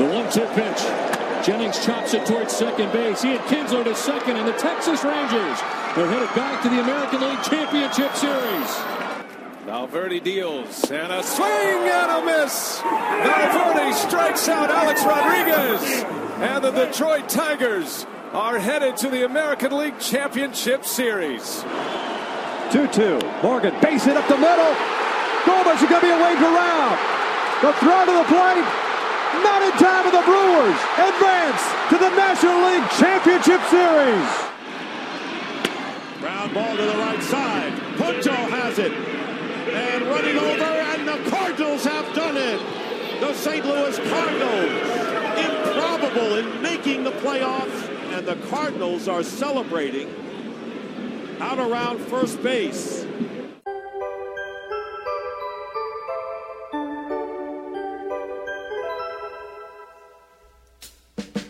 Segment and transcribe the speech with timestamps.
[0.00, 0.80] The one-two pitch.
[1.44, 3.20] Jennings chops it towards second base.
[3.20, 7.20] He had Kinsler to second, and the Texas Rangers are headed back to the American
[7.20, 8.70] League Championship Series.
[9.66, 12.80] Valverde deals, and a swing and a miss.
[12.80, 16.02] Valverde strikes out Alex Rodriguez,
[16.48, 21.62] and the Detroit Tigers are headed to the American League Championship Series.
[22.72, 23.42] 2-2.
[23.42, 24.74] Morgan base it up the middle.
[25.44, 26.96] Gomez is going to be a waved around.
[27.60, 28.79] The throw to the plate.
[29.42, 30.78] Not in time for the Brewers.
[31.00, 34.28] Advance to the National League Championship Series.
[36.20, 37.72] Ground ball to the right side.
[37.96, 38.92] Punto has it.
[38.92, 42.60] And running over, and the Cardinals have done it.
[43.20, 43.64] The St.
[43.64, 44.72] Louis Cardinals,
[45.38, 50.08] improbable in making the playoffs, and the Cardinals are celebrating
[51.40, 53.06] out around first base.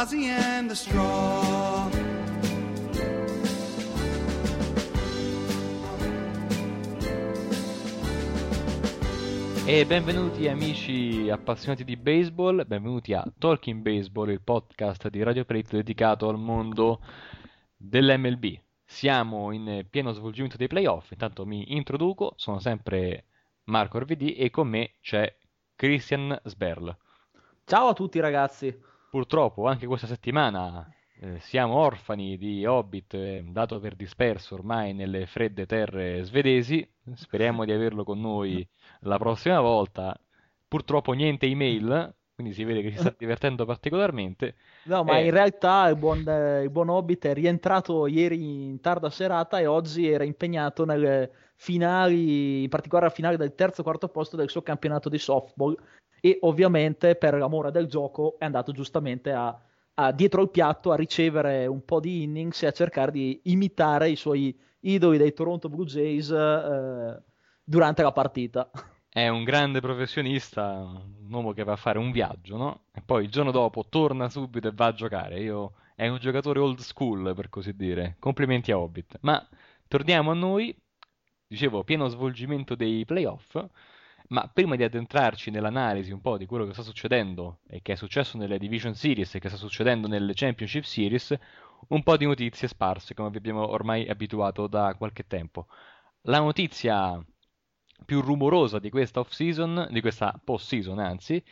[0.00, 1.90] Ozzy and the Straw.
[9.66, 15.76] E benvenuti amici appassionati di baseball, benvenuti a Talking Baseball, il podcast di Radio Plate
[15.76, 17.02] dedicato al mondo
[17.76, 18.58] dell'MLB.
[18.82, 23.26] Siamo in pieno svolgimento dei playoff, intanto mi introduco, sono sempre
[23.64, 25.36] Marco RVD e con me c'è
[25.76, 26.96] Christian Sberl.
[27.66, 28.88] Ciao a tutti ragazzi.
[29.10, 30.88] Purtroppo anche questa settimana
[31.20, 37.64] eh, siamo orfani di Hobbit, eh, dato per disperso ormai nelle fredde terre svedesi, speriamo
[37.64, 38.66] di averlo con noi
[39.00, 40.18] la prossima volta.
[40.68, 44.54] Purtroppo niente email, quindi si vede che si sta divertendo particolarmente.
[44.84, 46.20] No, ma Eh, in realtà il buon,
[46.62, 52.62] il buon Hobbit è rientrato ieri in tarda serata e oggi era impegnato nelle finali,
[52.62, 55.76] in particolare la finale del terzo e quarto posto del suo campionato di softball
[56.18, 59.54] e ovviamente per l'amore del gioco è andato giustamente a,
[59.94, 64.08] a dietro il piatto a ricevere un po' di innings e a cercare di imitare
[64.08, 67.22] i suoi idoli dei Toronto Blue Jays eh,
[67.62, 68.70] durante la partita.
[69.06, 72.84] È un grande professionista, un uomo che va a fare un viaggio, no?
[72.94, 75.40] E poi il giorno dopo torna subito e va a giocare.
[75.40, 78.16] Io è un giocatore old school, per così dire.
[78.18, 79.18] Complimenti a Hobbit.
[79.20, 79.46] Ma
[79.88, 80.74] torniamo a noi.
[81.50, 83.60] Dicevo, pieno svolgimento dei playoff.
[84.28, 87.96] Ma prima di addentrarci nell'analisi un po' di quello che sta succedendo e che è
[87.96, 91.36] successo nelle Division Series e che sta succedendo nelle Championship Series,
[91.88, 95.66] un po' di notizie sparse, come vi abbiamo ormai abituato da qualche tempo.
[96.22, 97.20] La notizia
[98.04, 101.42] più rumorosa di questa off-season, di questa post-season anzi,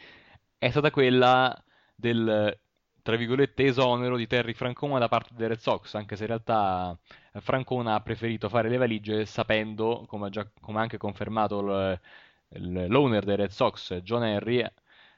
[0.57, 1.53] è stata quella
[1.97, 2.57] del,
[3.03, 6.97] tra virgolette, esonero di Terry Francona da parte dei Red Sox, anche se in realtà
[7.41, 11.61] Francona ha preferito fare le valigie sapendo, come ha, come anche confermato
[12.51, 14.65] l'owner dei Red Sox, John Henry,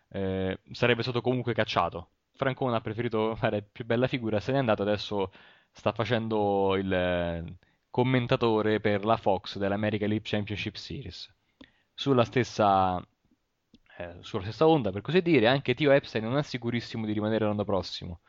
[0.09, 2.11] eh, sarebbe stato comunque cacciato.
[2.35, 5.31] Francona ha preferito fare più bella figura, se n'è andato, adesso
[5.71, 7.45] sta facendo il eh,
[7.91, 11.33] commentatore per la Fox dell'American League Championship Series.
[11.95, 12.99] Sulla stessa,
[13.99, 17.45] eh, sulla stessa onda, per così dire, anche Tio Epstein non è sicurissimo di rimanere
[17.45, 18.21] l'anno prossimo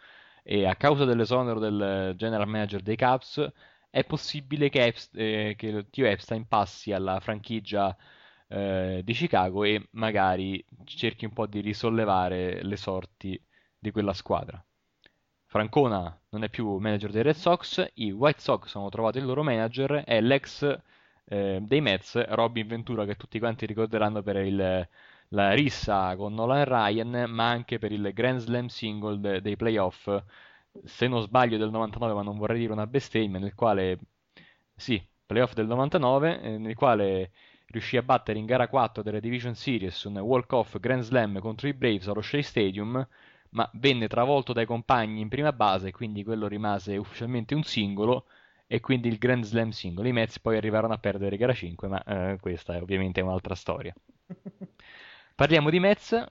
[0.44, 3.51] e a causa dell'esonero del general manager dei Cubs
[3.91, 7.95] è possibile che, Epst- eh, che Tio Epstein passi alla franchigia
[8.47, 13.39] eh, di Chicago e magari cerchi un po' di risollevare le sorti
[13.77, 14.63] di quella squadra.
[15.45, 19.43] Francona non è più manager dei Red Sox, i White Sox hanno trovato il loro
[19.43, 20.63] manager, è l'ex
[21.25, 24.87] eh, dei Mets, Robin Ventura, che tutti quanti ricorderanno per il-
[25.29, 30.09] la rissa con Nolan Ryan, ma anche per il Grand Slam single de- dei playoff,
[30.83, 34.00] se non sbaglio del 99, ma non vorrei dire una bestemmia, nel quale,
[34.75, 37.31] sì, playoff del 99, eh, nel quale
[37.68, 41.73] riuscì a battere in gara 4 della Division Series un walk-off Grand Slam contro i
[41.73, 43.07] Braves allo Shea Stadium,
[43.51, 48.25] ma venne travolto dai compagni in prima base, quindi quello rimase ufficialmente un singolo
[48.68, 50.07] e quindi il Grand Slam singolo.
[50.07, 53.94] I Mets poi arrivarono a perdere gara 5, ma eh, questa è ovviamente un'altra storia.
[55.35, 56.23] Parliamo di Mets,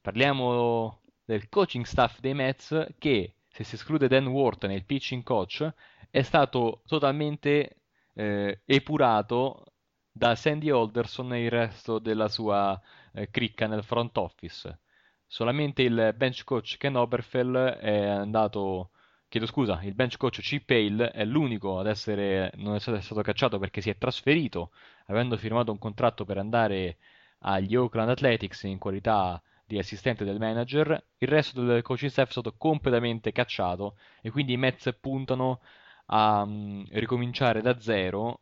[0.00, 5.72] parliamo del coaching staff dei Mets che, se si esclude Dan Wharton, il pitching coach,
[6.10, 7.82] è stato totalmente
[8.14, 9.66] eh, epurato
[10.10, 12.80] da Sandy Alderson e il resto della sua
[13.12, 14.80] eh, cricca nel front office.
[15.24, 18.90] Solamente il bench coach Ken Oberfell è andato
[19.28, 23.60] chiedo scusa, il bench coach Chip Hale è l'unico ad essere non essere stato cacciato
[23.60, 24.72] perché si è trasferito,
[25.06, 26.98] avendo firmato un contratto per andare
[27.40, 31.04] agli Oakland Athletics in qualità di assistente del manager.
[31.18, 35.60] Il resto del coaching staff è stato completamente cacciato e quindi i Mets puntano
[36.06, 38.40] a um, ricominciare da zero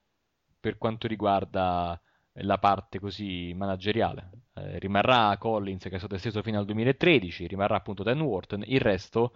[0.60, 2.00] per quanto riguarda
[2.36, 4.30] la parte così manageriale.
[4.54, 8.80] Eh, rimarrà Collins che è stato esteso fino al 2013, rimarrà appunto Dan Wharton, il
[8.80, 9.34] resto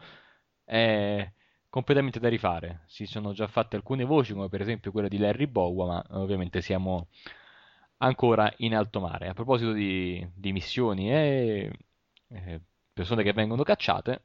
[0.64, 1.30] è
[1.68, 2.82] completamente da rifare.
[2.86, 6.60] Si sono già fatte alcune voci, come per esempio quella di Larry Bowa, ma ovviamente
[6.60, 7.08] siamo
[7.98, 9.28] ancora in alto mare.
[9.28, 11.70] A proposito di, di missioni e
[12.28, 12.60] eh,
[12.92, 14.24] persone che vengono cacciate,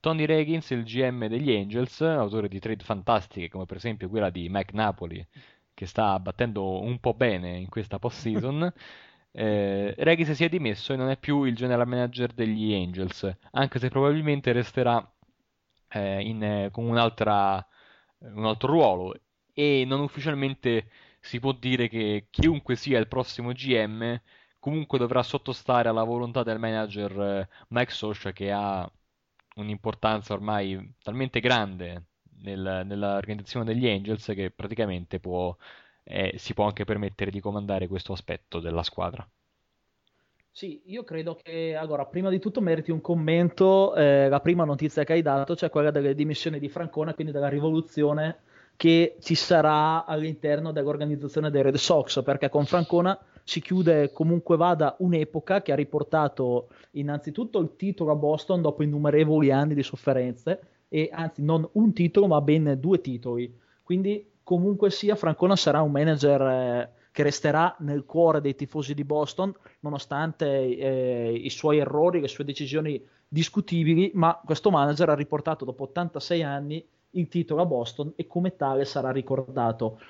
[0.00, 4.48] Tony Reagins, il GM degli Angels, autore di trade fantastiche come per esempio quella di
[4.48, 5.26] Mike Napoli,
[5.74, 8.72] che sta battendo un po' bene in questa post-season,
[9.32, 13.78] eh, Reagins si è dimesso e non è più il general manager degli Angels, anche
[13.78, 15.06] se probabilmente resterà
[15.88, 17.66] eh, in, con un altro
[18.66, 19.14] ruolo
[19.52, 20.88] e non ufficialmente
[21.20, 24.20] si può dire che chiunque sia il prossimo GM
[24.58, 28.90] comunque dovrà sottostare alla volontà del manager eh, Mike Sosha che ha
[29.56, 32.04] un'importanza ormai talmente grande
[32.42, 35.54] nel, nell'organizzazione degli Angels che praticamente può,
[36.04, 39.28] eh, si può anche permettere di comandare questo aspetto della squadra.
[40.52, 45.04] Sì, io credo che allora, prima di tutto meriti un commento eh, la prima notizia
[45.04, 48.40] che hai dato, cioè quella delle dimissioni di Francona, quindi della rivoluzione
[48.80, 54.96] che ci sarà all'interno dell'organizzazione dei Red Sox, perché con Francona si chiude comunque vada
[55.00, 61.10] un'epoca che ha riportato innanzitutto il titolo a Boston dopo innumerevoli anni di sofferenze, e
[61.12, 63.54] anzi non un titolo ma ben due titoli.
[63.82, 66.40] Quindi comunque sia Francona sarà un manager...
[66.40, 72.28] Eh, che resterà nel cuore dei tifosi di Boston, nonostante eh, i suoi errori, le
[72.28, 78.12] sue decisioni discutibili, ma questo manager ha riportato dopo 86 anni il titolo a Boston
[78.16, 80.00] e come tale sarà ricordato.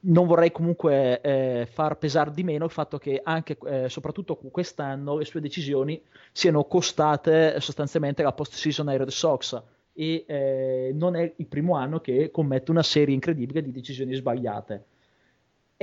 [0.00, 5.18] Non vorrei comunque eh, far pesare di meno il fatto che anche, eh, soprattutto quest'anno,
[5.18, 6.00] le sue decisioni
[6.32, 9.62] siano costate sostanzialmente la post-season ai Red Sox
[9.92, 14.86] e eh, non è il primo anno che commette una serie incredibile di decisioni sbagliate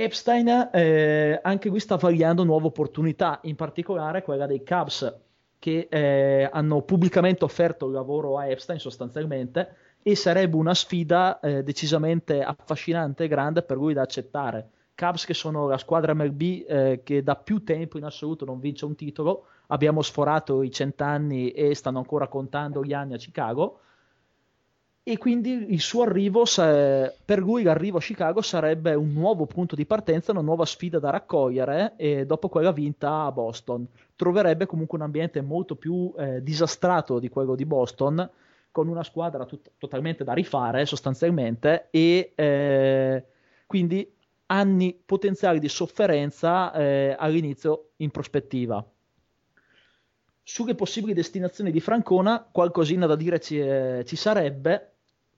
[0.00, 5.14] Epstein eh, anche lui sta vagliando nuove opportunità, in particolare quella dei Cubs
[5.58, 11.62] che eh, hanno pubblicamente offerto il lavoro a Epstein sostanzialmente e sarebbe una sfida eh,
[11.62, 14.68] decisamente affascinante e grande per lui da accettare.
[14.94, 18.84] Cubs che sono la squadra MLB eh, che da più tempo in assoluto non vince
[18.84, 23.80] un titolo, abbiamo sforato i cent'anni e stanno ancora contando gli anni a Chicago
[25.02, 29.86] e quindi il suo arrivo, per lui l'arrivo a Chicago sarebbe un nuovo punto di
[29.86, 33.86] partenza, una nuova sfida da raccogliere e dopo quella vinta a Boston.
[34.14, 38.28] Troverebbe comunque un ambiente molto più eh, disastrato di quello di Boston,
[38.70, 43.24] con una squadra tut- totalmente da rifare sostanzialmente e eh,
[43.66, 44.10] quindi
[44.46, 48.84] anni potenziali di sofferenza eh, all'inizio in prospettiva.
[50.42, 54.94] Sulle possibili destinazioni di Francona qualcosina da dire ci, eh, ci sarebbe,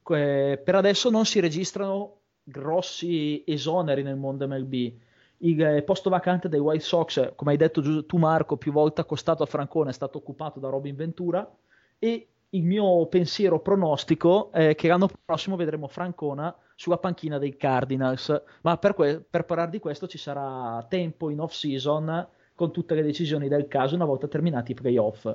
[0.09, 4.93] eh, per adesso non si registrano grossi esoneri nel mondo MLB.
[5.39, 9.43] Il eh, posto vacante dei White Sox, come hai detto tu Marco, più volte accostato
[9.43, 11.49] a Francone, è stato occupato da Robin Ventura
[11.99, 18.43] e il mio pensiero pronostico è che l'anno prossimo vedremo Francona sulla panchina dei Cardinals,
[18.63, 22.95] ma per, que- per parlare di questo ci sarà tempo in off season con tutte
[22.95, 25.35] le decisioni del caso una volta terminati i playoff.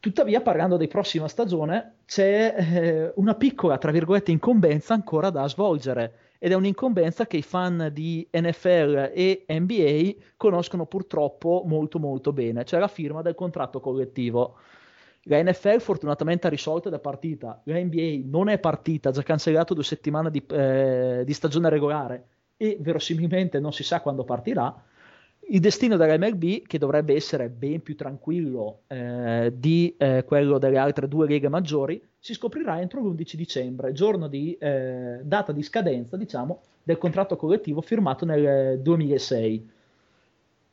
[0.00, 6.12] Tuttavia, parlando di prossima stagione, c'è eh, una piccola, tra virgolette, incombenza ancora da svolgere
[6.38, 12.64] ed è un'incombenza che i fan di NFL e NBA conoscono purtroppo molto molto bene,
[12.64, 14.56] cioè la firma del contratto collettivo.
[15.22, 19.74] La NFL fortunatamente ha risolto la partita, la NBA non è partita, ha già cancellato
[19.74, 24.82] due settimane di, eh, di stagione regolare e verosimilmente non si sa quando partirà
[25.50, 31.08] il destino dell'MLB, che dovrebbe essere ben più tranquillo eh, di eh, quello delle altre
[31.08, 36.60] due leghe maggiori, si scoprirà entro l'11 dicembre, giorno di eh, data di scadenza, diciamo,
[36.82, 39.70] del contratto collettivo firmato nel 2006.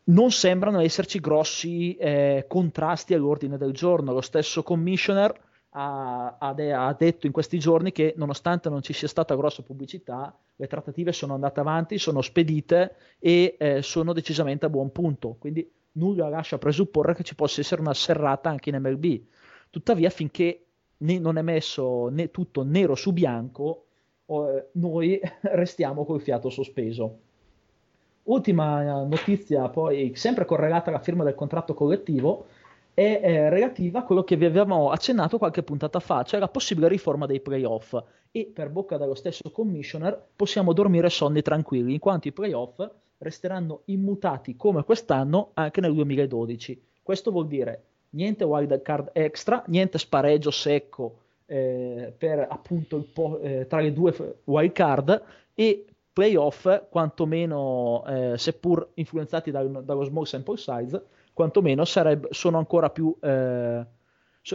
[0.08, 4.14] Non sembrano esserci grossi eh, contrasti all'ordine del giorno.
[4.14, 5.34] Lo stesso commissioner
[5.72, 6.50] ha, ha,
[6.88, 11.12] ha detto in questi giorni che nonostante non ci sia stata grossa pubblicità, le trattative
[11.12, 15.38] sono andate avanti, sono spedite e eh, sono decisamente a buon punto.
[15.40, 19.22] Quindi nulla lascia presupporre che ci possa essere una serrata anche in MLB.
[19.70, 20.66] Tuttavia, finché
[20.98, 23.88] ne, non è messo né tutto nero su bianco,
[24.28, 27.22] eh, noi restiamo col fiato sospeso.
[28.26, 32.46] Ultima notizia, poi sempre correlata alla firma del contratto collettivo,
[32.94, 36.88] è eh, relativa a quello che vi avevamo accennato qualche puntata fa, cioè la possibile
[36.88, 37.96] riforma dei playoff.
[38.32, 42.84] E per bocca dello stesso commissioner possiamo dormire sonni tranquilli, in quanto i playoff
[43.18, 46.82] resteranno immutati come quest'anno anche nel 2012.
[47.04, 53.68] Questo vuol dire niente wild card extra, niente spareggio secco eh, per appunto po- eh,
[53.68, 55.22] tra le due wild card
[55.54, 55.86] e
[56.16, 61.04] playoff quantomeno eh, seppur influenzati dal, dallo small sample size
[61.34, 63.86] quantomeno sareb- sono ancora più eh,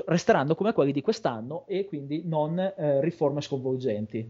[0.07, 4.26] resteranno come quelli di quest'anno e quindi non eh, riforme sconvolgenti.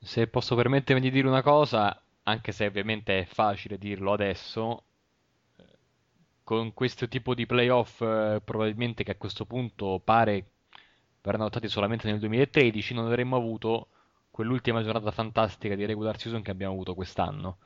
[0.00, 4.82] Se posso permettermi di dire una cosa, anche se ovviamente è facile dirlo adesso,
[5.58, 5.62] eh,
[6.42, 10.44] con questo tipo di playoff eh, probabilmente che a questo punto pare
[11.22, 13.86] verranno adottati solamente nel 2013, non avremmo avuto
[14.32, 17.58] quell'ultima giornata fantastica di regular season che abbiamo avuto quest'anno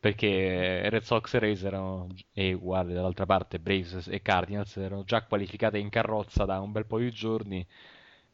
[0.00, 5.22] perché Red Sox e Rays erano, e uguali dall'altra parte Braves e Cardinals erano già
[5.24, 7.64] qualificate in carrozza da un bel po' di giorni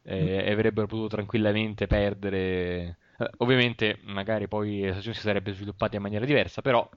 [0.03, 0.47] eh, mm.
[0.47, 2.97] e avrebbero potuto tranquillamente perdere.
[3.17, 6.89] Eh, ovviamente magari poi la stagione si sarebbe sviluppata in maniera diversa, però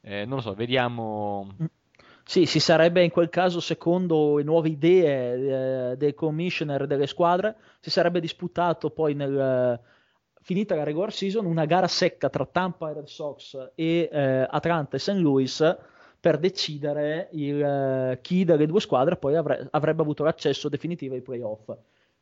[0.00, 1.54] eh, non lo so, vediamo...
[2.28, 7.56] Sì, si sarebbe in quel caso, secondo le nuove idee eh, del commissioner delle squadre,
[7.78, 9.80] si sarebbe disputato poi nel
[10.46, 14.96] finita la regular season, una gara secca tra Tampa e Red Sox e eh, Atlanta
[14.96, 15.14] e St.
[15.14, 15.76] Louis
[16.20, 21.22] per decidere il, eh, chi delle due squadre poi avre- avrebbe avuto l'accesso definitivo ai
[21.22, 21.72] playoff.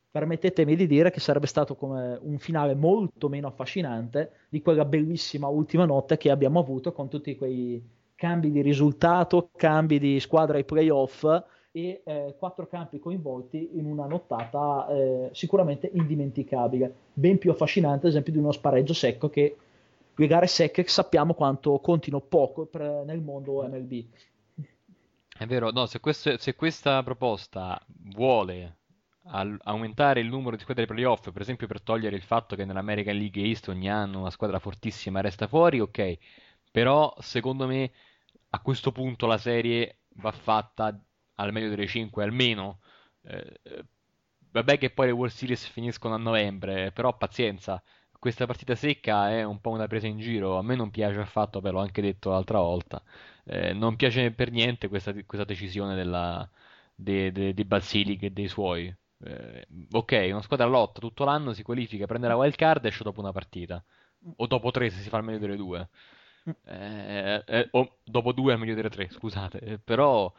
[0.09, 5.47] Permettetemi di dire che sarebbe stato come un finale molto meno affascinante di quella bellissima
[5.47, 7.83] ultima notte che abbiamo avuto con tutti quei
[8.15, 11.25] cambi di risultato, cambi di squadra ai playoff
[11.71, 18.11] e eh, quattro campi coinvolti in una nottata eh, sicuramente indimenticabile, ben più affascinante ad
[18.11, 19.57] esempio di uno spareggio secco che
[20.15, 24.05] le gare secche sappiamo quanto contino poco per, nel mondo MLB.
[25.37, 28.77] È vero, no, se, questo, se questa proposta vuole
[29.23, 33.17] al, aumentare il numero di squadre playoff, per esempio per togliere il fatto che nell'American
[33.17, 36.17] League East ogni anno una squadra fortissima resta fuori, ok,
[36.75, 37.89] però secondo me
[38.49, 40.99] a questo punto la serie va fatta
[41.35, 42.81] al meglio delle 5 almeno.
[43.23, 43.61] Eh,
[44.51, 47.81] vabbè che poi le World Series finiscono a novembre, però pazienza.
[48.19, 50.57] Questa partita secca è un po' una presa in giro.
[50.57, 53.01] A me non piace affatto, ve l'ho anche detto l'altra volta.
[53.45, 56.49] Eh, non piace per niente questa, questa decisione della,
[56.93, 58.93] de, de, di Basilic e dei suoi.
[59.23, 63.03] Eh, ok, una squadra lotta tutto l'anno, si qualifica, prende la wild card e esce
[63.03, 63.81] dopo una partita.
[64.37, 65.89] O dopo tre se si fa il meglio delle due.
[66.65, 69.59] Eh, eh, o dopo due è meglio delle tre, scusate.
[69.59, 70.31] Eh, però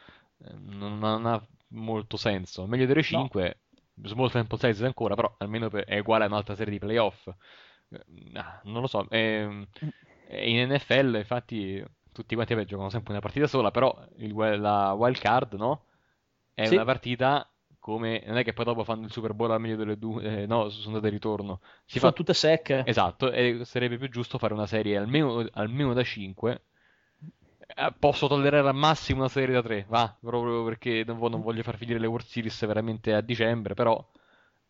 [0.59, 2.67] non, non ha molto senso.
[2.67, 3.59] Meglio delle 5,
[3.95, 4.09] no.
[4.09, 7.27] small sample size ancora, però almeno per, è uguale a un'altra serie di playoff.
[7.89, 9.07] Eh, ah, non lo so.
[9.09, 9.47] È,
[10.29, 14.93] è in NFL, infatti, tutti quanti vabbè, giocano sempre una partita sola, però il, la
[14.93, 15.85] wild card, no?
[16.55, 16.75] È sì.
[16.75, 17.49] una partita
[17.87, 20.47] come non è che poi dopo fanno il Super Bowl al meglio delle due, eh,
[20.47, 21.61] no, sono andate ritorno.
[21.85, 22.83] Si Sono fa tutte secche.
[22.85, 26.63] Esatto, e sarebbe più giusto fare una serie almeno, almeno da 5
[27.61, 31.63] eh, posso tollerare al massimo una serie da 3, va, proprio perché non, non voglio
[31.63, 34.05] far finire le World Series veramente a dicembre, però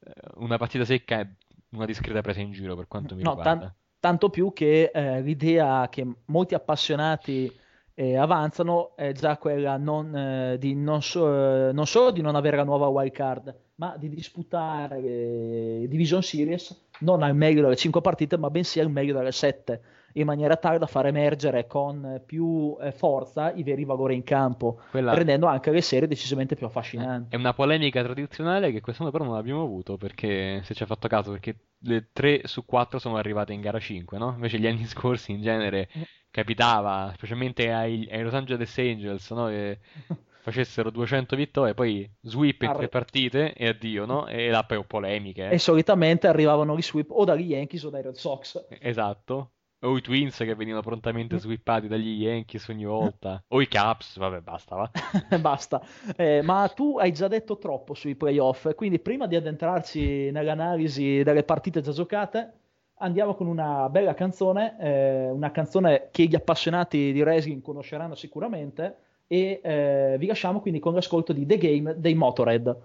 [0.00, 1.26] eh, una partita secca è
[1.70, 3.58] una discreta presa in giro per quanto mi no, riguarda.
[3.58, 7.50] Tan- tanto più che eh, l'idea che molti appassionati
[7.98, 12.58] eh, avanzano è già quella non, eh, di non, so, non, solo di non avere
[12.58, 18.02] la nuova wild card, ma di disputare eh, Division Series non al meglio delle 5
[18.02, 19.80] partite, ma bensì al meglio delle 7
[20.16, 24.80] in maniera tale da far emergere con più eh, forza i veri valori in campo,
[24.90, 25.14] Quella...
[25.14, 27.34] rendendo anche le serie decisamente più affascinanti.
[27.34, 31.08] È una polemica tradizionale che quest'anno però non abbiamo avuto, perché se ci ha fatto
[31.08, 34.32] caso, perché le 3 su 4 sono arrivate in gara 5, no?
[34.34, 35.88] Invece gli anni scorsi in genere
[36.30, 39.46] capitava, specialmente ai, ai Los Angeles Angels, no?
[39.46, 39.78] Che
[40.46, 44.26] facessero 200 vittorie, poi sweep in Arri- tre partite e addio, no?
[44.28, 45.50] E là poi polemiche.
[45.50, 45.54] Eh.
[45.54, 48.64] E solitamente arrivavano gli sweep o dagli Yankees o dai Red Sox.
[48.80, 49.50] Esatto.
[49.80, 53.42] O i Twins che venivano prontamente swippati dagli Yankees ogni volta.
[53.48, 54.90] O i Caps, vabbè, basta, va.
[55.38, 55.82] Basta.
[56.16, 61.42] Eh, ma tu hai già detto troppo sui playoff, quindi prima di addentrarci nell'analisi delle
[61.42, 62.52] partite già giocate,
[62.98, 68.96] andiamo con una bella canzone, eh, una canzone che gli appassionati di wrestling conosceranno sicuramente,
[69.26, 72.76] e eh, vi lasciamo quindi con l'ascolto di The Game dei Motorhead.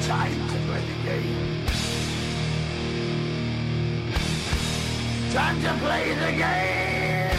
[0.00, 1.47] Time to play the game.
[5.38, 7.38] Time to play the game.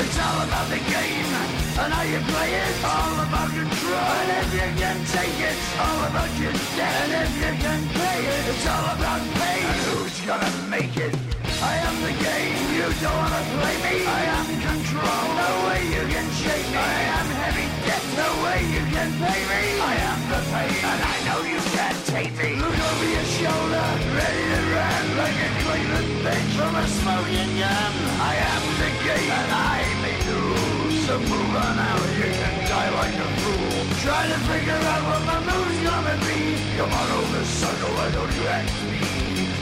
[0.00, 1.34] it's all about the game
[1.76, 2.84] and how you play it.
[2.86, 7.10] All about control, and if you can take it, all about your debt.
[7.10, 9.62] And if you can pay it, it's all about pain.
[9.62, 11.25] And who's gonna make it?
[11.62, 13.96] I am the game, you don't wanna play me.
[14.04, 16.76] I am control, no way you can shake me.
[16.76, 19.62] I am heavy debt, no way you can pay me.
[19.80, 22.60] I am the pain, and I know you can't take me.
[22.60, 27.92] Look over your shoulder, ready to run Like a Cleveland bitch from a smoking gun.
[28.20, 32.90] I am the game, and I may lose So move on out, you can die
[33.00, 33.80] like a fool.
[34.04, 36.60] Try to figure out what my move's gonna be.
[36.76, 38.95] Come on over, sucker, why don't you ask me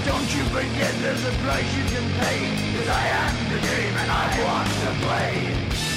[0.04, 2.40] don't you forget there's a price you can pay
[2.76, 5.93] Cause I am the game and I want to play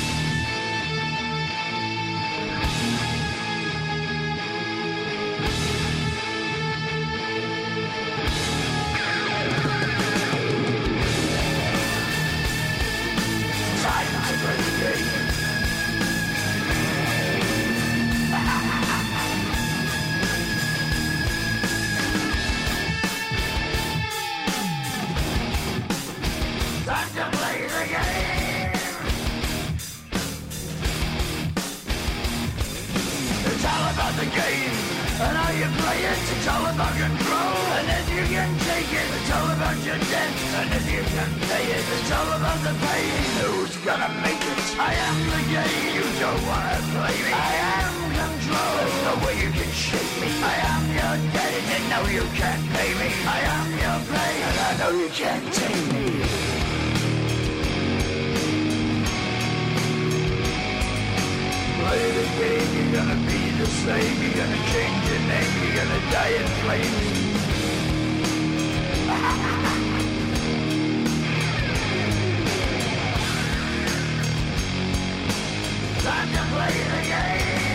[34.00, 37.58] And how you play it, it's all about control.
[37.82, 40.32] And if you can take it, it's all about your debt.
[40.62, 43.10] And if you can pay it, it's all about the pain.
[43.42, 44.62] Who's gonna make it?
[44.78, 45.90] I am the game.
[45.98, 47.34] You don't wanna play me.
[47.34, 48.74] I am control.
[48.78, 50.30] There's no way you can shake me.
[50.46, 53.10] I am your debt and you know you can't pay me.
[53.26, 56.47] I am your pain and I know you can't take me
[61.88, 64.16] play the game, you're gonna be the same.
[64.22, 67.28] You're gonna change your name, you're gonna die in flames.
[76.04, 77.67] Time to play the game.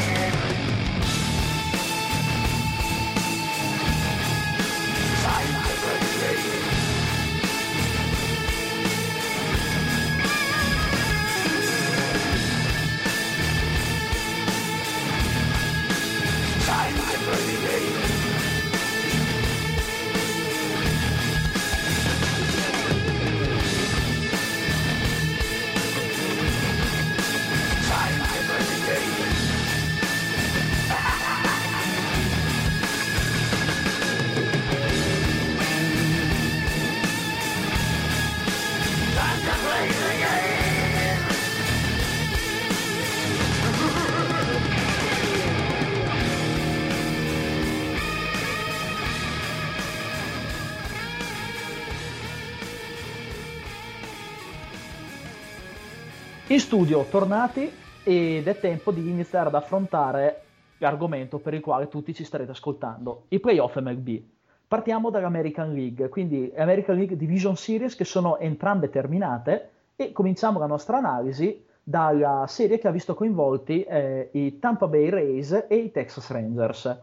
[56.72, 57.70] Studio, tornati
[58.02, 60.40] ed è tempo di iniziare ad affrontare
[60.78, 64.22] l'argomento per il quale tutti ci starete ascoltando, i playoff MLB.
[64.68, 70.64] Partiamo dall'American League, quindi American League Division Series che sono entrambe terminate e cominciamo la
[70.64, 75.90] nostra analisi dalla serie che ha visto coinvolti eh, i Tampa Bay Rays e i
[75.90, 77.00] Texas Rangers.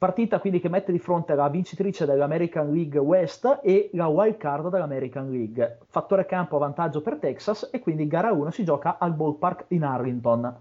[0.00, 4.70] Partita quindi che mette di fronte la vincitrice dell'American League West e la wild card
[4.70, 5.80] dell'American League.
[5.88, 9.84] Fattore campo a vantaggio per Texas e quindi gara 1 si gioca al ballpark in
[9.84, 10.56] Arlington.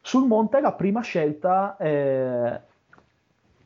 [0.00, 2.58] Sul monte la prima scelta, eh,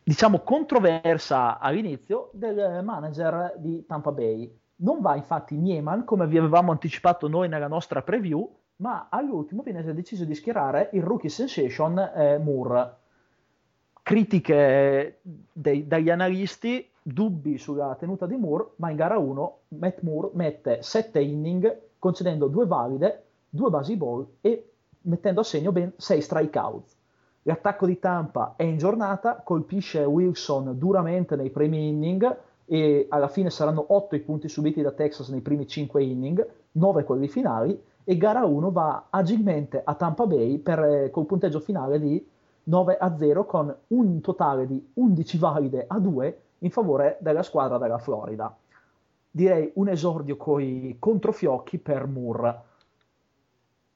[0.03, 4.53] diciamo controversa all'inizio, del manager di Tampa Bay.
[4.79, 9.85] Non va infatti Nieman, come vi avevamo anticipato noi nella nostra preview, ma all'ultimo viene
[9.94, 12.98] deciso di schierare il rookie sensation eh, Moore
[14.11, 15.20] critiche
[15.53, 20.83] dei, dagli analisti, dubbi sulla tenuta di Moore, ma in gara 1 Matt Moore mette
[20.83, 24.70] 7 inning concedendo due valide, due basi ball e
[25.03, 26.85] mettendo a segno ben 6 strikeout.
[27.42, 33.51] L'attacco di Tampa è in giornata, colpisce Wilson duramente nei primi inning e alla fine
[33.51, 38.16] saranno 8 i punti subiti da Texas nei primi 5 inning, 9 quelli finali e
[38.16, 42.27] gara 1 va agilmente a Tampa Bay per, eh, col punteggio finale di
[42.70, 47.78] 9 a 0 con un totale di 11 valide a 2 in favore della squadra
[47.78, 48.56] della Florida.
[49.28, 52.62] Direi un esordio coi controfiocchi per Moore.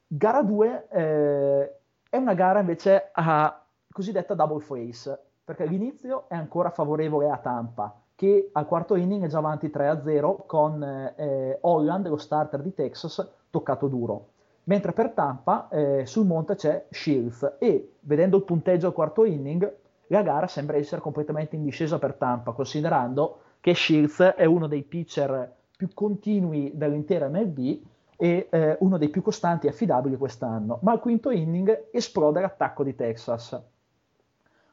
[0.08, 1.74] Gara 2 eh,
[2.10, 7.96] è una gara invece a cosiddetta double face, perché l'inizio è ancora favorevole a Tampa,
[8.16, 13.24] che al quarto inning è già avanti 3-0 con eh, Holland, lo starter di Texas,
[13.50, 14.32] toccato duro.
[14.64, 19.72] Mentre per Tampa eh, sul monte c'è Shields e vedendo il punteggio al quarto inning
[20.09, 24.83] la gara sembra essere completamente in discesa per Tampa, considerando che Shields è uno dei
[24.83, 27.81] pitcher più continui dell'intera MLB
[28.16, 30.79] e eh, uno dei più costanti e affidabili quest'anno.
[30.83, 33.61] Ma al quinto inning esplode l'attacco di Texas.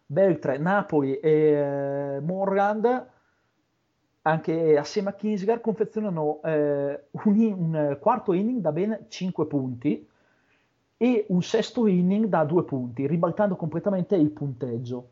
[0.06, 3.08] Beltre, Napoli e eh, Morland
[4.24, 10.08] anche assieme a Kinsgar confezionano eh, un, un, quarto inning da ben 5 punti
[10.98, 15.10] e un sesto inning da 2 punti, ribaltando completamente il punteggio.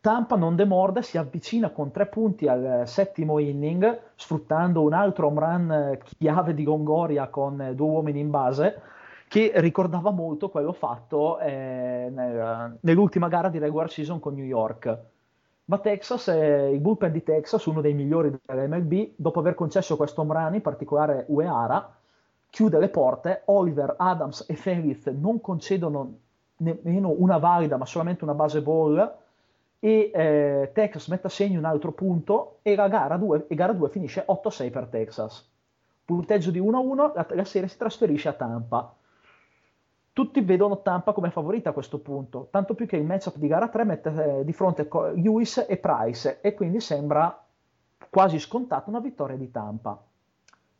[0.00, 5.40] Tampa non demorde, si avvicina con 3 punti al settimo inning, sfruttando un altro home
[5.40, 8.80] run chiave di Gongoria con due uomini in base,
[9.26, 15.16] che ricordava molto quello fatto eh, nel, nell'ultima gara di regular season con New York
[15.68, 20.22] ma Texas, eh, il bullpen di Texas, uno dei migliori dell'MLB, dopo aver concesso questo
[20.22, 21.94] home run, in particolare Uehara,
[22.48, 26.18] chiude le porte, Oliver, Adams e Feliz non concedono
[26.58, 29.16] nemmeno una valida, ma solamente una base ball,
[29.78, 33.90] e eh, Texas mette a segno un altro punto e la gara 2, gara 2
[33.90, 35.46] finisce 8-6 per Texas.
[36.02, 38.94] Punteggio di 1-1, la, la serie si trasferisce a Tampa
[40.18, 43.68] tutti vedono Tampa come favorita a questo punto, tanto più che il matchup di gara
[43.68, 47.40] 3 mette eh, di fronte Lewis e Price e quindi sembra
[48.10, 49.96] quasi scontata una vittoria di Tampa.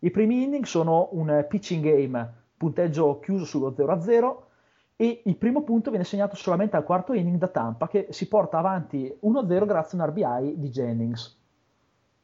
[0.01, 4.37] I primi inning sono un pitching game, punteggio chiuso sullo 0-0
[4.97, 8.59] e il primo punto viene segnato solamente al quarto inning da Tampa che si porta
[8.59, 11.39] avanti 1-0 grazie a un RBI di Jennings.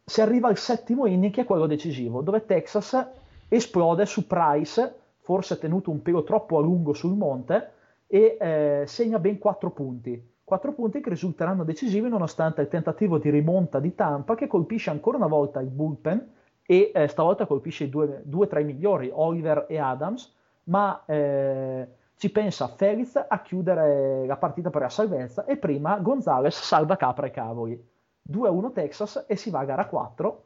[0.05, 3.07] Si arriva al settimo inning che è quello decisivo, dove Texas
[3.46, 7.72] esplode su Price forse tenuto un pelo troppo a lungo sul monte,
[8.06, 10.32] e eh, segna ben 4 punti.
[10.44, 15.16] 4 punti che risulteranno decisivi nonostante il tentativo di rimonta di Tampa che colpisce ancora
[15.16, 16.32] una volta il bullpen
[16.66, 20.32] e eh, stavolta colpisce i due, due tra i migliori, Oliver e Adams,
[20.64, 26.60] ma eh, ci pensa Feliz a chiudere la partita per la salvezza e prima Gonzales
[26.60, 27.92] salva capra e cavoli.
[28.30, 30.44] 2-1 Texas e si va a gara 4,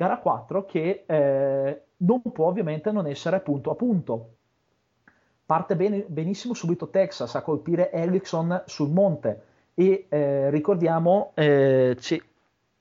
[0.00, 4.34] gara 4 che eh, non può ovviamente non essere punto a punto.
[5.44, 9.42] Parte bene, benissimo subito Texas a colpire Erickson sul monte
[9.74, 11.94] e eh, ricordiamo eh,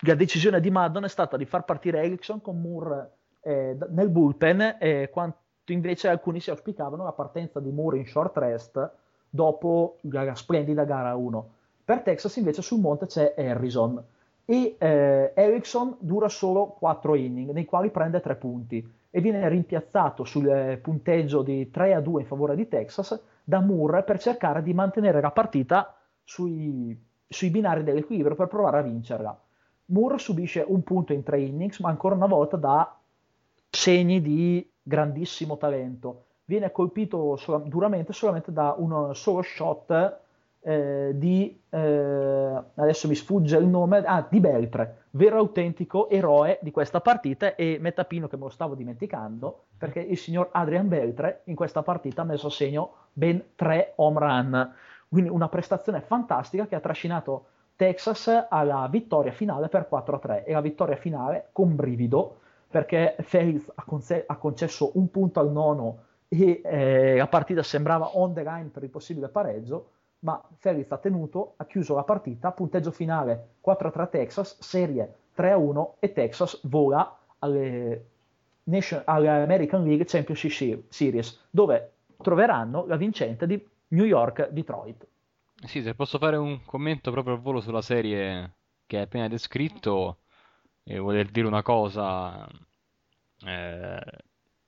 [0.04, 4.78] la decisione di Madden è stata di far partire Erickson con Moore eh, nel bullpen
[5.12, 8.92] quanto invece alcuni si auspicavano la partenza di Moore in short rest
[9.30, 11.50] dopo la splendida gara 1.
[11.84, 14.02] Per Texas invece sul monte c'è Harrison
[14.50, 20.24] e eh, Erickson dura solo 4 inning nei quali prende 3 punti e viene rimpiazzato
[20.24, 24.64] sul eh, punteggio di 3 a 2 in favore di Texas da Moore per cercare
[24.64, 29.40] di mantenere la partita sui, sui binari dell'equilibrio per provare a vincerla.
[29.86, 32.98] Moore subisce un punto in tre innings, ma ancora una volta dà
[33.70, 36.24] segni di grandissimo talento.
[36.46, 40.20] Viene colpito sol- duramente solamente da un solo shot
[40.62, 46.72] eh, di eh, adesso mi sfugge il nome ah, di Beltre, vero autentico eroe di
[46.72, 51.56] questa partita e Metapino che me lo stavo dimenticando perché il signor Adrian Beltre in
[51.56, 54.74] questa partita ha messo a segno ben tre home run.
[55.08, 57.46] Quindi una prestazione fantastica che ha trascinato
[57.76, 63.84] Texas alla vittoria finale per 4-3 e la vittoria finale con brivido perché Feliz ha,
[63.84, 68.70] conce- ha concesso un punto al nono e eh, la partita sembrava on the line
[68.72, 74.10] per il possibile pareggio ma Ferris ha tenuto, ha chiuso la partita, punteggio finale 4-3
[74.10, 78.06] Texas, serie 3-1 e Texas vola alle,
[78.64, 85.08] Nation, all'American League Championship Series, dove troveranno la vincente di New York-Detroit.
[85.64, 88.54] Sì, se posso fare un commento proprio al volo sulla serie
[88.86, 90.20] che hai appena descritto,
[90.84, 92.48] e voler dire una cosa,
[93.46, 94.02] eh,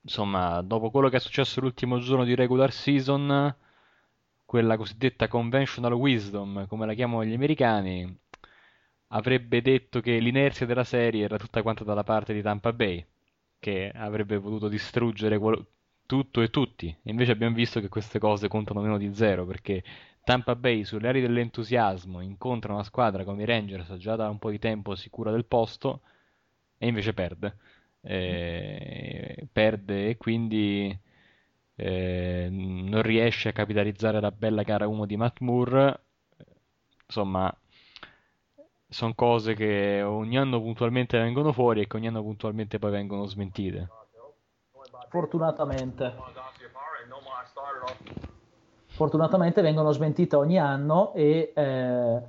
[0.00, 3.54] insomma, dopo quello che è successo l'ultimo giorno di regular season,
[4.52, 8.18] quella cosiddetta conventional wisdom, come la chiamano gli americani,
[9.08, 13.02] avrebbe detto che l'inerzia della serie era tutta quanta dalla parte di Tampa Bay,
[13.58, 15.64] che avrebbe voluto distruggere qual-
[16.04, 16.94] tutto e tutti.
[17.04, 19.82] Invece abbiamo visto che queste cose contano meno di zero, perché
[20.22, 24.50] Tampa Bay sulle ali dell'entusiasmo incontra una squadra come i Rangers già da un po'
[24.50, 26.02] di tempo sicura del posto
[26.76, 27.56] e invece perde.
[28.02, 30.94] Eh, perde e quindi
[31.74, 36.00] eh, non riesce a capitalizzare la bella gara 1 di Matt Moore.
[37.06, 37.54] Insomma,
[38.88, 43.24] sono cose che ogni anno puntualmente vengono fuori e che ogni anno puntualmente poi vengono
[43.26, 43.88] smentite.
[45.08, 46.14] Fortunatamente.
[48.86, 52.22] Fortunatamente vengono smentite ogni anno e eh,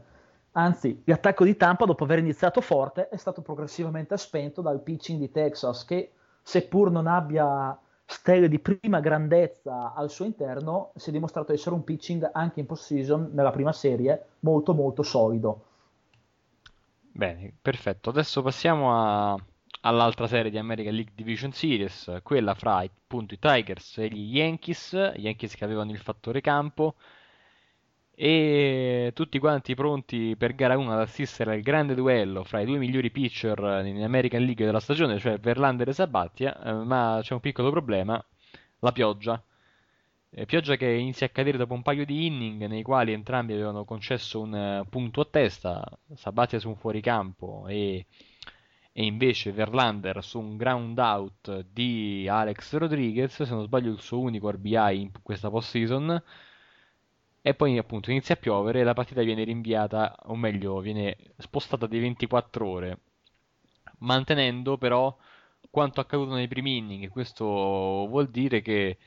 [0.52, 5.30] anzi l'attacco di Tampa dopo aver iniziato forte è stato progressivamente spento dal pitching di
[5.30, 11.54] Texas che seppur non abbia stelle di prima grandezza al suo interno si è dimostrato
[11.54, 15.66] essere un pitching anche in post-season nella prima serie molto molto solido
[17.16, 18.10] Bene, perfetto.
[18.10, 19.38] Adesso passiamo a-
[19.82, 24.94] all'altra serie di American League Division Series, quella fra appunto i Tigers e gli Yankees,
[25.16, 26.96] gli Yankees che avevano il fattore campo
[28.16, 32.78] e tutti quanti pronti per gara 1 ad assistere al grande duello fra i due
[32.78, 37.40] migliori pitcher in American League della stagione, cioè Verlander e Sabatia, eh, ma c'è un
[37.40, 38.24] piccolo problema,
[38.80, 39.42] la pioggia.
[40.36, 43.86] Eh, pioggia che inizia a cadere dopo un paio di inning nei quali entrambi avevano
[43.86, 45.84] concesso un eh, punto a testa,
[46.16, 48.06] Sabatia su un fuoricampo e,
[48.92, 54.20] e invece Verlander su un ground out di Alex Rodriguez, se non sbaglio il suo
[54.20, 56.22] unico RBI in questa postseason.
[57.46, 61.88] E poi appunto inizia a piovere e la partita viene rinviata, o meglio, viene spostata
[61.88, 63.00] di 24 ore,
[64.00, 65.16] mantenendo però
[65.70, 67.10] quanto accaduto nei primi inning.
[67.10, 68.98] Questo vuol dire che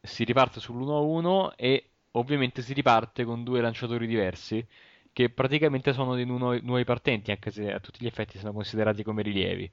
[0.00, 4.66] si riparte sull'1-1 e ovviamente si riparte con due lanciatori diversi
[5.12, 9.02] che praticamente sono dei nuovi, nuovi partenti, anche se a tutti gli effetti sono considerati
[9.02, 9.70] come rilievi.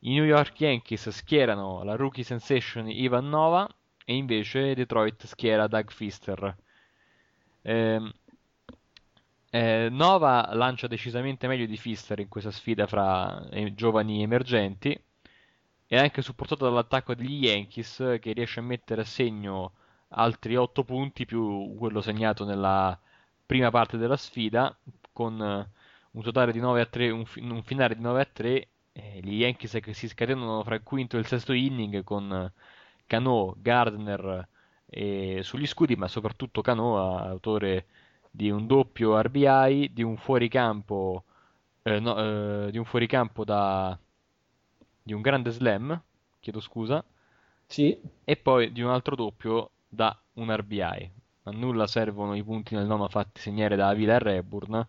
[0.00, 3.66] I New York Yankees schierano la rookie sensation Ivan Nova
[4.04, 6.56] e invece Detroit schiera Doug Fister.
[7.68, 8.00] Eh,
[9.50, 14.96] eh, Nova lancia decisamente meglio di Fister in questa sfida fra eh, giovani emergenti
[15.88, 19.72] è anche supportato dall'attacco degli Yankees che riesce a mettere a segno
[20.10, 22.96] altri 8 punti più quello segnato nella
[23.44, 24.76] prima parte della sfida
[25.12, 25.68] con eh,
[26.12, 29.20] un totale di 9 a 3, un, fi- un finale di 9 a 3 eh,
[29.22, 32.52] gli Yankees che si scatenano fra il quinto e il sesto inning con
[33.06, 34.48] Cano, Gardner
[34.86, 37.86] eh, sugli scudi ma soprattutto Cano autore
[38.30, 41.24] di un doppio RBI di un fuoricampo
[41.82, 43.98] eh, no, eh, di un fuoricampo da
[45.06, 46.02] di un grande slam,
[46.40, 47.04] chiedo scusa,
[47.64, 47.96] sì.
[48.24, 51.10] e poi di un altro doppio da un RBI.
[51.44, 54.84] A nulla servono i punti nel nono fatti segnare da Avila e Reburn,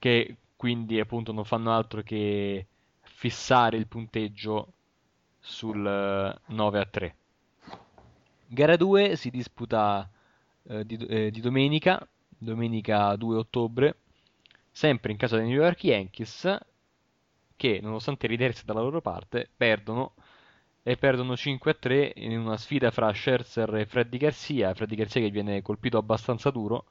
[0.00, 2.66] che quindi appunto non fanno altro che
[3.02, 4.72] fissare il punteggio
[5.38, 7.16] sul 9 eh, a 3.
[8.50, 10.08] Gara 2 si disputa
[10.62, 13.96] eh, di, eh, di domenica, domenica 2 ottobre,
[14.70, 16.58] sempre in casa dei New York Yankees,
[17.56, 20.14] che, nonostante ridersi dalla loro parte, perdono
[20.82, 24.72] e perdono 5-3 in una sfida fra Scherzer e Freddy Garcia.
[24.72, 26.86] Freddy Garcia che viene colpito abbastanza duro,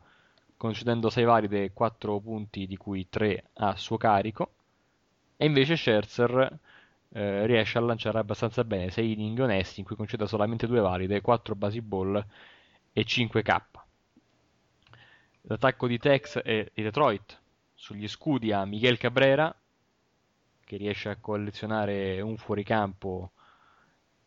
[0.58, 4.52] concedendo 6 valide e 4 punti, di cui 3 a suo carico.
[5.36, 6.60] E invece Scherzer
[7.10, 11.22] eh, riesce a lanciare abbastanza bene 6 inning onesti, in cui concede solamente 2 valide,
[11.22, 12.24] 4 basi ball
[12.94, 13.62] e 5 K.
[15.42, 17.40] L'attacco di Tex e di Detroit
[17.74, 19.56] sugli scudi a Miguel Cabrera,
[20.66, 23.32] che riesce a collezionare un fuoricampo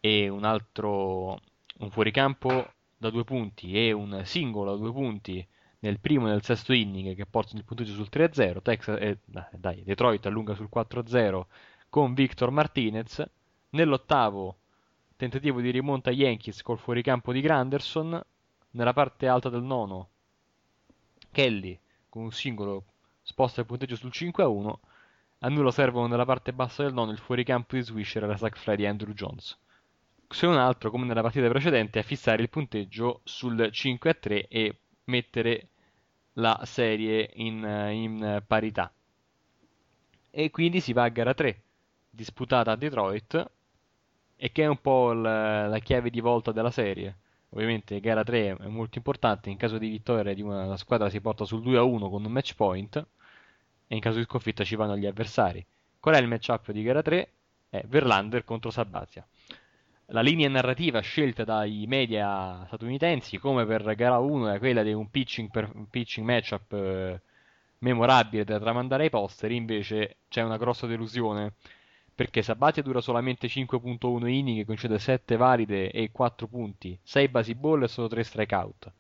[0.01, 1.39] e un altro
[1.81, 5.47] un fuoricampo da due punti e un singolo da due punti
[5.81, 9.19] nel primo e nel sesto inning che portano il punteggio sul 3-0 Texas, eh,
[9.57, 11.45] dai, Detroit allunga sul 4-0
[11.91, 13.23] con Victor Martinez
[13.71, 14.57] nell'ottavo
[15.17, 18.19] tentativo di rimonta Yankees col fuoricampo di Granderson
[18.71, 20.09] nella parte alta del nono
[21.31, 22.85] Kelly con un singolo
[23.21, 24.75] sposta il punteggio sul 5-1
[25.43, 28.59] a nulla servono nella parte bassa del nono il fuoricampo di Swisher e la sack
[28.59, 29.59] fly di Andrew Jones.
[30.29, 34.49] Se un altro, come nella partita precedente, a fissare il punteggio sul 5 a 3
[34.49, 35.69] e mettere
[36.35, 38.93] la serie in, in parità.
[40.31, 41.63] E quindi si va a gara 3,
[42.11, 43.51] disputata a Detroit,
[44.43, 47.19] e che è un po' la, la chiave di volta della serie.
[47.51, 51.45] Ovviamente gara 3 è molto importante, in caso di vittoria di una squadra si porta
[51.45, 52.97] sul 2 a 1 con un match point
[53.87, 55.65] e in caso di sconfitta ci vanno gli avversari.
[55.99, 57.33] Qual è il matchup di gara 3?
[57.69, 59.27] È Verlander contro Sabazia.
[60.07, 65.11] La linea narrativa scelta dai media statunitensi, come per gara 1, è quella di un
[65.11, 67.21] pitching, per, un pitching matchup eh,
[67.79, 71.55] memorabile da tramandare ai posteri, invece c'è una grossa delusione
[72.21, 77.85] perché Sabatia dura solamente 5.1 inning, concede 7 valide e 4 punti, 6 basi ball
[77.85, 78.93] e solo 3 strikeout.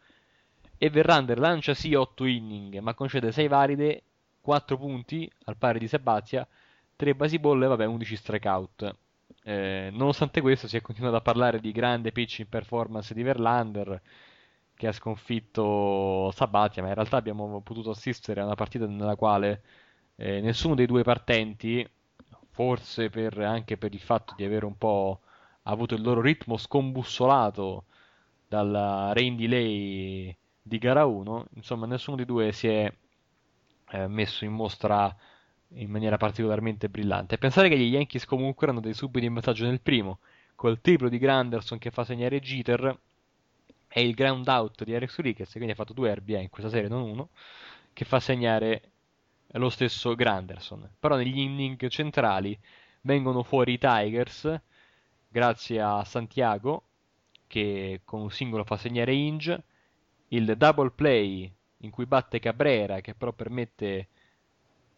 [0.78, 4.02] E Verlander lancia sì 8 inning, ma concede 6 valide
[4.40, 6.48] 4 punti al pari di Sabatia,
[6.96, 8.96] 3 baseball e vabbè 11 strikeout.
[9.44, 14.00] Eh, nonostante questo si è continuato a parlare di grande pitching performance di Verlander
[14.74, 19.62] che ha sconfitto Sabatia, ma in realtà abbiamo potuto assistere a una partita nella quale
[20.16, 21.86] eh, nessuno dei due partenti,
[22.60, 25.20] forse per, anche per il fatto di avere un po'
[25.62, 27.84] avuto il loro ritmo scombussolato
[28.46, 32.92] dalla rain delay di gara 1, insomma nessuno dei due si è
[33.92, 35.16] eh, messo in mostra
[35.68, 37.38] in maniera particolarmente brillante.
[37.38, 40.18] Pensare che gli Yankees comunque erano dei subiti in vantaggio nel primo,
[40.54, 42.94] col triplo di Granderson che fa segnare Jeter
[43.88, 46.90] e il ground out di Alex Riquez, quindi ha fatto due RBI in questa serie,
[46.90, 47.30] non uno,
[47.94, 48.89] che fa segnare
[49.58, 50.88] lo stesso Granderson.
[50.98, 52.58] Però negli inning centrali
[53.02, 54.60] vengono fuori i Tigers
[55.28, 56.84] grazie a Santiago
[57.46, 59.62] che con un singolo fa segnare Inge,
[60.28, 64.08] il double play in cui batte Cabrera che però permette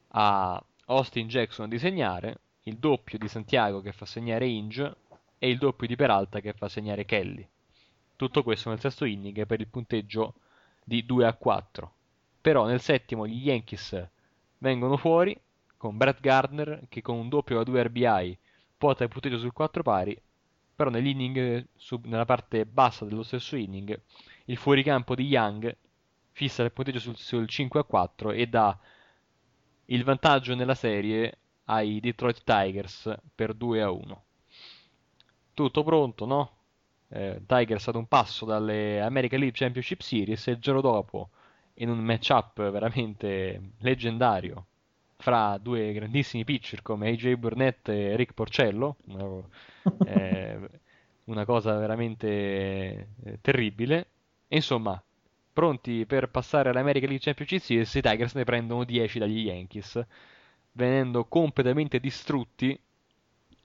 [0.09, 4.97] a Austin Jackson di segnare, il doppio di Santiago che fa segnare Inge
[5.39, 7.47] e il doppio di Peralta che fa segnare Kelly.
[8.17, 10.35] Tutto questo nel sesto inning per il punteggio
[10.85, 11.93] di 2 a 4.
[12.41, 14.11] Però nel settimo gli Yankees
[14.63, 15.39] vengono fuori
[15.77, 18.39] con Brett Gardner che con un doppio da 2 RBI
[18.79, 20.17] porta il punteggio sul 4 pari,
[20.75, 24.01] però nell'inning, sub, nella parte bassa dello stesso inning,
[24.47, 25.77] il fuoricampo di Young
[26.31, 28.79] fissa il punteggio sul, sul 5 a 4 e dà
[29.87, 34.25] il vantaggio nella serie ai Detroit Tigers per 2 a 1.
[35.55, 36.57] Tutto pronto, no?
[37.09, 41.31] Eh, Tigers ad un passo dalle American League Championship Series e il giorno dopo
[41.75, 44.67] in un matchup veramente leggendario
[45.17, 48.97] fra due grandissimi pitcher come AJ Burnett e Rick Porcello,
[50.05, 50.59] eh,
[51.25, 52.27] una cosa veramente
[53.23, 54.07] eh, terribile.
[54.49, 55.01] E insomma,
[55.53, 60.05] pronti per passare all'American League Championship Series, i Tigers ne prendono 10 dagli Yankees,
[60.73, 62.79] venendo completamente distrutti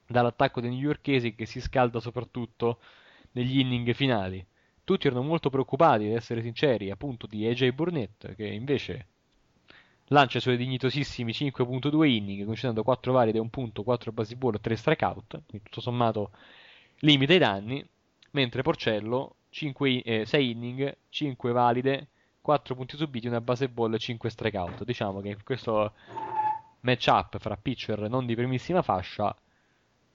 [0.06, 2.80] dall'attacco dei newyorkesi che si scalda soprattutto
[3.32, 4.46] negli inning finali.
[4.88, 9.08] Tutti erano molto preoccupati, ad essere sinceri, appunto di AJ Burnett, che invece
[10.06, 15.42] lancia i suoi dignitosissimi 5.2 inning, concedendo 4 valide, 1 punto, 4 baseball, 3 strikeout,
[15.46, 16.32] quindi tutto sommato
[17.00, 17.86] limita i danni,
[18.32, 22.08] mentre Porcello 5, eh, 6 inning, 5 valide,
[22.40, 24.86] 4 punti subiti, una baseball e 5 strikeout.
[24.86, 25.92] Diciamo che questo
[26.80, 29.36] matchup fra pitcher non di primissima fascia,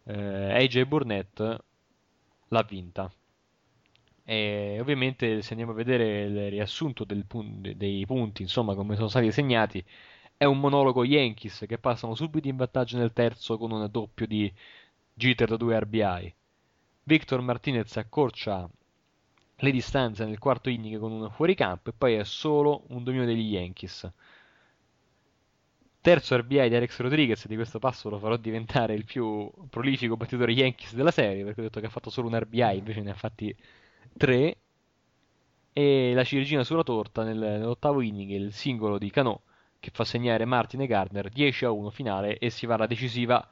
[0.04, 1.62] eh, AJ Burnett
[2.48, 3.12] l'ha vinta.
[4.24, 9.30] E ovviamente se andiamo a vedere il riassunto pun- dei punti, insomma, come sono stati
[9.32, 9.84] segnati,
[10.36, 14.52] è un monologo Yankees che passano subito in vantaggio nel terzo con un doppio di
[15.14, 16.34] Jeter da 2 RBI.
[17.04, 18.68] Victor Martinez accorcia
[19.56, 23.52] le distanze nel quarto inning con un fuoricampo e poi è solo un dominio degli
[23.54, 24.10] Yankees.
[26.00, 30.50] Terzo RBI di Alex Rodriguez, di questo passo lo farò diventare il più prolifico battitore
[30.52, 33.14] Yankees della serie, perché ho detto che ha fatto solo un RBI, invece ne ha
[33.14, 33.54] fatti
[34.16, 34.56] tre.
[35.72, 39.42] E la ciliegina sulla torta nel, nell'ottavo inning, il singolo di Cano
[39.82, 43.44] che fa segnare Martin e Gardner 10 a 1 finale e si va alla decisiva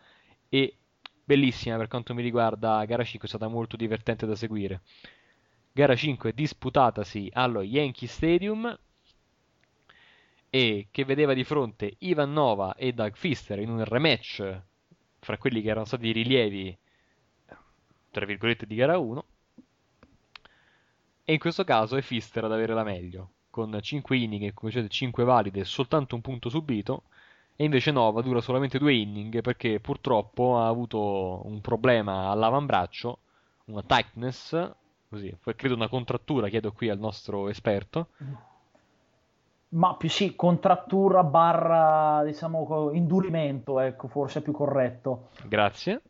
[0.49, 0.77] e
[1.25, 4.83] bellissima per quanto mi riguarda gara 5 è stata molto divertente da seguire
[5.73, 8.79] gara 5 disputatasi allo Yankee Stadium
[10.51, 14.63] e che vedeva di fronte Ivan Nova e Doug Fister in un rematch
[15.19, 16.79] fra quelli che erano stati i rilievi
[18.13, 19.25] tra virgolette di gara 1
[21.25, 24.71] e in questo caso è Fister ad avere la meglio con 5 inning e come
[24.71, 27.05] vedete 5 valide e soltanto un punto subito
[27.57, 33.19] e invece Nova dura solamente 2 inning perché purtroppo ha avuto un problema all'avambraccio
[33.67, 34.79] una tightness
[35.11, 38.09] così, credo una contrattura, chiedo qui al nostro esperto.
[39.71, 45.31] Ma più sì, contrattura barra, diciamo, indurimento, ecco, forse è più corretto.
[45.47, 46.03] Grazie.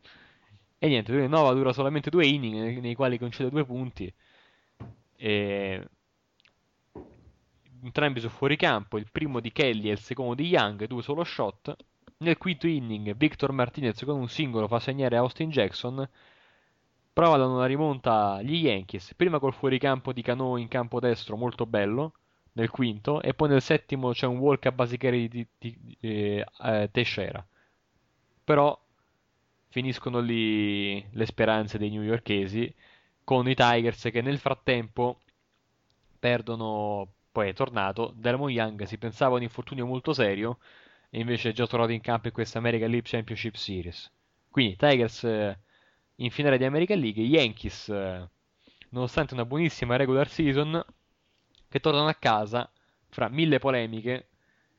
[0.78, 4.12] E niente, Nova dura solamente due inning nei, nei quali concede due punti.
[5.22, 5.88] E...
[7.82, 11.76] Entrambi su fuoricampo, il primo di Kelly e il secondo di Young, due solo shot.
[12.18, 16.08] Nel quinto inning, Victor Martinez con un singolo fa segnare Austin Jackson
[17.12, 22.14] provano una rimonta gli Yankees, prima col fuoricampo di Cano in campo destro molto bello,
[22.52, 26.88] nel quinto, e poi nel settimo c'è un walk a basicare di, di, di eh,
[26.92, 27.46] Teixeira.
[28.44, 28.78] Però
[29.68, 32.74] finiscono lì le speranze dei newyorkesi
[33.30, 35.20] con i Tigers che nel frattempo
[36.18, 40.58] perdono, poi è tornato, Delmon Young si pensava un infortunio molto serio
[41.10, 44.10] e invece è già tornato in campo in questa American League Championship Series.
[44.48, 45.56] Quindi Tigers eh,
[46.16, 48.28] in finale di American League, Yankees, eh,
[48.88, 50.84] nonostante una buonissima regular season,
[51.68, 52.68] che tornano a casa
[53.10, 54.30] fra mille polemiche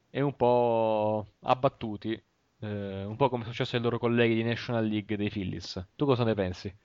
[0.10, 2.22] e un po' abbattuti
[2.60, 5.82] eh, un po' come è successo ai loro colleghi di National League dei Phillies.
[5.96, 6.76] Tu cosa ne pensi?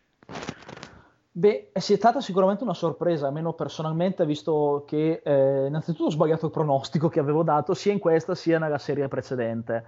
[1.39, 6.51] Beh, è stata sicuramente una sorpresa, almeno personalmente, visto che eh, innanzitutto ho sbagliato il
[6.51, 9.85] pronostico che avevo dato sia in questa sia nella serie precedente.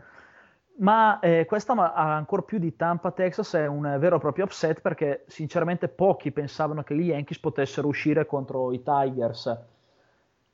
[0.81, 4.83] Ma eh, questa, ma, ancora più di Tampa, Texas, è un vero e proprio upset
[4.83, 9.59] perché sinceramente pochi pensavano che gli Yankees potessero uscire contro i Tigers.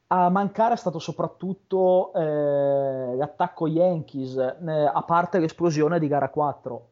[0.06, 6.88] A mancare è stato soprattutto eh, l'attacco Yankees, eh, a parte l'esplosione di gara 4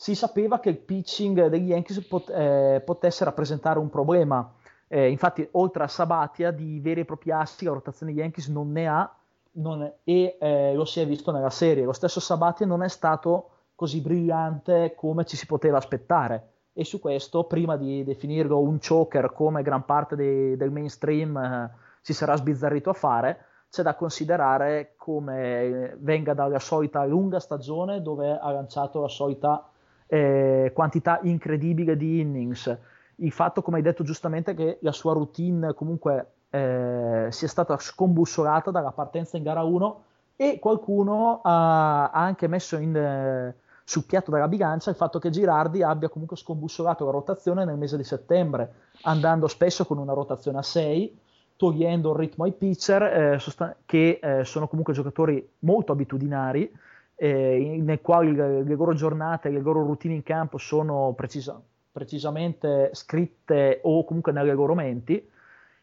[0.00, 4.48] si sapeva che il pitching degli Yankees pot- eh, potesse rappresentare un problema.
[4.86, 8.86] Eh, infatti, oltre a Sabatia, di veri e propri assi la rotazione Yankees non ne
[8.86, 9.12] ha
[9.54, 11.84] non è, e eh, lo si è visto nella serie.
[11.84, 16.50] Lo stesso Sabatia non è stato così brillante come ci si poteva aspettare.
[16.72, 21.70] E su questo, prima di definirlo un choker come gran parte dei, del mainstream eh,
[22.02, 28.38] si sarà sbizzarrito a fare, c'è da considerare come venga dalla solita lunga stagione dove
[28.38, 29.68] ha lanciato la solita
[30.08, 32.76] eh, quantità incredibile di innings.
[33.16, 38.70] Il fatto, come hai detto giustamente, che la sua routine comunque eh, sia stata scombussolata
[38.70, 40.02] dalla partenza in gara 1
[40.36, 43.54] e qualcuno ha, ha anche messo in, eh,
[43.84, 47.96] sul piatto della bilancia il fatto che Girardi abbia comunque scombussolato la rotazione nel mese
[47.96, 51.18] di settembre, andando spesso con una rotazione a 6,
[51.56, 56.72] togliendo il ritmo ai pitcher, eh, sostan- che eh, sono comunque giocatori molto abitudinari
[57.20, 61.60] eh, nel quale le, loro giornate, le loro routine in campo sono precisa,
[61.90, 65.28] precisamente scritte o comunque nelle loro menti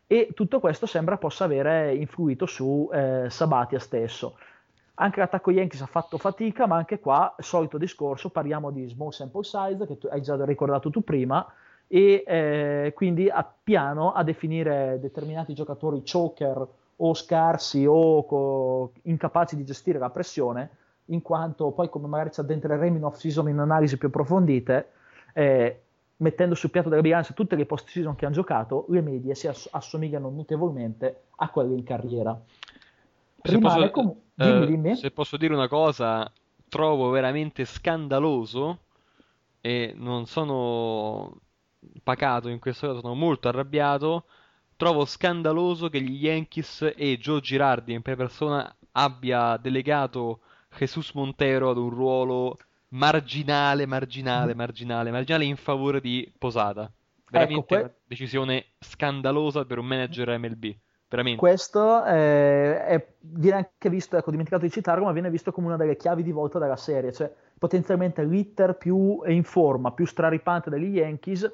[0.07, 4.37] e tutto questo sembra possa avere influito su eh, Sabatia stesso.
[4.95, 9.43] Anche l'attacco Yankees ha fatto fatica, ma anche qua, solito discorso, parliamo di small sample
[9.43, 11.45] size, che tu, hai già ricordato tu prima,
[11.85, 16.65] e eh, quindi a piano a definire determinati giocatori choker
[16.95, 20.69] o scarsi o co- incapaci di gestire la pressione,
[21.05, 24.91] in quanto poi come magari ci addentreremo in off-season in analisi più approfondite,
[25.33, 25.81] eh,
[26.17, 29.69] mettendo sul piatto della bilancia tutte le post-season che hanno giocato, le medie si ass-
[29.71, 32.39] assomigliano notevolmente a quelle in carriera.
[33.41, 34.95] Se posso, com- dimmi, eh, dimmi.
[34.95, 36.31] se posso dire una cosa,
[36.67, 38.79] trovo veramente scandaloso
[39.61, 41.39] e non sono
[42.03, 44.25] pacato in questo caso, sono molto arrabbiato.
[44.77, 50.39] Trovo scandaloso che gli Yankees e Joe Girardi in prima persona abbia delegato
[50.77, 52.57] Jesus Montero ad un ruolo
[52.89, 54.57] marginale, marginale, mm.
[54.57, 56.91] marginale, marginale in favore di Posata.
[57.29, 60.75] Veramente ecco, que- una decisione scandalosa per un manager MLB.
[61.07, 61.39] Veramente.
[61.39, 65.77] Questo è, è, viene anche visto, ecco, dimenticato di citarlo, ma viene visto come una
[65.77, 70.97] delle chiavi di volta della serie, cioè potenzialmente l'hitter più in forma, più straripante degli
[70.97, 71.49] Yankees,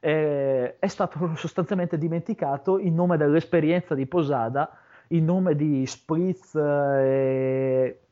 [0.00, 4.76] eh, è stato sostanzialmente dimenticato in nome dell'esperienza di Posada,
[5.08, 8.05] in nome di Spritz eh,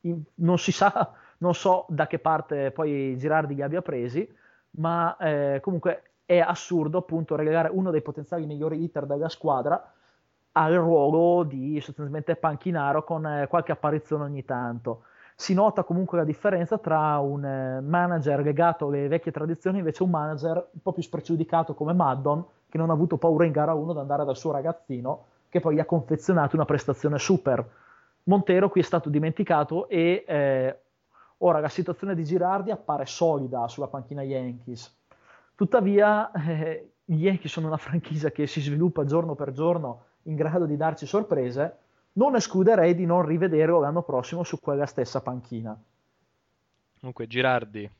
[0.00, 4.28] non si sa, non so da che parte poi Girardi li abbia presi,
[4.72, 9.92] ma eh, comunque è assurdo appunto relegare uno dei potenziali migliori hitter della squadra
[10.52, 15.04] al ruolo di sostanzialmente panchinaro con eh, qualche apparizione ogni tanto.
[15.34, 20.10] Si nota comunque la differenza tra un eh, manager legato alle vecchie tradizioni invece un
[20.10, 23.92] manager un po' più spregiudicato come Maddon, che non ha avuto paura in gara 1
[23.92, 27.64] di andare dal suo ragazzino, che poi gli ha confezionato una prestazione super
[28.28, 30.78] Montero qui è stato dimenticato e eh,
[31.38, 34.94] ora la situazione di Girardi appare solida sulla panchina Yankees.
[35.54, 40.66] Tuttavia, eh, gli Yankees sono una franchigia che si sviluppa giorno per giorno in grado
[40.66, 41.78] di darci sorprese.
[42.12, 45.80] Non escluderei di non rivederlo l'anno prossimo su quella stessa panchina.
[46.98, 47.90] Comunque, Girardi,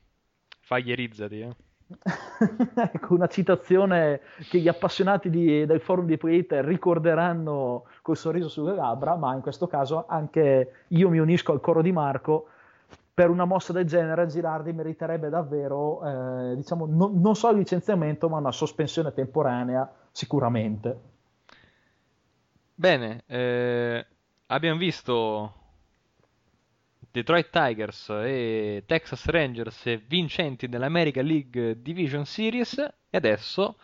[0.61, 1.57] faglierizzati, eh.
[2.75, 4.21] ecco, una citazione
[4.51, 9.41] che gli appassionati di, del forum di Predator ricorderanno col sorriso sulle labbra, ma in
[9.41, 12.49] questo caso anche io mi unisco al coro di Marco.
[13.15, 18.29] Per una mossa del genere Girardi meriterebbe davvero, eh, diciamo, no, non solo il licenziamento,
[18.29, 21.01] ma una sospensione temporanea sicuramente.
[22.75, 24.07] Bene, eh,
[24.47, 25.53] abbiamo visto
[27.11, 33.79] Detroit Tigers e Texas Rangers vincenti dell'American League Division Series e adesso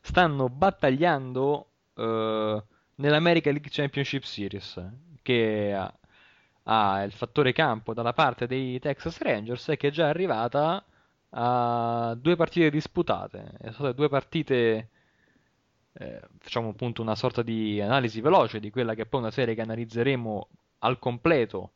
[0.00, 2.62] stanno battagliando uh,
[2.96, 4.80] nell'American League Championship Series
[5.22, 5.92] che ha,
[6.64, 10.84] ha, il fattore campo dalla parte dei Texas Rangers e che è già arrivata
[11.30, 13.52] a due partite disputate.
[13.58, 14.90] Sono state due partite
[15.98, 19.54] eh, facciamo appunto una sorta di analisi veloce di quella che è poi una serie
[19.54, 20.48] che analizzeremo
[20.80, 21.72] al completo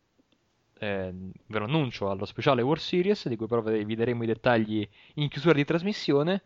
[0.83, 1.13] eh,
[1.47, 5.29] ve lo annuncio allo speciale World Series, di cui però vi daremo i dettagli in
[5.29, 6.43] chiusura di trasmissione.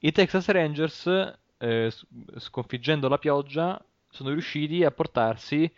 [0.00, 1.06] I Texas Rangers,
[1.56, 1.90] eh,
[2.36, 5.70] sconfiggendo la pioggia, sono riusciti a portarsi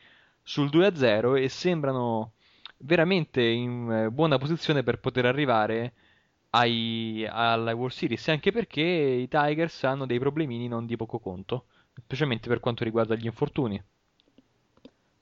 [0.43, 2.33] sul 2-0 e sembrano
[2.79, 5.93] veramente in eh, buona posizione per poter arrivare
[6.51, 11.67] ai, alla World Series, anche perché i Tigers hanno dei problemini non di poco conto,
[11.95, 13.81] specialmente per quanto riguarda gli infortuni.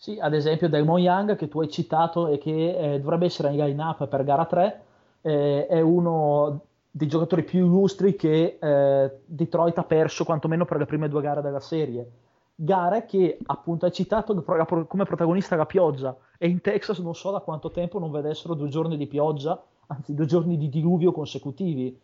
[0.00, 3.56] Sì, ad esempio Delmon Young che tu hai citato e che eh, dovrebbe essere in
[3.56, 4.84] line-up per gara 3,
[5.22, 10.86] eh, è uno dei giocatori più illustri che eh, Detroit ha perso quantomeno per le
[10.86, 12.08] prime due gare della serie.
[12.54, 14.40] Gare che appunto hai citato
[14.86, 18.68] come protagonista la pioggia e in Texas non so da quanto tempo non vedessero due
[18.68, 22.00] giorni di pioggia, anzi due giorni di diluvio consecutivi.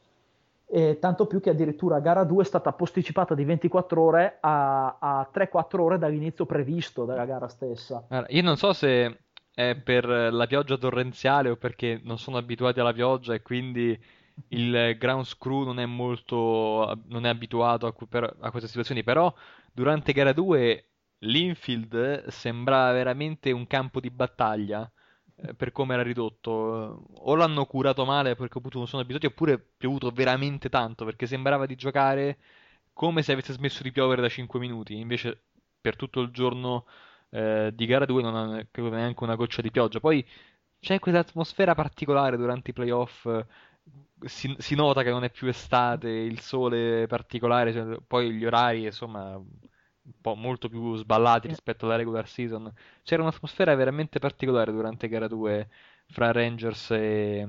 [0.67, 5.31] E tanto più che addirittura gara 2 è stata posticipata di 24 ore a, a
[5.33, 8.07] 3-4 ore dall'inizio previsto della gara stessa.
[8.29, 9.19] Io non so se
[9.55, 13.97] è per la pioggia torrenziale o perché non sono abituati alla pioggia e quindi
[14.49, 19.33] il ground screw non è molto non è abituato a, per, a queste situazioni, però
[19.73, 20.89] durante gara 2
[21.19, 24.91] l'infield sembrava veramente un campo di battaglia
[25.57, 27.05] per come era ridotto.
[27.13, 31.27] O l'hanno curato male perché appunto non sono abituati, oppure è piovuto veramente tanto perché
[31.27, 32.39] sembrava di giocare
[32.93, 34.99] come se avesse smesso di piovere da 5 minuti.
[34.99, 35.43] Invece,
[35.81, 36.87] per tutto il giorno
[37.31, 40.01] eh, di gara 2 non ha credo neanche una goccia di pioggia.
[40.01, 40.25] Poi
[40.81, 43.29] c'è quell'atmosfera particolare durante i playoff.
[44.25, 48.85] Si, si, nota che non è più estate, il sole particolare, cioè, poi gli orari,
[48.85, 49.39] insomma,
[50.05, 52.73] un po' molto più sballati rispetto alla regular season.
[53.03, 55.69] C'era un'atmosfera veramente particolare durante gara 2
[56.09, 57.49] fra Rangers e,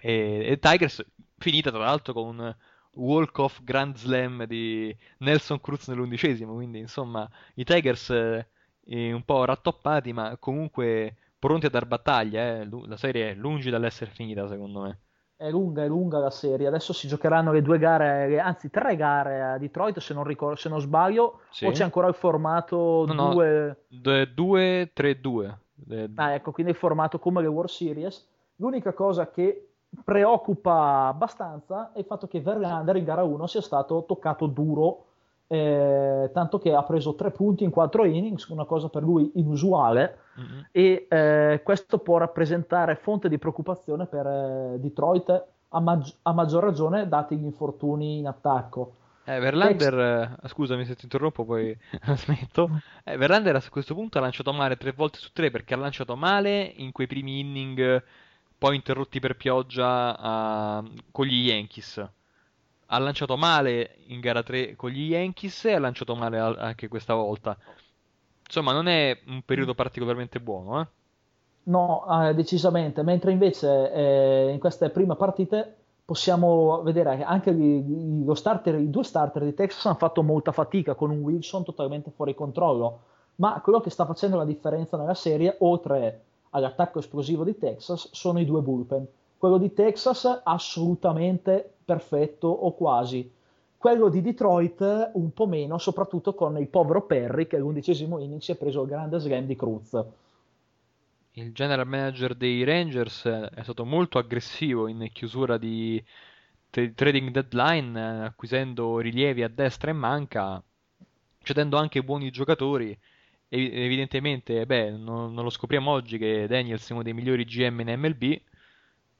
[0.00, 1.04] e, e Tigers,
[1.38, 2.56] finita tra l'altro con un
[2.94, 10.12] walk-off grand slam di Nelson Cruz nell'undicesimo, quindi insomma i Tigers eh, un po' rattoppati
[10.12, 12.68] ma comunque pronti a dar battaglia, eh.
[12.86, 14.98] la serie è lungi dall'essere finita secondo me
[15.40, 16.66] è lunga, è lunga la serie.
[16.66, 20.68] Adesso si giocheranno le due gare, anzi tre gare a Detroit, se non, ricordo, se
[20.68, 21.64] non sbaglio, sì.
[21.64, 23.06] o c'è ancora il formato
[23.90, 25.54] 2-3-2.
[26.16, 28.28] Ah, ecco, quindi il formato come le World Series.
[28.56, 29.68] L'unica cosa che
[30.04, 35.06] preoccupa abbastanza è il fatto che Verlander in gara 1 sia stato toccato duro,
[35.52, 40.18] eh, tanto che ha preso tre punti in quattro innings, una cosa per lui inusuale
[40.38, 40.60] mm-hmm.
[40.70, 46.62] e eh, questo può rappresentare fonte di preoccupazione per eh, Detroit a, mag- a, maggior
[46.62, 48.94] ragione dati gli infortuni in attacco.
[49.24, 50.50] Eh, Verlander, Ex...
[50.52, 51.76] scusami se ti interrompo, poi
[52.14, 52.80] smetto.
[53.02, 56.14] Eh, Verlander a questo punto ha lanciato male tre volte su tre perché ha lanciato
[56.14, 58.00] male in quei primi inning,
[58.56, 60.84] poi interrotti per pioggia a...
[61.10, 62.08] con gli Yankees.
[62.92, 67.14] Ha lanciato male in gara 3 con gli Yankees e ha lanciato male anche questa
[67.14, 67.56] volta.
[68.44, 70.86] Insomma, non è un periodo particolarmente buono, eh?
[71.64, 73.02] No, eh, decisamente.
[73.02, 79.04] Mentre invece eh, in queste prime partite possiamo vedere che anche gli, starter, i due
[79.04, 83.02] starter di Texas hanno fatto molta fatica con un Wilson totalmente fuori controllo.
[83.36, 88.40] Ma quello che sta facendo la differenza nella serie, oltre all'attacco esplosivo di Texas, sono
[88.40, 89.06] i due bullpen.
[89.38, 93.28] Quello di Texas assolutamente perfetto o quasi
[93.76, 98.56] quello di Detroit un po' meno, soprattutto con il povero Perry che all'undicesimo si è
[98.56, 100.04] preso il grande slam di Cruz.
[101.32, 106.02] Il general manager dei Rangers è stato molto aggressivo in chiusura di
[106.70, 110.62] trading deadline, acquisendo rilievi a destra e manca,
[111.42, 112.96] cedendo anche buoni giocatori.
[113.48, 117.98] Evidentemente, beh, non, non lo scopriamo oggi che Daniels è uno dei migliori GM in
[117.98, 118.40] MLB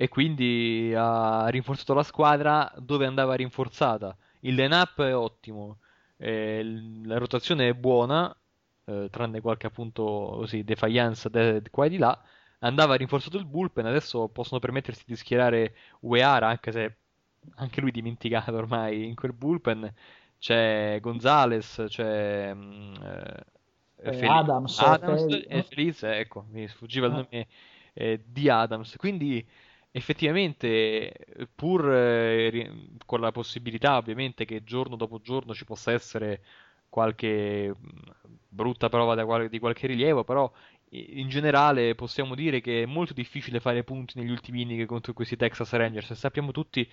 [0.00, 5.80] e quindi ha rinforzato la squadra dove andava rinforzata il line-up è ottimo,
[6.16, 6.62] eh,
[7.04, 8.34] la rotazione è buona,
[8.86, 10.02] eh, tranne qualche appunto
[10.36, 12.18] così defiance de- qua e di là.
[12.60, 16.96] Andava rinforzato il bullpen, adesso possono permettersi di schierare Ueara, anche se
[17.56, 19.92] anche lui dimenticato ormai in quel bullpen.
[20.38, 22.94] C'è Gonzales, c'è mm,
[24.02, 27.16] eh, Fel- Adams, Adams Fel- e Felice, ecco, mi sfuggiva il ah.
[27.16, 27.46] nome
[27.92, 28.96] eh, di Adams.
[28.96, 29.46] Quindi
[29.90, 31.12] effettivamente,
[31.54, 32.70] pur eh,
[33.06, 36.42] con la possibilità ovviamente che giorno dopo giorno ci possa essere
[36.88, 37.74] qualche
[38.48, 40.50] brutta prova qual- di qualche rilievo, però
[40.92, 45.36] in generale possiamo dire che è molto difficile fare punti negli ultimi inning contro questi
[45.36, 46.12] Texas Rangers.
[46.14, 46.88] Sappiamo tutti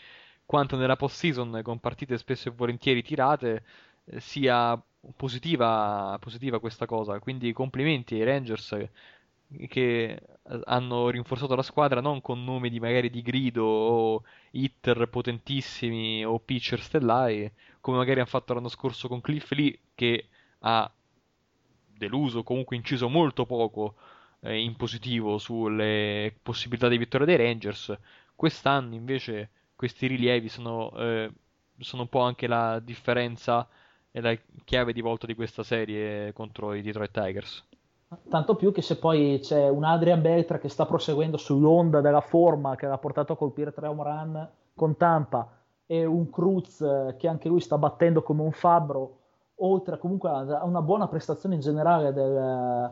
[0.45, 3.64] quanto nella post-season con partite spesso e volentieri tirate
[4.06, 4.80] eh, sia
[5.16, 8.76] positiva, positiva questa cosa, quindi complimenti ai Rangers
[9.68, 10.22] che
[10.66, 16.39] hanno rinforzato la squadra non con nomi di magari di grido o hitter potentissimi o
[16.39, 20.28] pitcher stellari, come magari hanno fatto l'anno scorso con Cliff Lee che
[20.60, 20.91] ha
[21.98, 23.95] deluso, comunque inciso molto poco
[24.41, 27.98] eh, in positivo sulle possibilità di vittoria dei Rangers.
[28.36, 31.32] Quest'anno invece questi rilievi sono, eh,
[31.80, 33.68] sono un po' anche la differenza
[34.12, 37.66] e la chiave di volta di questa serie contro i Detroit Tigers.
[38.30, 42.78] Tanto più che se poi c'è un Adrian Beltra che sta proseguendo sull'onda della forma
[42.78, 45.49] che l'ha portato a colpire tre home run con Tampa
[45.86, 46.78] e un Cruz
[47.18, 49.18] che anche lui sta battendo come un fabbro,
[49.55, 52.91] oltre comunque a una buona prestazione in generale del,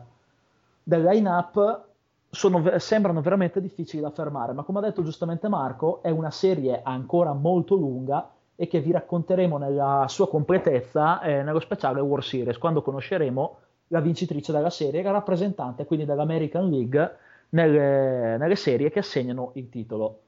[0.82, 1.84] del line-up,
[2.28, 4.52] sono, sembrano veramente difficili da fermare.
[4.52, 8.90] Ma come ha detto giustamente Marco, è una serie ancora molto lunga e che vi
[8.90, 13.56] racconteremo nella sua completezza eh, nello speciale World Series, quando conosceremo
[13.88, 17.16] la vincitrice della serie, la rappresentante quindi dell'American League
[17.50, 20.20] nelle, nelle serie che assegnano il titolo.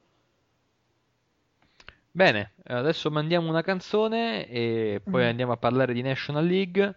[2.11, 5.28] Bene, adesso mandiamo una canzone e poi mm.
[5.28, 6.94] andiamo a parlare di National League.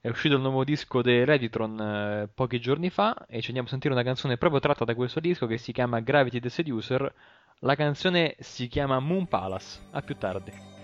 [0.00, 3.70] È uscito il nuovo disco dei Reditron eh, pochi giorni fa e ci andiamo a
[3.70, 7.12] sentire una canzone proprio tratta da questo disco che si chiama Gravity the Seducer.
[7.60, 9.80] La canzone si chiama Moon Palace.
[9.90, 10.75] A più tardi.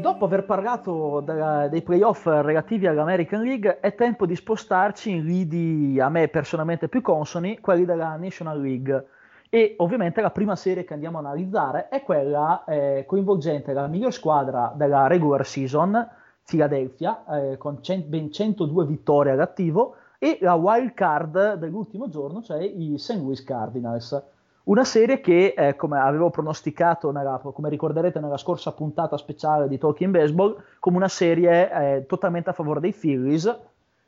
[0.00, 6.00] Dopo aver parlato da, dei playoff relativi all'American League, è tempo di spostarci in lidi
[6.00, 9.06] a me personalmente più consoni, quelli della National League.
[9.48, 14.12] E ovviamente la prima serie che andiamo a analizzare è quella eh, coinvolgente la miglior
[14.12, 16.08] squadra della regular season,
[16.44, 22.62] Philadelphia, eh, con cent- ben 102 vittorie all'attivo, e la wild card dell'ultimo giorno, cioè
[22.62, 23.16] i St.
[23.16, 24.34] Louis Cardinals.
[24.66, 29.78] Una serie che, eh, come avevo pronosticato, nella, come ricorderete nella scorsa puntata speciale di
[29.78, 33.48] Talking Baseball, come una serie eh, totalmente a favore dei Phillies,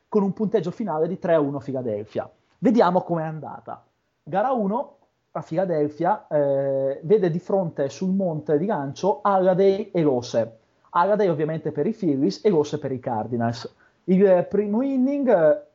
[0.09, 2.29] con un punteggio finale di 3-1 Philadelphia.
[2.57, 3.85] Vediamo com'è andata.
[4.21, 4.97] Gara 1
[5.31, 10.57] a Philadelphia eh, vede di fronte sul monte di lancio Alladay e Lose.
[10.89, 13.73] Alladay ovviamente per i Phillies e Lose per i Cardinals.
[14.03, 15.67] Il primo inning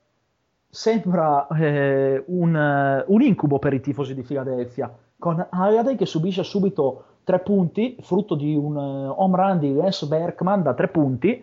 [0.75, 7.05] sembra eh, un, un, incubo per i tifosi di Philadelphia, con Halliday che subisce subito
[7.23, 11.43] tre punti, frutto di un uh, home run di Lance Berkman da tre punti,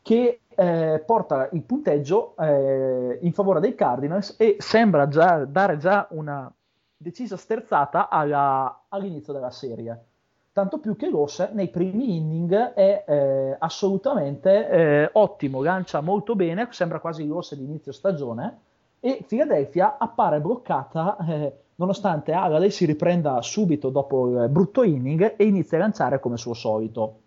[0.00, 6.06] che eh, porta il punteggio eh, in favore dei Cardinals e sembra già dare già
[6.10, 6.50] una
[6.96, 10.04] decisa sterzata alla, all'inizio della serie.
[10.52, 16.68] Tanto più che Ross nei primi inning è eh, assolutamente eh, ottimo, lancia molto bene,
[16.72, 18.58] sembra quasi Ross di inizio stagione
[19.00, 25.44] e Philadelphia appare bloccata eh, nonostante Halladay si riprenda subito dopo il brutto inning e
[25.44, 27.18] inizia a lanciare come suo solito.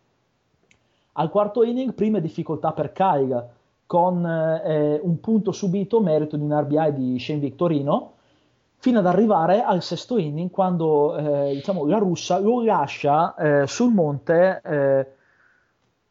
[1.14, 3.50] Al quarto inning, prime difficoltà per Kyle,
[3.86, 8.14] con eh, un punto subito, merito di un RBI di Shane Victorino,
[8.86, 13.92] fino ad arrivare al sesto inning, quando eh, diciamo, la russa lo lascia eh, sul
[13.92, 15.08] monte eh,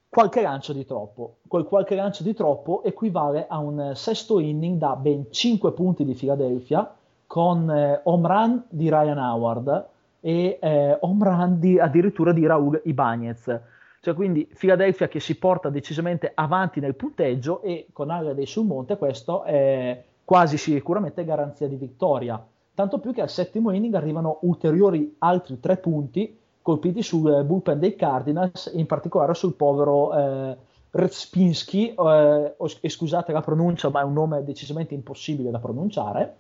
[0.09, 1.37] qualche lancio di troppo.
[1.47, 6.15] Quel qualche lancio di troppo equivale a un sesto inning da ben 5 punti di
[6.15, 6.93] Philadelphia,
[7.29, 9.87] con eh, home run di Ryan Howard
[10.19, 13.61] e eh, home run di, addirittura di Raul Ibanez
[14.01, 18.99] cioè, quindi Philadelphia che si porta decisamente avanti nel punteggio e con Halliday sul monte
[18.99, 22.45] questo è quasi sicuramente garanzia di vittoria.
[22.75, 27.95] Tanto più che al settimo inning arrivano ulteriori altri tre punti colpiti sul bullpen dei
[27.95, 30.57] Cardinals, in particolare sul povero eh,
[30.91, 32.55] Rezpinski, eh,
[32.89, 36.37] scusate la pronuncia, ma è un nome decisamente impossibile da pronunciare.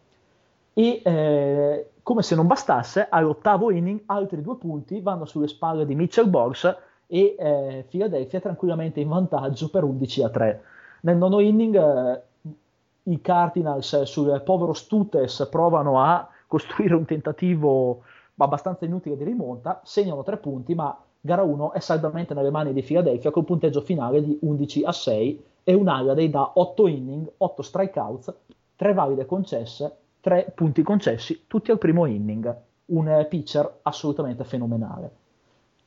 [0.72, 5.94] E eh, come se non bastasse, all'ottavo inning altri due punti vanno sulle spalle di
[5.94, 6.76] Mitchell Borgs
[7.06, 10.62] e eh, Philadelphia tranquillamente in vantaggio per 11 a 3.
[11.02, 12.22] Nel nono inning eh,
[13.04, 18.02] i Cardinals sul povero Stutes provano a costruire un tentativo
[18.36, 22.82] abbastanza inutile di rimonta, segnano tre punti, ma gara 1 è saldamente nelle mani di
[22.82, 27.62] Philadelphia col punteggio finale di 11 a 6 e un Halliday da 8 inning, 8
[27.62, 28.34] strikeouts,
[28.76, 32.54] 3 valide concesse, 3 punti concessi, tutti al primo inning.
[32.86, 35.10] Un pitcher assolutamente fenomenale.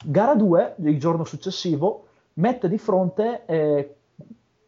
[0.04, 3.97] Gara 2, il giorno successivo, mette di fronte eh,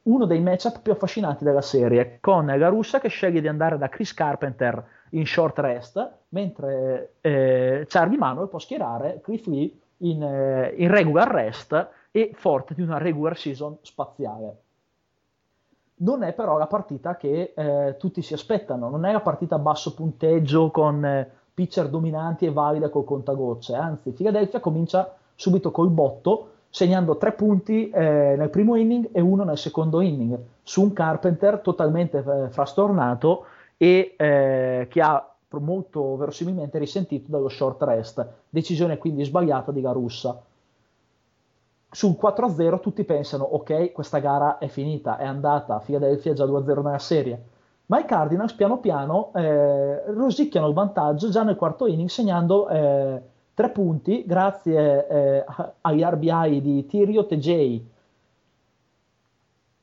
[0.04, 3.90] uno dei matchup più affascinanti della serie, con la russa che sceglie di andare da
[3.90, 10.74] Chris Carpenter in short rest, mentre eh, Charlie Manuel può schierare Cliff Lee in, eh,
[10.78, 14.58] in, regular rest e forte di una regular season spaziale.
[16.02, 19.60] Non è però la partita che eh, tutti si aspettano, non è la partita a
[19.60, 25.90] basso punteggio con eh, pitcher dominanti e valide col contagocce, anzi Philadelphia comincia subito col
[25.90, 30.94] botto, segnando tre punti eh, nel primo inning e uno nel secondo inning, su un
[30.94, 33.46] Carpenter totalmente eh, frastornato
[33.78, 40.40] e eh, che ha molto verosimilmente risentito dallo short rest, decisione quindi sbagliata di Garussa.
[41.92, 47.00] Sul 4-0 tutti pensano, ok, questa gara è finita, è andata, Philadelphia già 2-0 nella
[47.00, 47.44] serie,
[47.88, 53.22] ma i Cardinals piano piano eh, rosicchiano il vantaggio già nel quarto inning segnando eh,
[53.60, 55.46] tre punti grazie eh,
[55.82, 57.86] agli RBI di Tirio Tejei.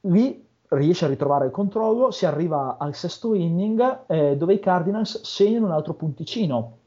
[0.00, 5.20] Lì riesce a ritrovare il controllo, si arriva al sesto inning eh, dove i Cardinals
[5.20, 6.78] segnano un altro punticino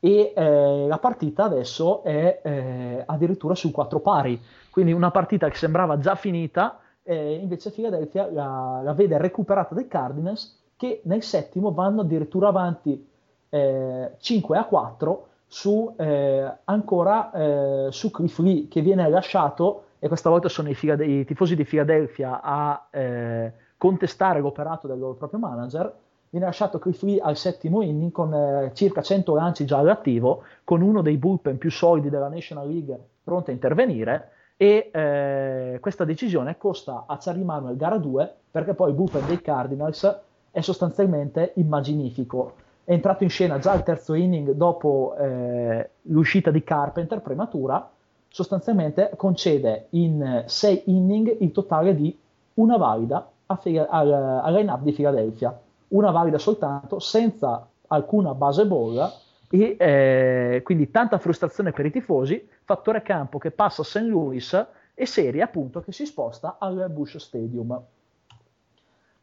[0.00, 4.40] e eh, la partita adesso è eh, addirittura su quattro pari,
[4.70, 10.58] quindi una partita che sembrava già finita, invece Philadelphia la, la, vede recuperata dai Cardinals
[10.76, 13.08] che nel settimo vanno addirittura avanti
[13.48, 20.28] 5 eh, a 4 su, eh, ancora eh, su Lee che viene lasciato e questa
[20.28, 25.40] volta sono i, Fila- i tifosi di Philadelphia a eh, contestare l'operato del loro proprio
[25.40, 25.92] manager
[26.28, 30.82] viene lasciato Cliff Lee al settimo inning con eh, circa 100 lanci già all'attivo con
[30.82, 36.58] uno dei bullpen più solidi della National League pronto a intervenire e eh, questa decisione
[36.58, 40.20] costa a Charlie Manuel gara 2 perché poi il bullpen dei Cardinals
[40.50, 46.64] è sostanzialmente immaginifico è entrato in scena già al terzo inning dopo eh, l'uscita di
[46.64, 47.86] Carpenter prematura,
[48.28, 52.18] sostanzialmente concede in sei inning il totale di
[52.54, 55.54] una valida al, al line-up di Philadelphia,
[55.88, 59.12] una valida soltanto, senza alcuna base ball
[59.50, 63.98] e eh, quindi tanta frustrazione per i tifosi, fattore campo che passa a St.
[63.98, 67.78] Louis e serie appunto che si sposta al Bush Stadium.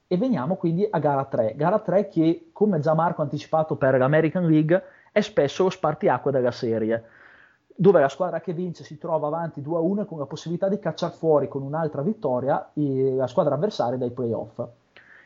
[0.08, 1.54] E veniamo quindi a gara 3.
[1.56, 6.32] Gara 3 che, come già Marco ha anticipato per l'American League, è spesso lo spartiacque
[6.32, 7.04] della serie,
[7.76, 11.48] dove la squadra che vince si trova avanti 2-1 con la possibilità di cacciare fuori
[11.48, 14.64] con un'altra vittoria la squadra avversaria dai playoff.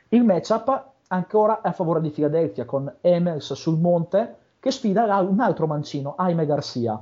[0.09, 5.39] Il matchup ancora è a favore di Philadelphia con Emels sul monte che sfida un
[5.39, 7.01] altro mancino, Jaime Garcia.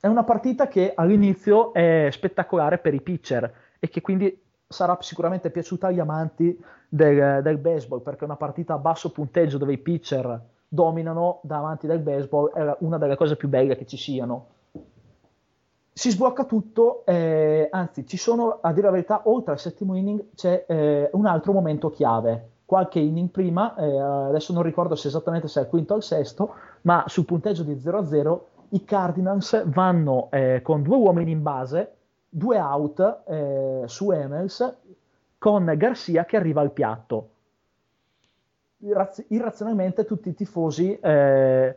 [0.00, 5.50] È una partita che all'inizio è spettacolare per i pitcher e che quindi sarà sicuramente
[5.50, 6.58] piaciuta agli amanti
[6.88, 12.00] del, del, baseball perché una partita a basso punteggio dove i pitcher dominano davanti del
[12.00, 14.54] baseball è una delle cose più belle che ci siano.
[15.92, 20.26] Si sblocca tutto, eh, anzi ci sono, a dire la verità, oltre al settimo inning
[20.34, 22.50] c'è eh, un altro momento chiave.
[22.66, 26.02] Qualche inning prima, eh, adesso non ricordo se esattamente se è il quinto o il
[26.02, 28.38] sesto, ma sul punteggio di 0-0
[28.70, 31.92] i Cardinals vanno eh, con due uomini in base,
[32.28, 34.76] due out eh, su Emels,
[35.38, 37.30] con Garcia che arriva al piatto.
[38.78, 41.76] Irraz- irrazionalmente tutti i tifosi eh,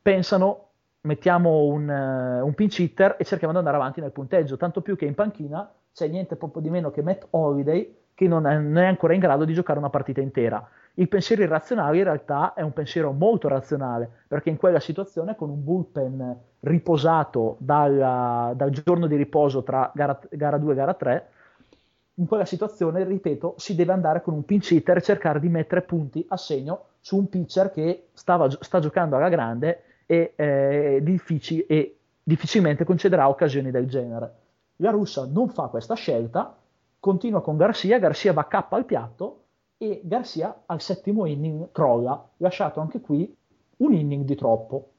[0.00, 0.66] pensano
[1.02, 4.96] mettiamo un, uh, un pinch hitter e cerchiamo di andare avanti nel punteggio, tanto più
[4.96, 8.78] che in panchina c'è niente proprio di meno che Matt Holiday che non è, non
[8.78, 10.66] è ancora in grado di giocare una partita intera.
[10.94, 15.48] Il pensiero irrazionale in realtà è un pensiero molto razionale, perché in quella situazione con
[15.48, 21.28] un bullpen riposato dal, dal giorno di riposo tra gara, gara 2 e gara 3,
[22.16, 25.80] in quella situazione, ripeto, si deve andare con un pinch hitter e cercare di mettere
[25.80, 31.64] punti a segno su un pitcher che stava, sta giocando alla grande e, eh, difficil-
[31.66, 34.34] e difficilmente concederà occasioni del genere.
[34.76, 36.54] La russa non fa questa scelta,
[37.00, 39.41] continua con Garcia, Garcia va K al piatto
[39.82, 43.36] e Garcia al settimo inning crolla, lasciato anche qui
[43.78, 44.90] un inning di troppo.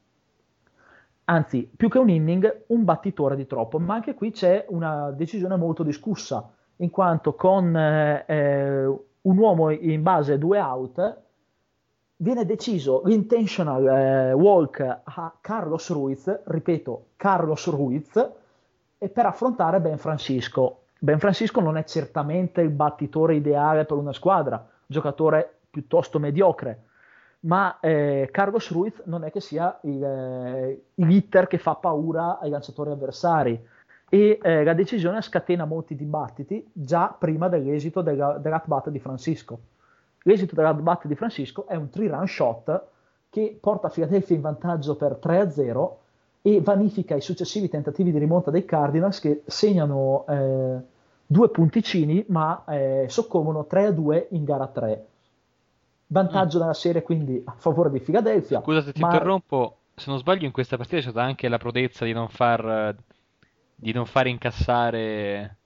[1.24, 5.56] Anzi, più che un inning, un battitore di troppo, ma anche qui c'è una decisione
[5.56, 8.84] molto discussa, in quanto con eh, eh
[9.24, 11.18] un uomo in base due out
[12.16, 18.12] viene deciso l'intentional eh, walk a Carlos Ruiz, ripeto, Carlos Ruiz,
[18.98, 20.80] per affrontare Ben Francisco.
[20.98, 26.84] Ben Francisco non è certamente il battitore ideale per una squadra, giocatore piuttosto mediocre,
[27.40, 32.38] ma eh, Carlos Ruiz non è che sia il, eh, il hitter che fa paura
[32.38, 33.72] ai lanciatori avversari
[34.08, 39.58] e eh, la decisione scatena molti dibattiti già prima dell'esito della, dell'at-bat di Francisco.
[40.22, 42.82] L'esito della batte di Francisco è un three-run shot
[43.28, 45.90] che porta Philadelphia in vantaggio per 3-0
[46.40, 50.78] e vanifica i successivi tentativi di rimonta dei Cardinals che segnano eh,
[51.26, 55.06] due punticini ma eh, soccombono 3-2 in gara 3.
[56.06, 56.60] Vantaggio mm.
[56.60, 58.60] della serie quindi a favore di Philadelphia.
[58.60, 59.12] Scusa se ti ma...
[59.12, 62.94] interrompo, se non sbaglio in questa partita c'è stata anche la prodezza di non far,
[63.74, 65.56] di non far incassare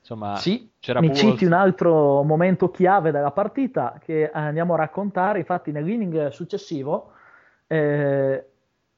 [0.00, 5.38] Insomma, sì, c'era mi citi un altro momento chiave della partita che andiamo a raccontare.
[5.38, 7.12] Infatti, nell'inning successivo,
[7.66, 8.44] eh,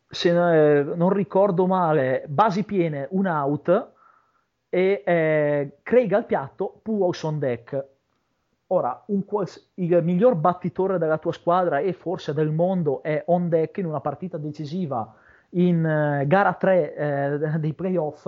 [0.08, 3.90] se eh, non ricordo male, basi piene, un out
[4.74, 7.86] e eh, Craig al piatto, Pujols on deck.
[8.68, 9.22] Ora, un,
[9.74, 14.00] il miglior battitore della tua squadra e forse del mondo è on deck in una
[14.00, 15.14] partita decisiva
[15.50, 18.26] in uh, gara 3 eh, dei playoff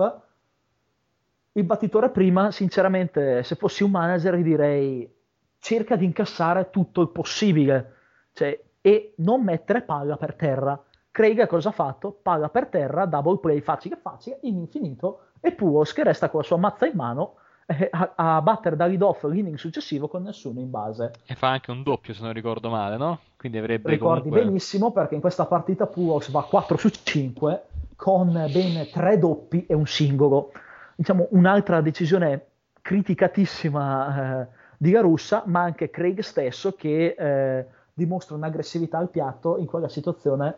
[1.57, 5.09] il battitore prima, sinceramente, se fossi un manager, direi
[5.57, 7.93] cerca di incassare tutto il possibile
[8.33, 10.77] cioè, e non mettere palla per terra.
[11.11, 12.11] Craig cosa ha fatto?
[12.11, 16.45] Palla per terra, double play facile facile, in infinito, e Puos che resta con la
[16.45, 20.59] sua mazza in mano eh, a, a, battere da lead off l'inning successivo con nessuno
[20.59, 21.13] in base.
[21.25, 23.19] E fa anche un doppio se non ricordo male, no?
[23.37, 24.45] Quindi avrebbe Ricordi comunque...
[24.45, 27.61] benissimo perché in questa partita Puos va 4 su 5
[27.95, 30.51] con ben 3 doppi e un singolo
[30.95, 32.45] diciamo, un'altra decisione
[32.81, 39.65] criticatissima eh, di Garussa, ma anche Craig stesso che eh, dimostra un'aggressività al piatto in
[39.65, 40.55] quella situazione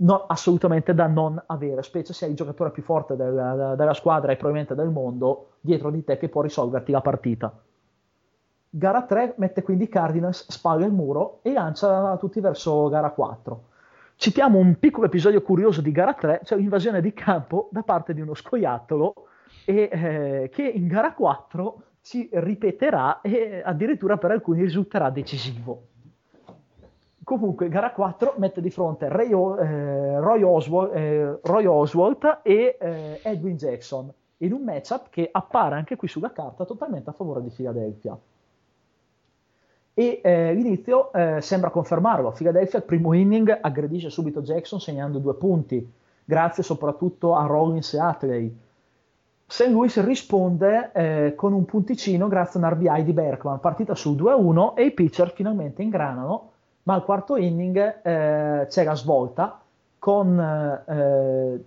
[0.00, 4.32] no, assolutamente da non avere, specie se hai il giocatore più forte del, della squadra
[4.32, 7.52] e probabilmente del mondo dietro di te che può risolverti la partita.
[8.72, 13.64] Gara 3 mette quindi Cardinals, spalla il muro e lancia tutti verso gara 4.
[14.14, 18.20] Citiamo un piccolo episodio curioso di gara 3, cioè l'invasione di campo da parte di
[18.20, 19.14] uno scoiattolo
[19.64, 25.86] e eh, che in gara 4 si ripeterà e addirittura per alcuni risulterà decisivo.
[27.22, 33.20] Comunque, gara 4 mette di fronte Ray, eh, Roy, Oswald, eh, Roy, Oswald, e eh,
[33.22, 37.50] Edwin Jackson in un matchup che appare anche qui sulla carta totalmente a favore di
[37.50, 38.18] Philadelphia.
[39.92, 42.32] E eh, l'inizio eh, sembra confermarlo.
[42.32, 45.92] Philadelphia al primo inning aggredisce subito Jackson segnando due punti,
[46.24, 48.56] grazie soprattutto a Rollins e Atley
[49.50, 49.66] St.
[49.66, 54.74] Louis risponde eh, con un punticino grazie a un RBI di Berkman, partita sul 2-1
[54.76, 56.49] e i pitcher finalmente ingranano,
[56.84, 59.60] ma al quarto inning eh, c'è la svolta
[59.98, 61.64] con eh,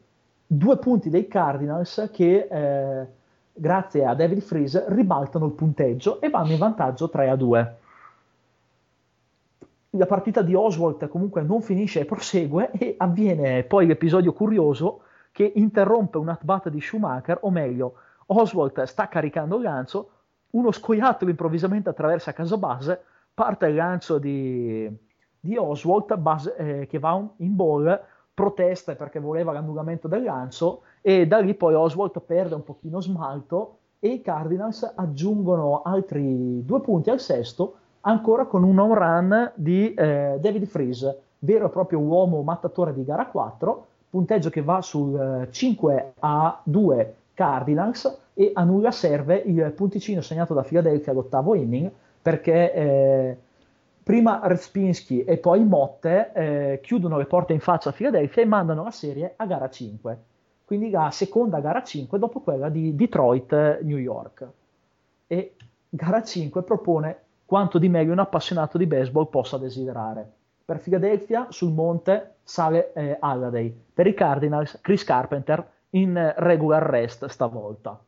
[0.48, 3.08] due punti dei Cardinals che eh,
[3.54, 7.72] grazie a David Freeze ribaltano il punteggio e vanno in vantaggio 3-2.
[9.92, 15.02] La partita di Oswald comunque non finisce e prosegue e avviene poi l'episodio curioso
[15.32, 17.96] che interrompe un at-bat di Schumacher, o meglio,
[18.28, 20.10] Oswald sta caricando il lancio,
[20.52, 23.04] uno scoiattolo improvvisamente attraversa casa base,
[23.34, 24.90] parte il lancio di,
[25.40, 28.00] di Oswald base, eh, che va in ball,
[28.34, 33.78] protesta perché voleva l'annullamento del lancio e da lì poi Oswald perde un pochino smalto
[34.00, 39.94] e i Cardinals aggiungono altri due punti al sesto ancora con un home run di
[39.94, 45.48] eh, David Freeze, vero e proprio uomo mattatore di gara 4, punteggio che va sul
[45.50, 51.56] 5 eh, a 2 Cardinals e a nulla serve il punticino segnato da Philadelphia all'ottavo
[51.56, 51.92] inning
[52.24, 53.38] perché eh,
[54.02, 58.84] prima Respinski e poi Motte eh, chiudono le porte in faccia a Philadelphia e mandano
[58.84, 60.18] la serie a gara 5
[60.74, 64.48] quindi la seconda gara 5 dopo quella di Detroit-New York.
[65.28, 65.56] E
[65.88, 70.28] gara 5 propone quanto di meglio un appassionato di baseball possa desiderare.
[70.66, 77.26] Per Philadelphia sul monte sale eh, Halliday per i Cardinals Chris Carpenter in regular rest
[77.26, 78.00] stavolta.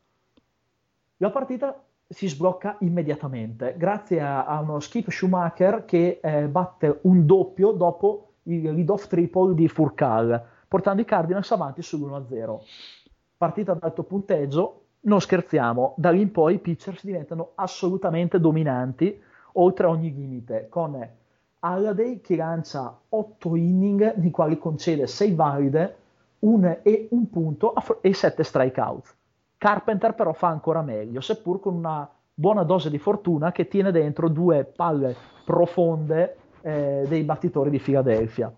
[1.17, 7.25] La partita si sblocca immediatamente grazie a, a uno Skip Schumacher che eh, batte un
[7.25, 12.59] doppio dopo il lead-off triple di Furcal, portando i Cardinals avanti sull'1-0.
[13.37, 19.19] Partita ad alto punteggio, non scherziamo, da lì in poi i pitchers diventano assolutamente dominanti
[19.53, 21.07] oltre ogni limite, con
[21.59, 25.95] Halliday che lancia 8 inning, nei quali concede 6 valide,
[26.39, 29.15] un e un punto e 7 strikeout.
[29.65, 34.29] Carpenter però fa ancora meglio, seppur con una buona dose di fortuna che tiene dentro
[34.29, 38.53] due palle profonde eh, dei battitori di Philadelphia.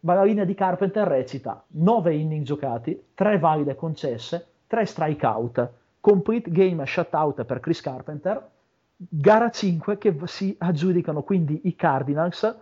[0.00, 6.48] Ma la linea di Carpenter recita 9 inning giocati, 3 valide concesse, 3 strikeout, complete
[6.52, 8.48] game shutout per Chris Carpenter,
[8.96, 12.58] gara 5 che si aggiudicano quindi i Cardinals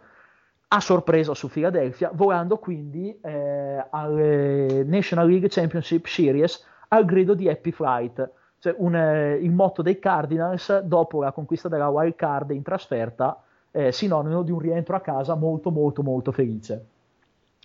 [0.69, 7.49] a sorpresa su Philadelphia, volando quindi eh, alle National League Championship Series al grido di
[7.49, 12.51] Happy Flight, cioè un, eh, il motto dei Cardinals dopo la conquista della wild card
[12.51, 16.87] in trasferta, eh, sinonimo di un rientro a casa molto molto molto felice.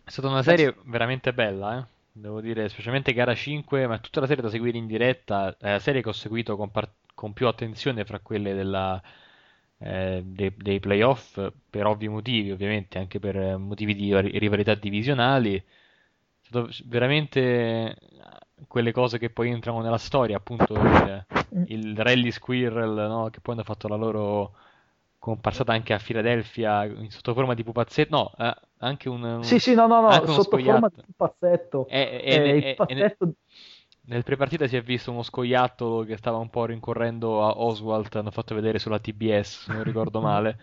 [0.03, 1.85] È stata una serie veramente bella, eh?
[2.13, 5.79] devo dire, specialmente gara 5, ma tutta la serie da seguire in diretta, è la
[5.79, 9.01] serie che ho seguito con, par- con più attenzione fra quelle della,
[9.79, 15.57] eh, dei, dei, playoff, per ovvi motivi ovviamente, anche per motivi di rivalità divisionali.
[15.57, 15.63] È
[16.49, 17.95] stato veramente
[18.67, 21.63] quelle cose che poi entrano nella storia, appunto il, mm.
[21.67, 23.29] il Rally Squirrel, no?
[23.29, 24.53] che poi hanno fatto la loro
[25.19, 29.59] comparsata anche a Philadelphia in sotto forma di pupazzetto, no, eh, anche un, un, Sì,
[29.59, 30.71] sì, no, no, no, sotto scoiato.
[30.71, 31.87] forma di pupazzetto.
[31.87, 33.31] E, e, eh, e, pupazzetto...
[34.07, 38.31] Nel prepartita si è visto uno scoiattolo che stava un po' rincorrendo a Oswald, hanno
[38.31, 40.57] fatto vedere sulla TBS, se non ricordo male.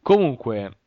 [0.00, 0.78] Comunque...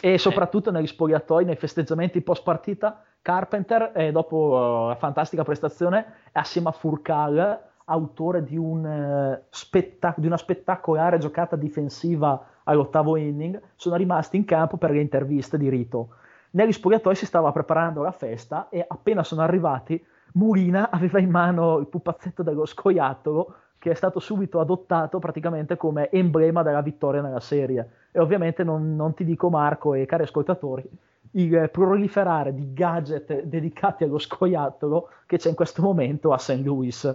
[0.00, 0.72] E soprattutto eh...
[0.72, 7.60] negli spogliatoi, nei festeggiamenti post partita, Carpenter, eh, dopo la fantastica prestazione, assieme a Furcal,
[7.84, 14.44] autore di, un, uh, spettac- di, una spettacolare giocata difensiva all'ottavo inning, sono rimasti in
[14.44, 16.10] campo per le interviste di rito.
[16.52, 20.02] Negli spogliatoi si stava preparando la festa e appena sono arrivati,
[20.34, 26.10] Murina aveva in mano il pupazzetto dello scoiattolo che è stato subito adottato praticamente come
[26.10, 28.08] emblema della vittoria nella serie.
[28.12, 30.86] E ovviamente non, non ti dico Marco e cari ascoltatori,
[31.32, 36.60] il proliferare di gadget dedicati allo scoiattolo che c'è in questo momento a St.
[36.62, 37.14] Louis.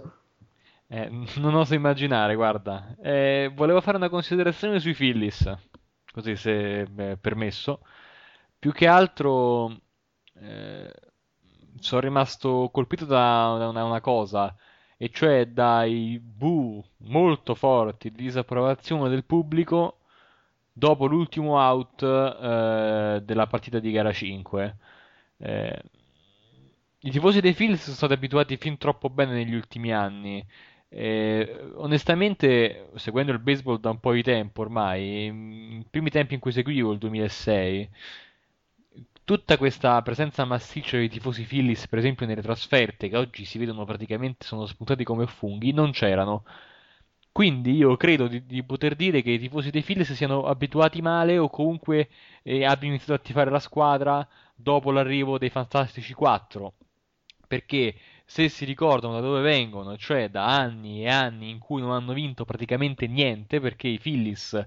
[0.88, 2.94] Eh, non oso immaginare, guarda.
[3.02, 5.52] Eh, volevo fare una considerazione sui Phillies,
[6.12, 7.80] così se è permesso.
[8.58, 9.76] Più che altro
[10.34, 10.92] eh,
[11.78, 14.54] sono rimasto colpito da una, una, cosa,
[14.96, 19.98] e cioè dai bu molto forti di disapprovazione del pubblico
[20.76, 24.76] dopo l'ultimo out eh, della partita di gara 5.
[25.38, 25.82] Eh,
[27.00, 30.44] I tifosi dei Phillies sono stati abituati fin troppo bene negli ultimi anni.
[30.88, 35.26] Eh, onestamente, seguendo il baseball da un po' di tempo ormai,
[35.78, 37.88] i primi tempi in cui seguivo, il 2006,
[39.24, 43.84] tutta questa presenza massiccia di tifosi Phillies, per esempio nelle trasferte, che oggi si vedono
[43.84, 46.44] praticamente, sono spuntati come funghi, non c'erano.
[47.36, 51.36] Quindi io credo di, di, poter dire che i tifosi dei Phillies siano abituati male
[51.36, 52.08] o comunque
[52.42, 56.72] eh, abbiano iniziato a tifare la squadra dopo l'arrivo dei Fantastici 4.
[57.46, 61.90] Perché se si ricordano da dove vengono, cioè da anni e anni in cui non
[61.90, 64.66] hanno vinto praticamente niente, perché i Phillies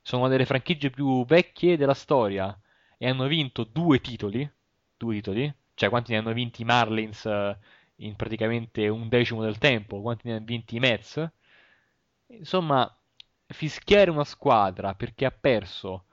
[0.00, 2.56] sono una delle franchigie più vecchie della storia
[2.96, 4.48] e hanno vinto due titoli,
[4.96, 7.58] due titoli, cioè quanti ne hanno vinti i Marlins eh,
[7.96, 11.32] in praticamente un decimo del tempo, quanti ne hanno vinti i Mets?
[12.28, 12.90] Insomma,
[13.46, 16.06] fischiare una squadra perché ha perso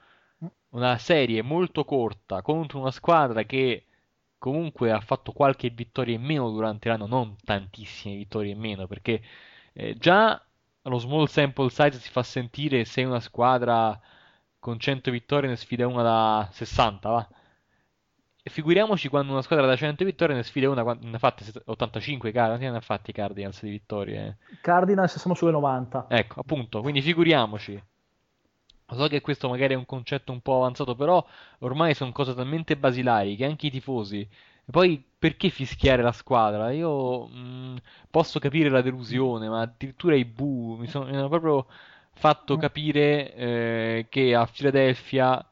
[0.69, 3.85] una serie molto corta contro una squadra che
[4.37, 9.21] comunque ha fatto qualche vittoria in meno durante l'anno, non tantissime vittorie in meno, perché
[9.73, 10.43] eh, già
[10.83, 13.99] lo small sample size si fa sentire se una squadra
[14.59, 17.29] con 100 vittorie ne sfida una da 60, va.
[18.43, 22.63] Figuriamoci quando una squadra da 100 vittorie ne sfida una, ne ha fatte 85, quanti
[22.65, 24.37] ne ha fatti i Cardinals di vittorie?
[24.61, 26.07] Cardinals siamo sulle 90.
[26.09, 27.81] Ecco, appunto, quindi figuriamoci.
[28.93, 31.25] So che questo magari è un concetto un po' avanzato, però
[31.59, 34.27] ormai sono cose talmente basilari che anche i tifosi
[34.71, 36.71] poi perché fischiare la squadra?
[36.71, 41.67] Io mh, posso capire la delusione, ma addirittura i bu mi, sono, mi hanno proprio
[42.13, 45.45] fatto capire eh, che a Philadelphia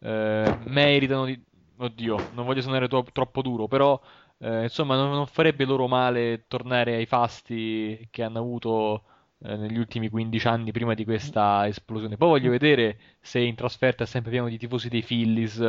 [0.00, 1.40] eh, meritano di...
[1.76, 4.00] Oddio, non voglio suonare to- troppo duro, però
[4.38, 9.02] eh, insomma non, non, farebbe loro male tornare ai fasti che hanno avuto
[9.42, 12.16] eh, negli ultimi 15 anni prima di questa esplosione.
[12.16, 15.60] Poi voglio vedere se in trasferta è sempre pieno di tifosi dei Phillies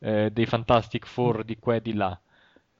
[0.00, 2.18] eh, dei Fantastic Four di qua e di là.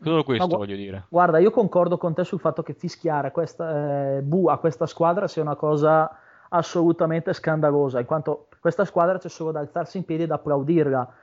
[0.01, 1.07] Solo questo gu- voglio dire.
[1.09, 5.27] Guarda, io concordo con te sul fatto che fischiare questa, eh, Bu a questa squadra
[5.27, 6.09] sia una cosa
[6.51, 11.15] assolutamente scandalosa, in quanto questa squadra c'è solo da alzarsi in piedi ed applaudirla.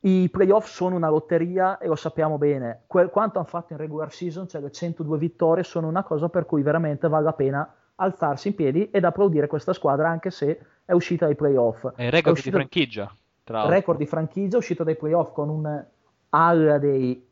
[0.00, 2.82] I playoff sono una lotteria e lo sappiamo bene.
[2.86, 6.46] Que- quanto hanno fatto in regular season, cioè le 102 vittorie, sono una cosa per
[6.46, 10.92] cui veramente vale la pena alzarsi in piedi ed applaudire questa squadra anche se è
[10.92, 11.88] uscita dai playoff.
[11.94, 12.50] È il record è uscita...
[12.50, 13.12] di franchigia
[13.50, 15.84] record di franchigia, uscito dai playoff con un
[16.30, 17.26] Holiday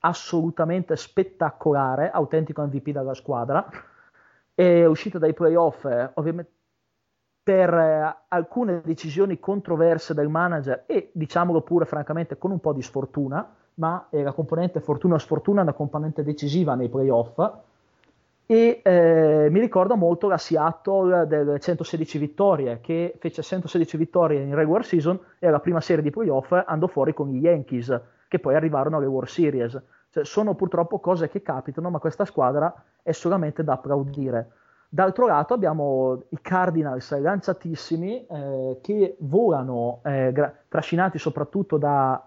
[0.00, 3.68] assolutamente spettacolare, autentico MVP della squadra,
[4.54, 6.52] è uscito dai playoff eh, ovviamente
[7.42, 12.82] per eh, alcune decisioni controverse del manager e diciamolo pure francamente con un po' di
[12.82, 17.50] sfortuna, ma la componente fortuna o sfortuna è una componente decisiva nei playoff.
[18.46, 24.54] E eh, mi ricorda molto la Seattle delle 116 vittorie che fece 116 vittorie in
[24.56, 28.56] regular season e alla prima serie di playoff andò fuori con gli Yankees che poi
[28.56, 29.80] arrivarono alle World Series.
[30.10, 34.50] Cioè, sono purtroppo cose che capitano ma questa squadra è solamente da applaudire
[34.92, 42.22] d'altro lato abbiamo i Cardinals lanciatissimi eh, che volano eh, gra- trascinati soprattutto da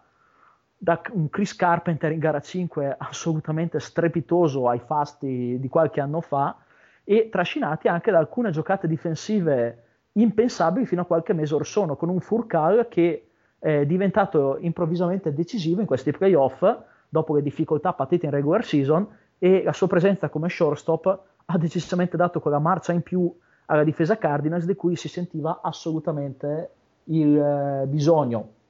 [0.84, 6.58] da un Chris Carpenter in gara 5 assolutamente strepitoso ai fasti di qualche anno fa
[7.06, 12.10] e trascinati anche da alcune giocate difensive impensabili fino a qualche mese or sono, con
[12.10, 16.66] un Furcal che è diventato improvvisamente decisivo in questi playoff
[17.08, 19.08] dopo le difficoltà patite in regular season
[19.40, 23.32] e la sua presenza come shortstop ha decisamente dato quella marcia in più
[23.66, 26.70] alla difesa Cardinals di cui si sentiva assolutamente
[27.06, 28.62] il eh, bisogno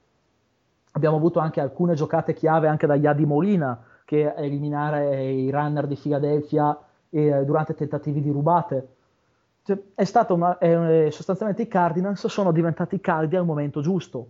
[0.93, 5.95] abbiamo avuto anche alcune giocate chiave anche da Yadi Molina che eliminare i runner di
[5.95, 6.77] Philadelphia
[7.09, 8.87] eh, durante tentativi di rubate.
[9.63, 14.27] Cioè, è stata una, è, sostanzialmente i Cardinals sono diventati caldi al momento giusto.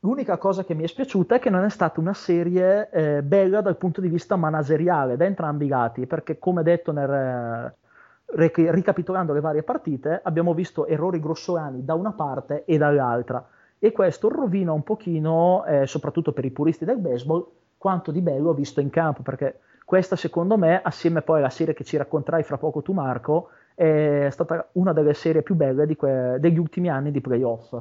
[0.00, 3.60] L'unica cosa che mi è spiaciuta è che non è stata una serie eh, bella
[3.60, 9.34] dal punto di vista manageriale da entrambi i lati, perché come detto nel, eh, ricapitolando
[9.34, 13.46] le varie partite, abbiamo visto errori grossolani da una parte e dall'altra
[13.78, 17.46] e questo rovina un pochino, eh, soprattutto per i puristi del baseball,
[17.76, 21.74] quanto di bello ho visto in campo, perché questa secondo me, assieme poi alla serie
[21.74, 26.38] che ci racconterai fra poco tu Marco, è stata una delle serie più belle que-
[26.40, 27.76] degli ultimi anni di playoff.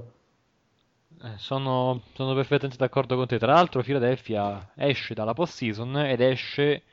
[1.26, 3.40] Eh, sono, sono, perfettamente d'accordo con te.
[3.40, 6.84] Tra l'altro, Philadelphia esce dalla post-season ed esce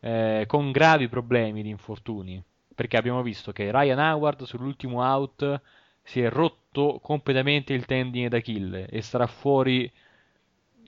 [0.00, 2.42] eh, con gravi problemi di infortuni.
[2.74, 5.60] Perché abbiamo visto che Ryan Howard sull'ultimo out
[6.02, 9.90] si è rotto completamente il tendine d'Achille e sarà fuori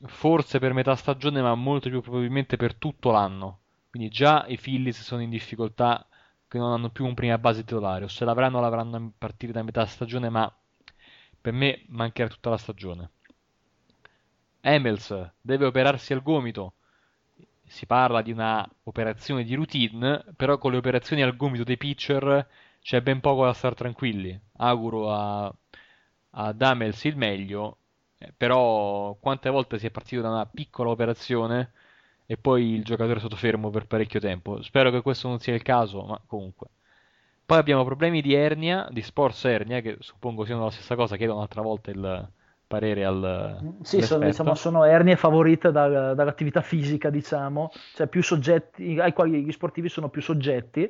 [0.07, 3.59] forse per metà stagione, ma molto più probabilmente per tutto l'anno.
[3.91, 6.07] Quindi già i Phillies sono in difficoltà
[6.47, 9.63] che non hanno più un prima base titolare, o se l'avranno l'avranno a partire da
[9.63, 10.53] metà stagione, ma
[11.41, 13.11] per me mancherà tutta la stagione.
[14.61, 16.75] Emels deve operarsi al gomito.
[17.67, 22.47] Si parla di una operazione di routine, però con le operazioni al gomito dei pitcher
[22.83, 24.39] c'è ben poco da star tranquilli.
[24.57, 25.55] Auguro a,
[26.31, 27.79] a Damels il meglio,
[28.19, 31.73] eh, però quante volte si è partito da una piccola operazione
[32.27, 34.63] e poi il giocatore è stato fermo per parecchio tempo.
[34.63, 36.69] Spero che questo non sia il caso, ma comunque.
[37.51, 41.35] Poi abbiamo problemi di ernia, di sports ernia, che suppongo siano la stessa cosa, chiedo
[41.35, 42.29] un'altra volta il
[42.65, 43.75] parere al...
[43.83, 49.43] Sì, sono, diciamo, sono ernie favorite dal, dall'attività fisica, diciamo, cioè più soggetti, ai quali
[49.43, 50.89] gli sportivi sono più soggetti.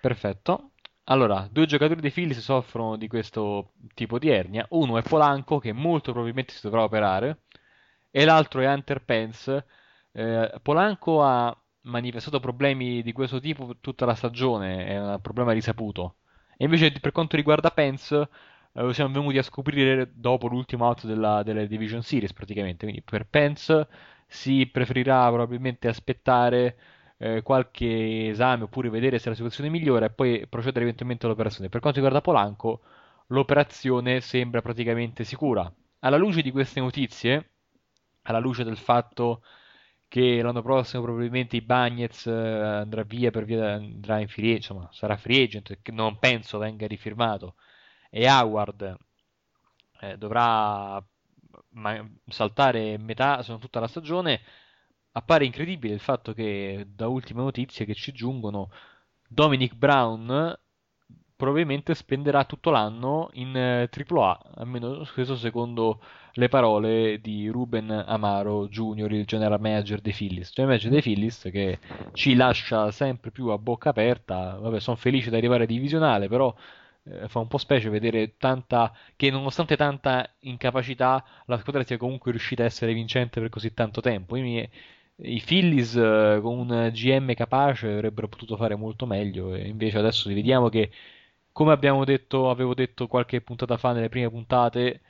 [0.00, 0.70] Perfetto.
[1.06, 4.64] Allora, due giocatori dei Phillies soffrono di questo tipo di ernia.
[4.68, 7.40] Uno è Polanco, che molto probabilmente si dovrà operare,
[8.08, 9.66] e l'altro è Hunter Pence.
[10.12, 16.16] Eh, Polanco ha manifestato problemi di questo tipo tutta la stagione, è un problema risaputo.
[16.56, 18.28] E invece per quanto riguarda Pence,
[18.72, 22.84] eh, siamo venuti a scoprire dopo l'ultimo out della, delle Division Series praticamente.
[22.84, 23.86] Quindi per Pence
[24.26, 26.76] si preferirà probabilmente aspettare
[27.18, 31.68] eh, qualche esame oppure vedere se la situazione migliora e poi procedere eventualmente all'operazione.
[31.68, 32.80] Per quanto riguarda Polanco,
[33.28, 35.72] l'operazione sembra praticamente sicura.
[36.00, 37.50] Alla luce di queste notizie,
[38.22, 39.48] alla luce del fatto che
[40.40, 45.16] l'anno prossimo probabilmente i Bagnets eh, andrà via per via andrà in free insomma sarà
[45.16, 47.56] free agent che non penso venga rifirmato.
[48.10, 48.96] E Howard
[50.00, 51.02] eh, dovrà
[51.70, 54.40] ma- saltare metà se non tutta la stagione.
[55.12, 58.70] Appare incredibile il fatto che da ultime notizie che ci giungono
[59.28, 60.56] Dominic Brown
[61.38, 66.00] probabilmente spenderà tutto l'anno in eh, AAA, almeno questo secondo
[66.32, 70.50] le parole di Ruben Amaro Jr., il general manager dei Phillies.
[70.52, 71.78] General manager dei Phillies che
[72.12, 74.58] ci lascia sempre più a bocca aperta.
[74.60, 76.52] Vabbè, sono felice di arrivare a divisionale, però
[77.04, 82.32] eh, fa un po' specie vedere tanta che nonostante tanta incapacità la squadra sia comunque
[82.32, 84.36] riuscita a essere vincente per così tanto tempo.
[84.36, 84.68] I,
[85.22, 90.68] i Phillies eh, con un GM capace avrebbero potuto fare molto meglio invece adesso vediamo
[90.68, 90.90] che
[91.58, 95.00] come abbiamo detto, avevo detto qualche puntata fa nelle prime puntate,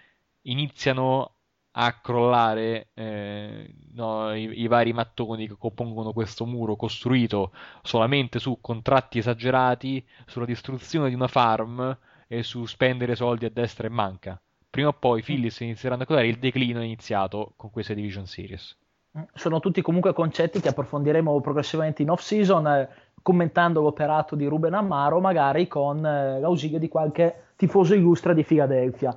[0.44, 1.34] iniziano
[1.72, 7.52] a crollare eh, no, i, i, vari mattoni che compongono questo muro costruito
[7.82, 11.94] solamente su contratti esagerati, sulla distruzione di una farm
[12.26, 14.40] e su spendere soldi a destra e manca.
[14.70, 18.26] Prima o poi i Phillies inizieranno a crollare, il declino è iniziato con queste Division
[18.26, 18.74] Series.
[19.34, 22.66] Sono tutti comunque concetti che approfondiremo progressivamente in off-season.
[22.68, 28.42] Eh commentando l'operato di Ruben Ammaro, magari con eh, l'ausilio di qualche tifoso illustre di
[28.42, 29.14] Filadelfia.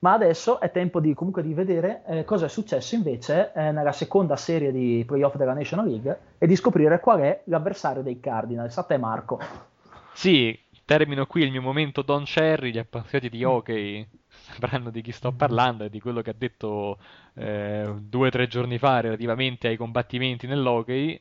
[0.00, 3.92] Ma adesso è tempo di, comunque di vedere eh, cosa è successo invece eh, nella
[3.92, 8.76] seconda serie di playoff della National League e di scoprire qual è l'avversario dei Cardinals.
[8.76, 9.40] A te Marco.
[10.12, 10.54] Sì,
[10.84, 15.32] termino qui il mio momento Don Cherry, gli appassionati di hockey sapranno di chi sto
[15.32, 16.98] parlando e di quello che ha detto
[17.32, 21.18] eh, due o tre giorni fa relativamente ai combattimenti nell'hockey.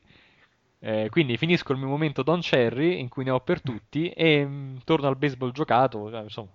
[0.85, 4.45] Eh, quindi finisco il mio momento Don Cherry in cui ne ho per tutti e
[4.45, 6.09] mh, mm, torno al baseball giocato.
[6.11, 6.49] Cioè, insomma.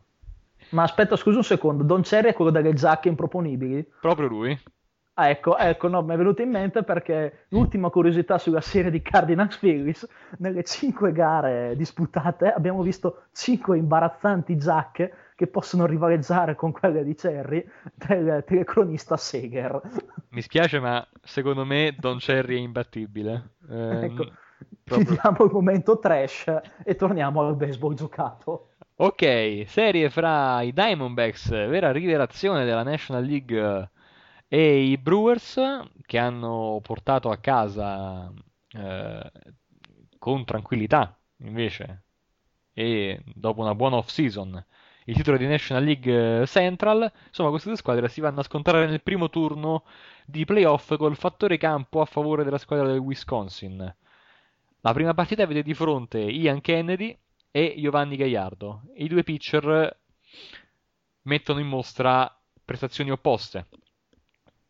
[0.70, 3.90] Ma aspetta, scusa un secondo, Don Cherry è quello delle giacche improponibili?
[4.02, 4.60] Proprio lui.
[5.14, 9.00] Ah, ecco, ecco, no, mi è venuto in mente perché l'ultima curiosità sulla serie di
[9.00, 10.06] Cardinals Phillies,
[10.38, 17.14] nelle cinque gare disputate abbiamo visto cinque imbarazzanti giacche che possono rivaleggiare con quelle di
[17.14, 19.80] Cherry del telecronista Seger.
[20.30, 23.50] Mi spiace, ma secondo me Don Cherry è imbattibile.
[23.70, 24.32] Eh, ecco,
[24.82, 25.06] proprio...
[25.06, 28.70] chiudiamo il momento trash e torniamo al baseball giocato.
[28.96, 33.90] Ok, serie fra i Diamondbacks, vera rivelazione della National League,
[34.48, 35.60] e i Brewers
[36.04, 38.28] che hanno portato a casa
[38.70, 39.32] eh,
[40.18, 42.02] con tranquillità invece
[42.72, 44.64] e dopo una buona off-season
[45.08, 47.10] il titolo di National League eh, Central.
[47.28, 49.84] Insomma, queste due squadre si vanno a scontrare nel primo turno
[50.26, 53.94] di playoff col fattore campo a favore della squadra del Wisconsin.
[54.80, 57.16] La prima partita vede di fronte Ian Kennedy
[57.50, 58.82] e Giovanni Gagliardo.
[58.96, 59.98] I due pitcher
[61.22, 63.66] mettono in mostra prestazioni opposte.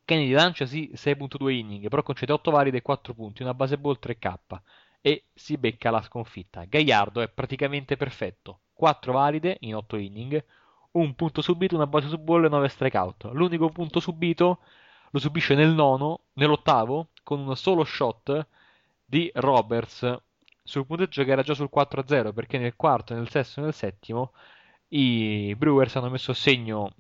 [0.04, 3.98] Kennedy lancia sì 6.2 inning, però concede 8 valide e 4 punti, una base ball
[4.00, 4.36] 3K
[5.00, 6.64] e si becca la sconfitta.
[6.64, 8.60] Gagliardo è praticamente perfetto.
[8.78, 10.44] 4 valide in 8 inning,
[10.92, 13.24] un punto subito, una base su ball e 9 strikeout.
[13.32, 14.60] L'unico punto subito
[15.10, 18.46] lo subisce nel nono, nell'ottavo, con un solo shot
[19.04, 20.16] di Roberts
[20.62, 24.32] sul punteggio che era già sul 4-0, perché nel quarto, nel sesto e nel settimo
[24.90, 26.92] i Brewers hanno messo a segno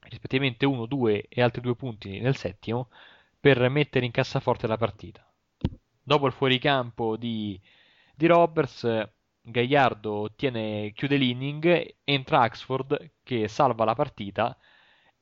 [0.00, 2.90] rispettivamente 1, 2 e altri due punti nel settimo
[3.40, 5.26] per mettere in cassaforte la partita.
[6.02, 7.58] Dopo il fuoricampo di,
[8.14, 8.82] di Roberts,
[9.50, 14.56] Gagliardo ottiene, chiude l'inning, entra Axford che salva la partita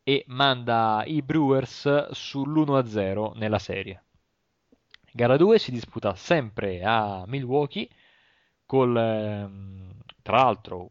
[0.02, 4.04] e manda i Brewers sull'1-0 nella serie.
[5.12, 7.88] Gara 2 si disputa sempre a Milwaukee,
[8.64, 10.90] col, ehm, tra l'altro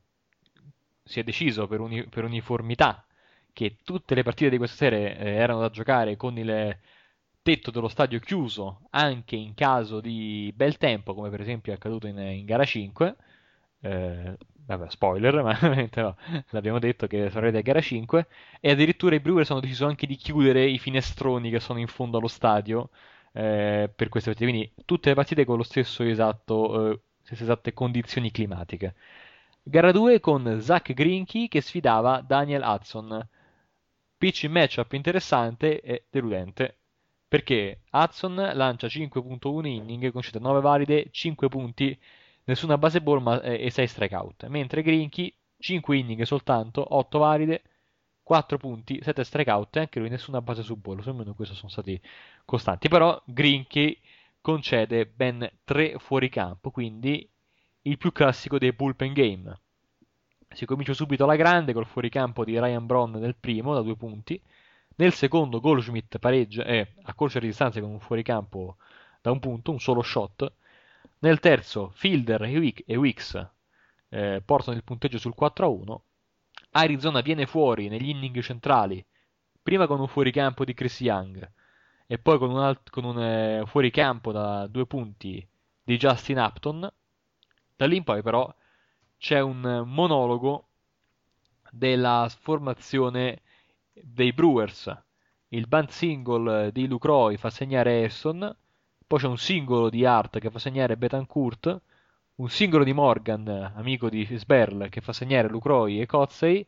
[1.04, 3.06] si è deciso per, uni, per, uniformità
[3.54, 6.78] che tutte le partite di questa serie eh, erano da giocare con il
[7.42, 12.08] tetto dello stadio chiuso anche in caso di bel tempo, come per esempio è accaduto
[12.08, 13.16] in, in gara 5.
[13.82, 15.58] Eh, vabbè, spoiler, ma
[15.96, 16.18] no,
[16.50, 18.28] l'abbiamo detto che sarete a gara 5.
[18.60, 22.18] E addirittura i Brewers hanno deciso anche di chiudere i finestroni che sono in fondo
[22.18, 22.90] allo stadio
[23.34, 24.52] eh, per queste partite.
[24.52, 28.96] Quindi tutte le partite con lo stesso esatto, eh, stesse esatte condizioni climatiche.
[29.64, 33.28] Gara 2 con Zach Grinky che sfidava Daniel Hudson.
[34.18, 36.78] Pitch matchup interessante e deludente
[37.28, 41.98] perché Hudson lancia 5.1 inning, concede 9 valide, 5 punti,
[42.48, 47.62] nessuna base ball ma, eh, e 6 strikeout, mentre Grinky 5 inning soltanto, 8 valide,
[48.24, 52.00] 4 punti, 7 strikeout e anche lui nessuna base su ball, almeno questo sono stati
[52.46, 53.98] costanti, però Grinky
[54.42, 57.30] concede ben tre fuoricampo, quindi
[57.82, 59.60] il più classico dei bullpen game.
[60.50, 64.42] Si comincia subito alla grande col fuoricampo di Ryan Braun nel primo da due punti.
[64.96, 68.78] Nel secondo Goldschmidt pareggia eh, accorcia le distanze con un fuoricampo
[69.22, 70.52] da un punto, un solo shot.
[71.20, 73.50] Nel terzo Fielder e, Wick, Wicks
[74.10, 75.98] eh, portano il punteggio sul 4-1.
[76.72, 79.04] Arizona viene fuori negli inning centrali,
[79.62, 81.52] prima con un fuoricampo di Chris Young
[82.06, 85.46] e poi con un, alt- con un eh, fuoricampo da due punti
[85.84, 86.92] di Justin Upton.
[87.76, 88.54] Da lì in poi però
[89.18, 90.68] c'è un monologo
[91.72, 93.42] della formazione
[93.92, 94.96] dei Brewers.
[95.50, 98.56] Il band single di Lucroy fa segnare Esson,
[99.08, 101.82] poi c'è un singolo di Hart che fa segnare Betancourt,
[102.36, 106.66] un singolo di Morgan, amico di Sberl, che fa segnare Lucroy e Cotzey,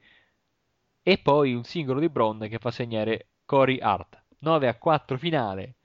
[1.03, 4.23] e poi un singolo di Brown che fa segnare Cory Hart.
[4.39, 5.75] 9 a 4 finale.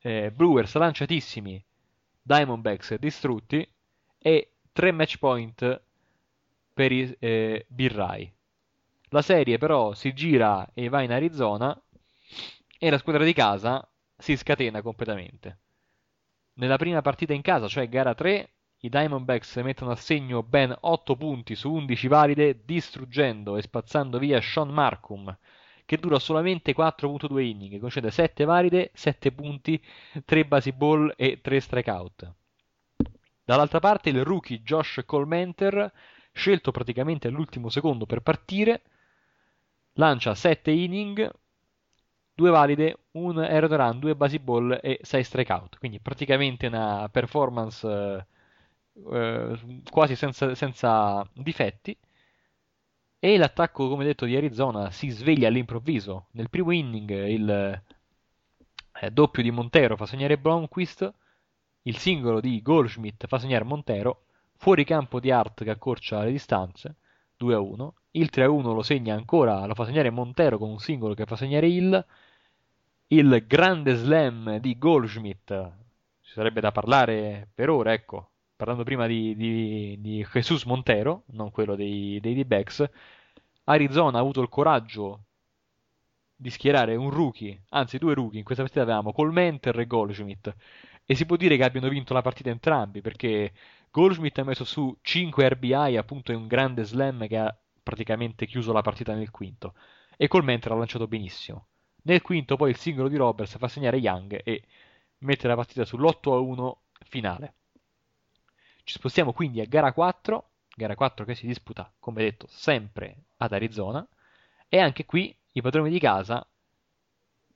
[0.00, 1.62] Eh, Brewers lanciatissimi,
[2.22, 3.68] Diamondbacks distrutti
[4.18, 5.82] e 3 match point
[6.72, 8.32] per i eh, Birrai.
[9.10, 11.78] La serie però si gira e va in Arizona
[12.78, 13.87] e la squadra di casa
[14.18, 15.60] si scatena completamente.
[16.54, 18.50] Nella prima partita in casa, cioè gara 3,
[18.80, 24.40] i Diamondbacks mettono a segno ben 8 punti su 11 valide, distruggendo e spazzando via
[24.40, 25.36] Sean Markham,
[25.84, 29.82] che dura solamente 4.2 inning, concede 7 valide, 7 punti,
[30.24, 32.34] 3 basi ball e 3 strikeout.
[33.44, 35.90] Dall'altra parte il rookie Josh Colmenter,
[36.32, 38.82] scelto praticamente all'ultimo secondo per partire,
[39.94, 41.32] lancia 7 inning,
[42.38, 45.78] 2 valide, 1 error run, 2 basi ball e 6 strikeout.
[45.78, 48.24] Quindi praticamente una performance eh,
[49.12, 49.58] eh,
[49.90, 51.96] quasi senza, senza difetti.
[53.18, 56.26] E l'attacco, come detto, di Arizona si sveglia all'improvviso.
[56.32, 57.82] Nel primo inning il
[59.00, 61.12] eh, doppio di Montero fa segnare Blomqvist,
[61.82, 66.94] il singolo di Goldschmidt fa segnare Montero, fuori campo di Hart che accorcia le distanze,
[67.40, 71.34] 2-1, il 3-1 lo segna ancora, lo fa segnare Montero con un singolo che fa
[71.34, 72.06] segnare Hill,
[73.10, 75.72] il grande slam di Goldschmidt,
[76.20, 81.50] ci sarebbe da parlare per ora, ecco, parlando prima di, di, di Jesus Montero, non
[81.50, 82.86] quello dei, dei D-Backs,
[83.64, 85.22] Arizona ha avuto il coraggio
[86.36, 90.54] di schierare un rookie, anzi due rookie, in questa partita avevamo Colmenter e Goldschmidt,
[91.06, 93.52] e si può dire che abbiano vinto la partita entrambi, perché
[93.90, 98.72] Goldschmidt ha messo su 5 RBI appunto in un grande slam che ha praticamente chiuso
[98.72, 99.74] la partita nel quinto,
[100.14, 101.68] e Colmenter ha lanciato benissimo.
[102.02, 104.62] Nel quinto poi il singolo di Roberts fa segnare Young e
[105.18, 106.72] mette la partita sull'8-1
[107.04, 107.54] finale.
[108.84, 113.52] Ci spostiamo quindi a gara 4, gara 4 che si disputa, come detto, sempre ad
[113.52, 114.06] Arizona,
[114.68, 116.46] e anche qui i padroni di casa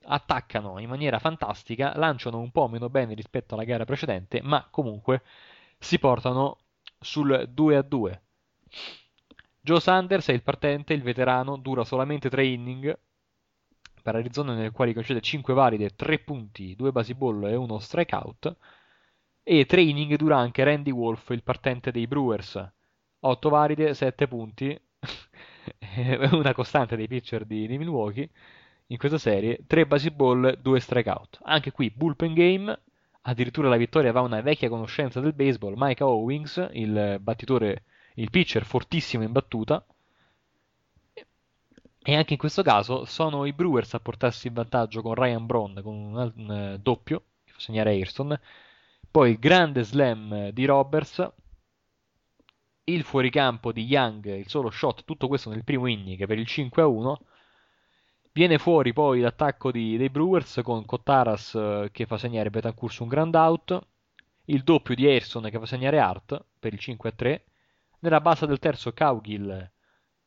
[0.05, 5.23] attaccano in maniera fantastica, lanciano un po' meno bene rispetto alla gara precedente, ma comunque
[5.79, 6.59] si portano
[6.99, 8.21] sul 2 a 2.
[9.61, 12.99] Joe Sanders è il partente, il veterano, dura solamente 3 inning
[14.03, 18.55] per Arizona nel quale concede 5 valide, 3 punti, 2 basi ball e 1 strikeout
[19.43, 22.71] e training dura anche Randy Wolf, il partente dei Brewers.
[23.19, 24.77] 8 valide, 7 punti,
[26.31, 28.29] una costante dei pitcher di, Milwaukee
[28.87, 31.39] in questa serie, 3 basi ball, 2 strikeout.
[31.43, 32.79] Anche qui bullpen game,
[33.21, 37.83] addirittura la vittoria va a una vecchia conoscenza del baseball, Micah Owings, il battitore,
[38.15, 39.85] il pitcher fortissimo in battuta.
[42.03, 45.79] E anche in questo caso sono i Brewers a portarsi in vantaggio con Ryan Braun
[45.81, 48.39] con un, un, un doppio, che fa segnare Ayrton
[49.13, 51.31] poi il grande slam di Roberts,
[52.85, 57.15] il fuoricampo di Young, il solo shot, tutto questo nel primo inning per il 5-1.
[58.31, 63.03] Viene fuori poi l'attacco di, dei Brewers con Cottaras eh, che fa segnare Betancourt su
[63.03, 63.79] un grand out,
[64.45, 67.41] il doppio di Erson che fa segnare Hart per il 5-3.
[67.99, 69.71] Nella bassa del terzo Cowgill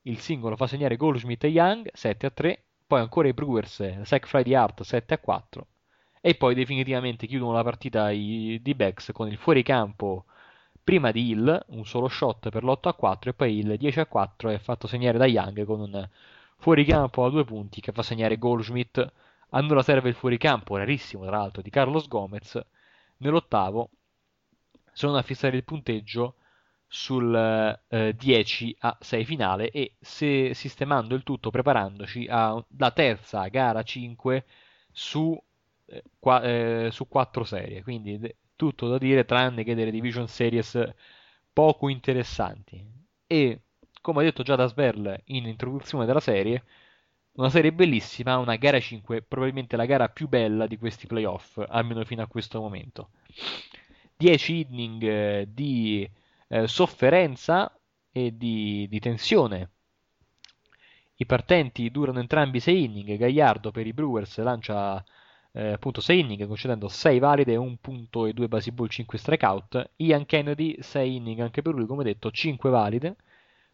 [0.07, 2.59] il singolo fa segnare Goldschmidt e Young 7-3.
[2.87, 5.63] Poi ancora i Brewers, sack fly di Hart 7-4
[6.21, 10.25] e poi definitivamente chiudono la partita i D-backs con il fuoricampo
[10.83, 14.07] prima di Hill, un solo shot per l'8 a 4 e poi il 10 a
[14.07, 16.09] 4 è fatto segnare da Young con un
[16.59, 19.13] fuoricampo a due punti che fa segnare Goldschmidt.
[19.51, 22.61] A nulla serve il fuoricampo, rarissimo tra l'altro, di Carlos Gomez.
[23.19, 23.91] Nell'ottavo
[24.93, 26.35] sono a fissare il punteggio
[26.97, 33.83] sul eh, 10 a 6 finale e se sistemando il tutto preparandoci alla terza gara
[33.83, 34.45] 5
[34.91, 35.39] su
[35.87, 40.27] eh, qua, eh, su quattro serie, quindi de- tutto da dire tranne che delle Division
[40.27, 40.95] Series
[41.53, 42.83] poco interessanti.
[43.27, 43.61] E
[44.01, 46.65] come detto già da Sverl in introduzione della serie,
[47.33, 52.05] una serie bellissima, una gara 5, probabilmente la gara più bella di questi playoff, almeno
[52.07, 53.11] fino a questo momento.
[54.17, 56.09] 10 inning eh, di
[56.49, 57.73] eh, sofferenza
[58.11, 59.71] e di, di, tensione.
[61.17, 63.17] I partenti durano entrambi 6 inning.
[63.17, 65.03] Gagliardo per i Brewers lancia
[65.53, 69.91] eh, appunto 6 inning, concedendo 6 valide, 1 punto e 2 base ball, 5 strikeout.
[69.97, 73.17] Ian Kennedy 6 inning anche per lui, come detto, 5 valide,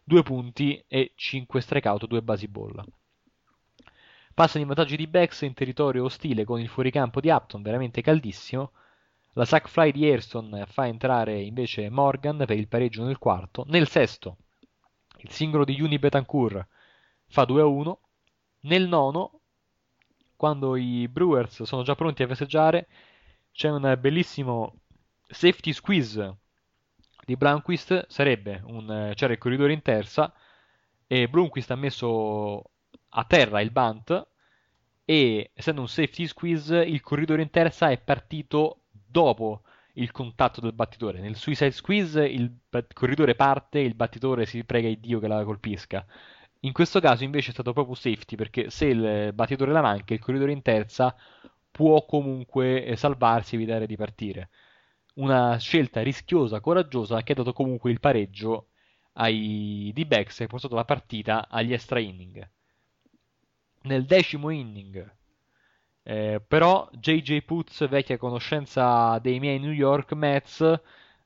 [0.03, 2.83] 2 punti e 5 strikeout, 2 base ball.
[4.33, 8.71] Passano i vantaggi di Bex in territorio ostile con il fuoricampo di Upton, veramente caldissimo.
[9.35, 13.65] La sack fly di Ayrton fa entrare invece Morgan per il pareggio nel quarto.
[13.67, 14.37] Nel sesto,
[15.17, 16.67] il singolo di Uni Betancourt
[17.27, 17.97] fa 2-1.
[18.61, 19.41] Nel nono,
[20.35, 22.87] quando i Brewers sono già pronti a festeggiare,
[23.51, 24.81] c'è un bellissimo
[25.27, 26.37] safety squeeze
[27.25, 28.05] di Blomqvist.
[28.09, 30.31] Sarebbe un, c'era il corridore in terza
[31.07, 32.69] e Blomqvist ha messo
[33.09, 34.27] a terra il bunt
[35.05, 38.82] e essendo un safety squeeze il corridore in terza è partito
[39.13, 39.61] dopo
[39.93, 41.19] il contatto del battitore.
[41.19, 42.51] Nel suicide squeeze il
[42.93, 46.05] corridore parte e il battitore si prega di Dio che la colpisca.
[46.61, 50.19] In questo caso invece è stato proprio safety perché se il battitore la manca il
[50.19, 51.15] corridore in terza
[51.71, 54.49] può comunque eh, salvarsi e evitare di partire.
[55.15, 58.69] Una scelta rischiosa, coraggiosa che ha dato comunque il pareggio
[59.13, 62.49] ai D-backs e ha portato la partita agli extra inning
[63.83, 65.15] nel decimo inning.
[66.05, 70.81] Eh, però JJ Putz, vecchia conoscenza dei miei New York Mets,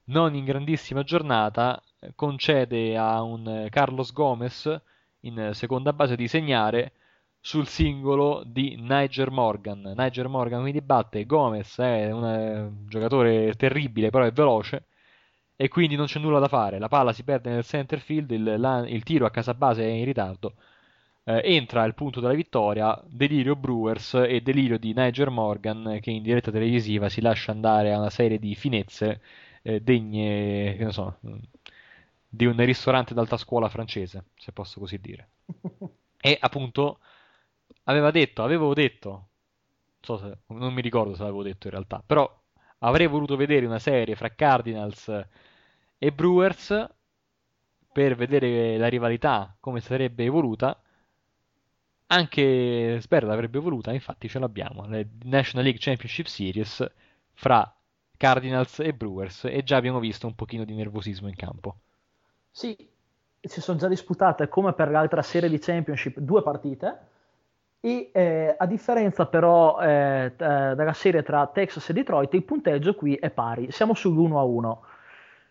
[0.05, 1.81] non in grandissima giornata,
[2.15, 4.79] concede a un Carlos Gomez
[5.21, 6.93] in seconda base di segnare
[7.39, 9.93] sul singolo di Niger Morgan.
[9.95, 14.85] Niger Morgan quindi batte Gomez, è un giocatore terribile, però è veloce
[15.55, 16.79] e quindi non c'è nulla da fare.
[16.79, 19.87] La palla si perde nel center field, il, la, il tiro a casa base è
[19.87, 20.55] in ritardo
[21.27, 26.23] eh, entra al punto della vittoria Delirio Brewers e Delirio di Niger Morgan che in
[26.23, 29.21] diretta televisiva si lascia andare a una serie di finezze
[29.61, 31.17] eh, degne, che ne so,
[32.29, 35.29] di un ristorante d'alta scuola francese, se posso così dire.
[36.19, 36.99] E appunto
[37.83, 42.01] aveva detto, avevo detto, non, so se, non mi ricordo se l'avevo detto in realtà,
[42.05, 42.27] però
[42.79, 45.09] avrei voluto vedere una serie fra Cardinals
[45.97, 46.89] e Brewers
[47.91, 50.81] per vedere la rivalità come sarebbe evoluta
[52.07, 56.85] anche Sperr l'avrebbe voluta, infatti ce l'abbiamo, la National League Championship Series
[57.33, 57.73] fra
[58.15, 61.75] Cardinals e Brewers e già abbiamo visto un pochino di nervosismo in campo.
[62.49, 62.75] Sì,
[63.39, 66.99] si sono già disputate come per l'altra serie di Championship due partite.
[67.79, 72.95] E eh, a differenza però eh, eh della serie tra Texas e Detroit il punteggio
[72.95, 74.77] qui è pari, siamo sull'1-1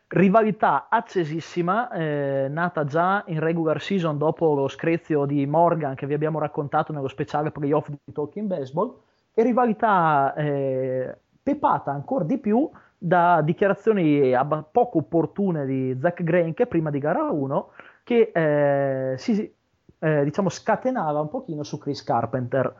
[0.08, 6.14] Rivalità accesissima, eh, nata già in regular season dopo lo screzio di Morgan che vi
[6.14, 8.94] abbiamo raccontato nello speciale playoff di Talking Baseball,
[9.34, 14.32] e rivalità eh, pepata ancora di più da dichiarazioni
[14.70, 17.70] poco opportune di Zach Greinke prima di gara 1
[18.02, 19.54] che eh, si
[19.98, 22.72] eh, diciamo scatenava un pochino su Chris Carpenter.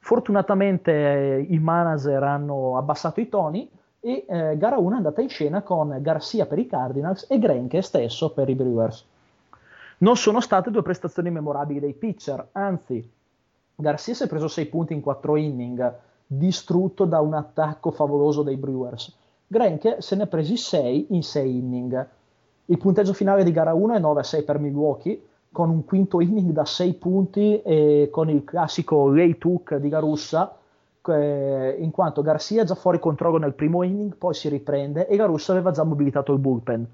[0.00, 3.70] Fortunatamente eh, i manager hanno abbassato i toni
[4.04, 7.82] e eh, gara 1 è andata in scena con Garcia per i Cardinals e Grenke
[7.82, 9.06] stesso per i Brewers.
[9.98, 13.08] Non sono state due prestazioni memorabili dei pitcher, anzi
[13.76, 18.56] Garcia si è preso 6 punti in 4 inning, distrutto da un attacco favoloso dei
[18.56, 19.16] Brewers.
[19.46, 22.08] Grenke se ne ha presi 6 in 6 inning.
[22.66, 25.22] Il punteggio finale di gara 1 è 9-6 per Milwaukee,
[25.52, 30.56] con un quinto inning da 6 punti e con il classico lay took di Garussa
[31.10, 35.70] in quanto Garcia già fuori controllo nel primo inning, poi si riprende e Garusso aveva
[35.70, 36.86] già mobilitato il bullpen.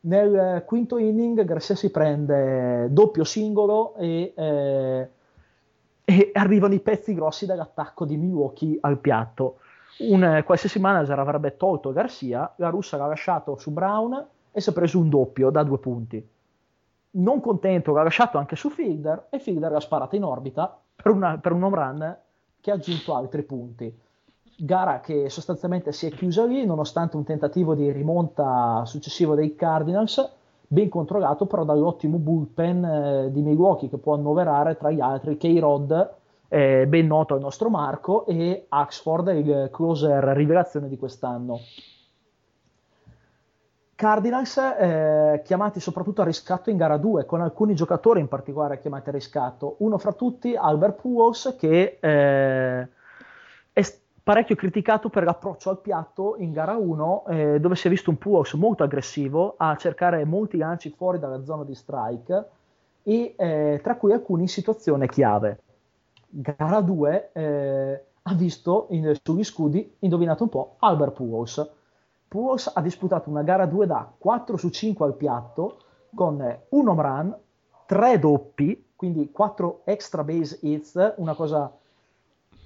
[0.00, 5.08] Nel eh, quinto inning Garcia si prende doppio singolo e, eh,
[6.04, 9.58] e arrivano i pezzi grossi dall'attacco di Milwaukee al piatto.
[10.00, 14.70] Un eh, qualsiasi manager avrebbe tolto Garcia, la russa l'ha lasciato su Brown e si
[14.70, 16.28] è preso un doppio da due punti.
[17.12, 21.38] Non contento, l'ha lasciato anche su Fielder e Fielder l'ha sparato in orbita per, una,
[21.38, 22.16] per un home run
[22.64, 23.94] che ha aggiunto altri punti.
[24.56, 30.32] Gara che sostanzialmente si è chiusa lì, nonostante un tentativo di rimonta successivo dei Cardinals,
[30.66, 36.14] ben controllato però dall'ottimo bullpen eh, di Milwaukee che può annoverare tra gli altri K-Rod,
[36.48, 41.58] eh, ben noto al nostro Marco, e Axford, il closer rivelazione di quest'anno.
[43.96, 49.08] Cardinals eh, chiamati soprattutto a riscatto in gara 2, con alcuni giocatori in particolare chiamati
[49.08, 49.76] a riscatto.
[49.78, 52.88] Uno fra tutti, Albert Pujols, che eh,
[53.72, 58.10] è parecchio criticato per l'approccio al piatto in gara 1, eh, dove si è visto
[58.10, 62.48] un Pujols molto aggressivo a cercare molti lanci fuori dalla zona di strike,
[63.04, 65.60] e eh, tra cui alcuni in situazione chiave.
[66.30, 71.70] gara 2 eh, ha visto in, sugli scudi, indovinate un po', Albert Pujols.
[72.34, 75.76] Pujols ha disputato una gara 2 da 4 su 5 al piatto
[76.12, 77.36] con un home run,
[77.86, 81.72] 3 doppi, quindi 4 extra base hits, una cosa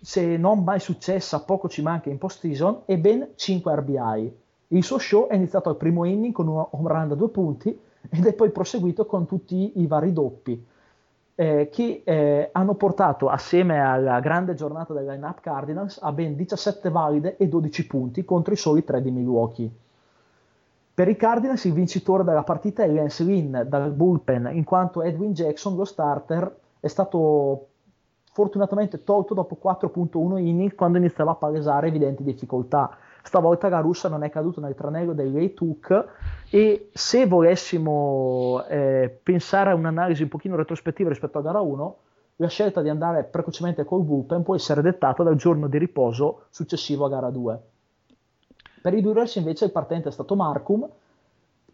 [0.01, 4.37] se non mai successa, poco ci manca in post-season, e ben 5 RBI.
[4.69, 7.79] Il suo show è iniziato al primo inning con un home run da 2 punti
[8.09, 10.67] ed è poi proseguito con tutti i vari doppi
[11.41, 16.91] eh, che eh, hanno portato assieme alla grande giornata del line-up Cardinals a ben 17
[16.91, 19.71] valide e 12 punti contro i soli 3 di Milwaukee.
[20.95, 25.33] Per i Cardinals il vincitore della partita è Lance Lynn dal bullpen, in quanto Edwin
[25.33, 27.67] Jackson, lo starter, è stato
[28.33, 32.91] fortunatamente tolto dopo 4.1 inning quando iniziava a palesare evidenti difficoltà.
[33.29, 36.07] Stavolta la russa non è caduto nel tranello dei Took
[36.49, 41.97] e se volessimo eh, pensare a un'analisi un pochino retrospettiva rispetto a gara 1,
[42.37, 47.05] la scelta di andare precocemente col bullpen può essere dettata dal giorno di riposo successivo
[47.05, 47.61] a gara 2.
[48.81, 50.89] Per i Brewers invece il partente è stato Markham,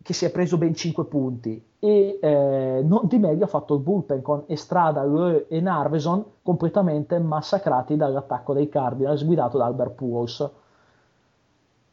[0.02, 3.80] che si è preso ben 5 punti e eh, non di meglio ha fatto il
[3.80, 10.62] bullpen con Estrada, Loe e Narveson completamente massacrati dall'attacco dei Cardinals guidato da Albert Pujols.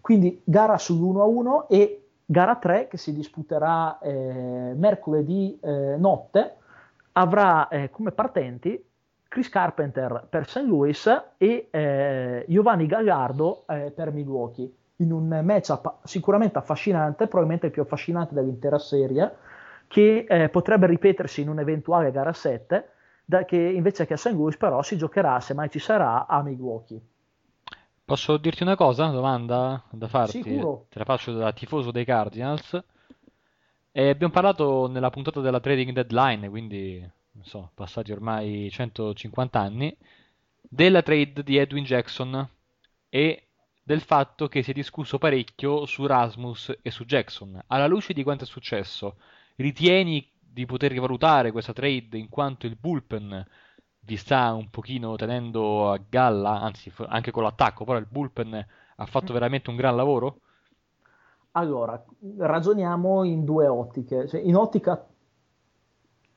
[0.02, 6.56] Quindi gara sull'1-1 e gara 3 che si disputerà eh, mercoledì eh, notte
[7.14, 8.84] avrà eh, come partenti
[9.28, 10.64] Chris Carpenter per St.
[10.66, 11.08] Louis
[11.38, 17.82] e eh, Giovanni Gallardo eh, per Milwaukee in un matchup sicuramente affascinante, probabilmente il più
[17.82, 19.36] affascinante dell'intera serie,
[19.88, 22.90] che eh, potrebbe ripetersi in un'eventuale gara 7,
[23.26, 24.32] da, che invece che a St.
[24.32, 27.02] Louis però si giocherà, se mai ci sarà, a Milwaukee.
[28.04, 30.42] Posso dirti una cosa, una domanda da farti?
[30.42, 30.88] Sicuro.
[30.90, 32.84] Te la faccio da tifoso dei Cardinals.
[33.92, 37.00] E abbiamo parlato nella puntata della trading deadline, quindi
[37.34, 39.96] non so, passati ormai 150 anni,
[40.62, 42.48] della trade di Edwin Jackson
[43.10, 43.48] e
[43.84, 47.62] del fatto che si è discusso parecchio su Rasmus e su Jackson.
[47.68, 49.18] Alla luce di quanto è successo,
[49.56, 53.46] ritieni di poter rivalutare questa trade in quanto il bullpen
[54.04, 58.66] vi sta un pochino tenendo a galla, anzi anche con l'attacco, però il bullpen
[58.96, 60.38] ha fatto veramente un gran lavoro?
[61.52, 62.02] Allora,
[62.38, 64.28] ragioniamo in due ottiche.
[64.28, 65.06] Cioè, in ottica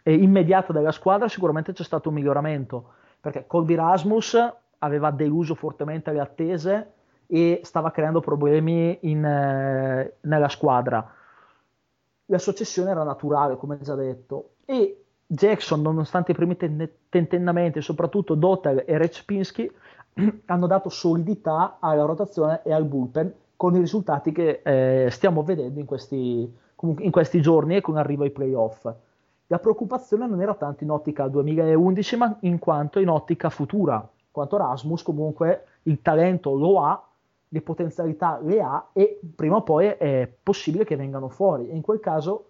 [0.05, 4.37] immediata della squadra sicuramente c'è stato un miglioramento, perché Colby Rasmus
[4.79, 6.93] aveva deluso fortemente le attese
[7.27, 11.15] e stava creando problemi in, eh, nella squadra.
[12.27, 18.35] La successione era naturale, come già detto, e Jackson, nonostante i primi ten- tentennamenti, soprattutto
[18.35, 19.71] Dotter e Rechpinski,
[20.47, 25.81] hanno dato solidità alla rotazione e al bullpen con i risultati che eh, stiamo vedendo
[25.81, 28.93] in questi, in questi giorni e con l'arrivo ai playoff.
[29.49, 34.57] La preoccupazione non era tanto in ottica 2011, ma in quanto in ottica futura, quanto
[34.57, 37.03] Rasmus comunque il talento lo ha,
[37.49, 41.69] le potenzialità le ha e prima o poi è possibile che vengano fuori.
[41.69, 42.47] E in quel caso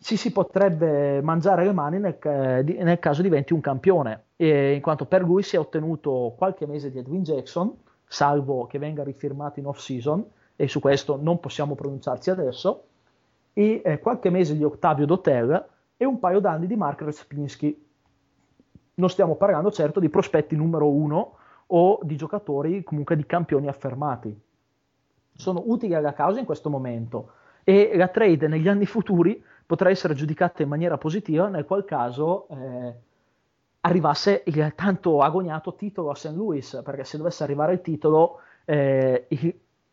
[0.00, 5.06] ci si potrebbe mangiare le mani nel, nel caso diventi un campione, e in quanto
[5.06, 7.74] per lui si è ottenuto qualche mese di Edwin Jackson,
[8.06, 10.24] salvo che venga rifirmato in off-season,
[10.56, 12.84] e su questo non possiamo pronunciarci adesso,
[13.52, 15.66] e eh, qualche mese di Ottavio Dotel
[15.96, 17.86] e un paio d'anni di Mark Respinski.
[18.94, 21.34] Non stiamo parlando certo di prospetti numero uno
[21.66, 24.36] o di giocatori comunque di campioni affermati.
[25.32, 27.32] Sono utili alla causa in questo momento
[27.64, 32.48] e la trade negli anni futuri potrà essere giudicata in maniera positiva nel qual caso
[32.48, 32.94] eh,
[33.80, 36.32] arrivasse il tanto agognato titolo a St.
[36.34, 39.26] Louis, perché se dovesse arrivare il titolo eh,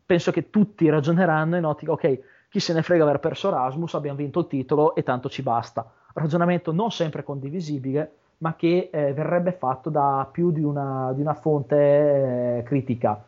[0.06, 4.16] penso che tutti ragioneranno in ottica, ok, chi se ne frega aver perso Rasmus, abbiamo
[4.16, 5.86] vinto il titolo e tanto ci basta.
[6.14, 11.34] Ragionamento non sempre condivisibile, ma che eh, verrebbe fatto da più di una, di una
[11.34, 13.22] fonte eh, critica.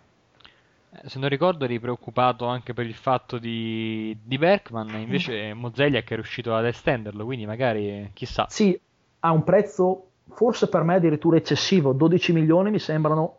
[0.90, 6.10] Eh, se non ricordo eri preoccupato anche per il fatto di, di Berkman, invece Mozeliak
[6.10, 8.46] è riuscito ad estenderlo, quindi magari chissà.
[8.48, 8.78] Sì,
[9.20, 13.36] ha un prezzo forse per me addirittura eccessivo, 12 milioni mi sembrano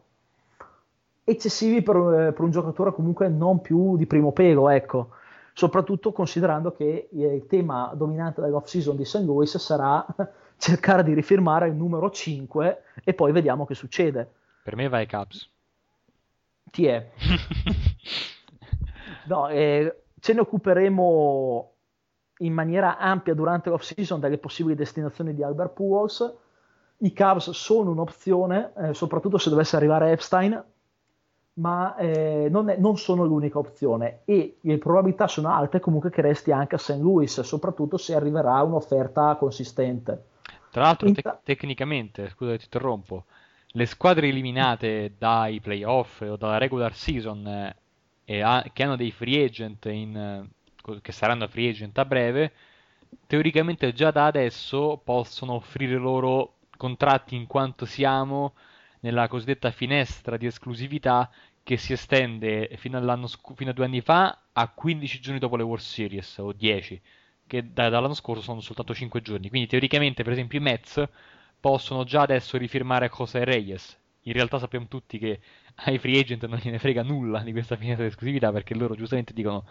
[1.23, 5.11] eccessivi per, eh, per un giocatore comunque non più di primo pelo, ecco
[5.59, 9.25] soprattutto considerando che il tema dominante dell'off season di St.
[9.25, 10.05] Louis sarà
[10.57, 14.31] cercare di rifirmare il numero 5 e poi vediamo che succede.
[14.63, 15.49] Per me vai Caps.
[16.71, 17.09] Chi è?
[19.27, 21.73] no, eh, ce ne occuperemo
[22.39, 26.33] in maniera ampia durante l'off season delle possibili destinazioni di Albert Pujols.
[27.01, 30.63] I Cavs sono un'opzione, eh, soprattutto se dovesse arrivare Epstein,
[31.53, 36.21] ma eh, non, è, non, sono l'unica opzione e le probabilità sono alte comunque che
[36.21, 36.99] resti anche a St.
[36.99, 40.25] Louis, soprattutto se arriverà un'offerta consistente.
[40.71, 43.25] Tra l'altro, te- tecnicamente, scusa ti interrompo,
[43.73, 47.45] le squadre eliminate dai playoff o dalla regular season
[48.25, 52.53] eh, ha- che hanno dei free agent in, eh, che saranno free agent a breve,
[53.27, 58.53] teoricamente già da adesso possono offrire loro contratti in quanto siamo
[59.01, 61.29] nella cosiddetta finestra di esclusività
[61.63, 65.63] che si estende fino, sc- fino a due anni fa a 15 giorni dopo le
[65.63, 66.99] World Series o 10
[67.47, 69.49] che da- dall'anno scorso sono soltanto 5 giorni.
[69.49, 71.07] Quindi teoricamente per esempio i Mets
[71.59, 75.39] possono già adesso rifirmare José Reyes in realtà sappiamo tutti che
[75.85, 79.33] ai free agent non gliene frega nulla di questa finestra di esclusività perché loro giustamente
[79.33, 79.65] dicono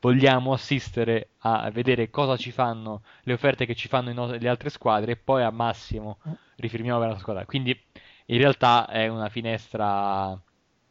[0.00, 4.70] vogliamo assistere a vedere cosa ci fanno le offerte che ci fanno no- le altre
[4.70, 6.18] squadre e poi al massimo
[6.56, 7.78] rifirmiamo per la squadra quindi
[8.26, 10.40] in realtà è una finestra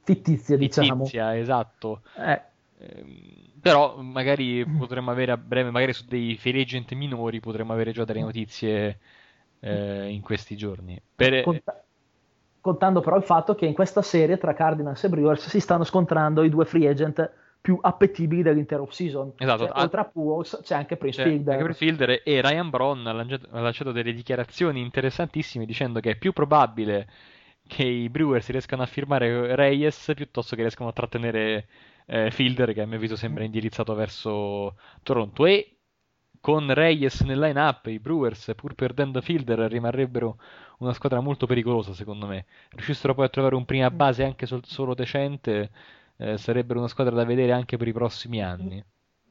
[0.03, 1.05] fittizia, diciamo.
[1.05, 2.41] fittizia esatto eh.
[2.79, 7.91] Ehm, però magari potremmo avere a breve magari su dei free agent minori potremmo avere
[7.91, 8.99] già delle notizie
[9.59, 11.43] eh, in questi giorni per...
[11.43, 11.81] Conta-
[12.61, 16.43] contando però il fatto che in questa serie tra Cardinals e Brewers si stanno scontrando
[16.43, 17.31] i due free agent
[17.61, 19.33] più appetibili dell'intero off-season.
[19.37, 19.67] Esatto.
[19.67, 21.53] Cioè, oltre a Pujols c'è anche Prince c'è Fielder.
[21.53, 26.11] Anche Prince Fielder e Ryan Braun ha lanciato, ha lanciato delle dichiarazioni interessantissime dicendo che
[26.11, 27.07] è più probabile
[27.65, 31.67] che i Brewers riescano a firmare Reyes piuttosto che riescano a trattenere
[32.05, 35.76] eh, Fielder che a mio avviso sembra indirizzato verso Toronto e
[36.47, 40.37] con Reyes nel line-up i Brewers pur perdendo Fielder rimarrebbero
[40.77, 44.63] una squadra molto pericolosa secondo me riuscissero poi a trovare un prima base anche sol-
[44.63, 45.69] solo decente
[46.15, 48.81] eh, sarebbero una squadra da vedere anche per i prossimi anni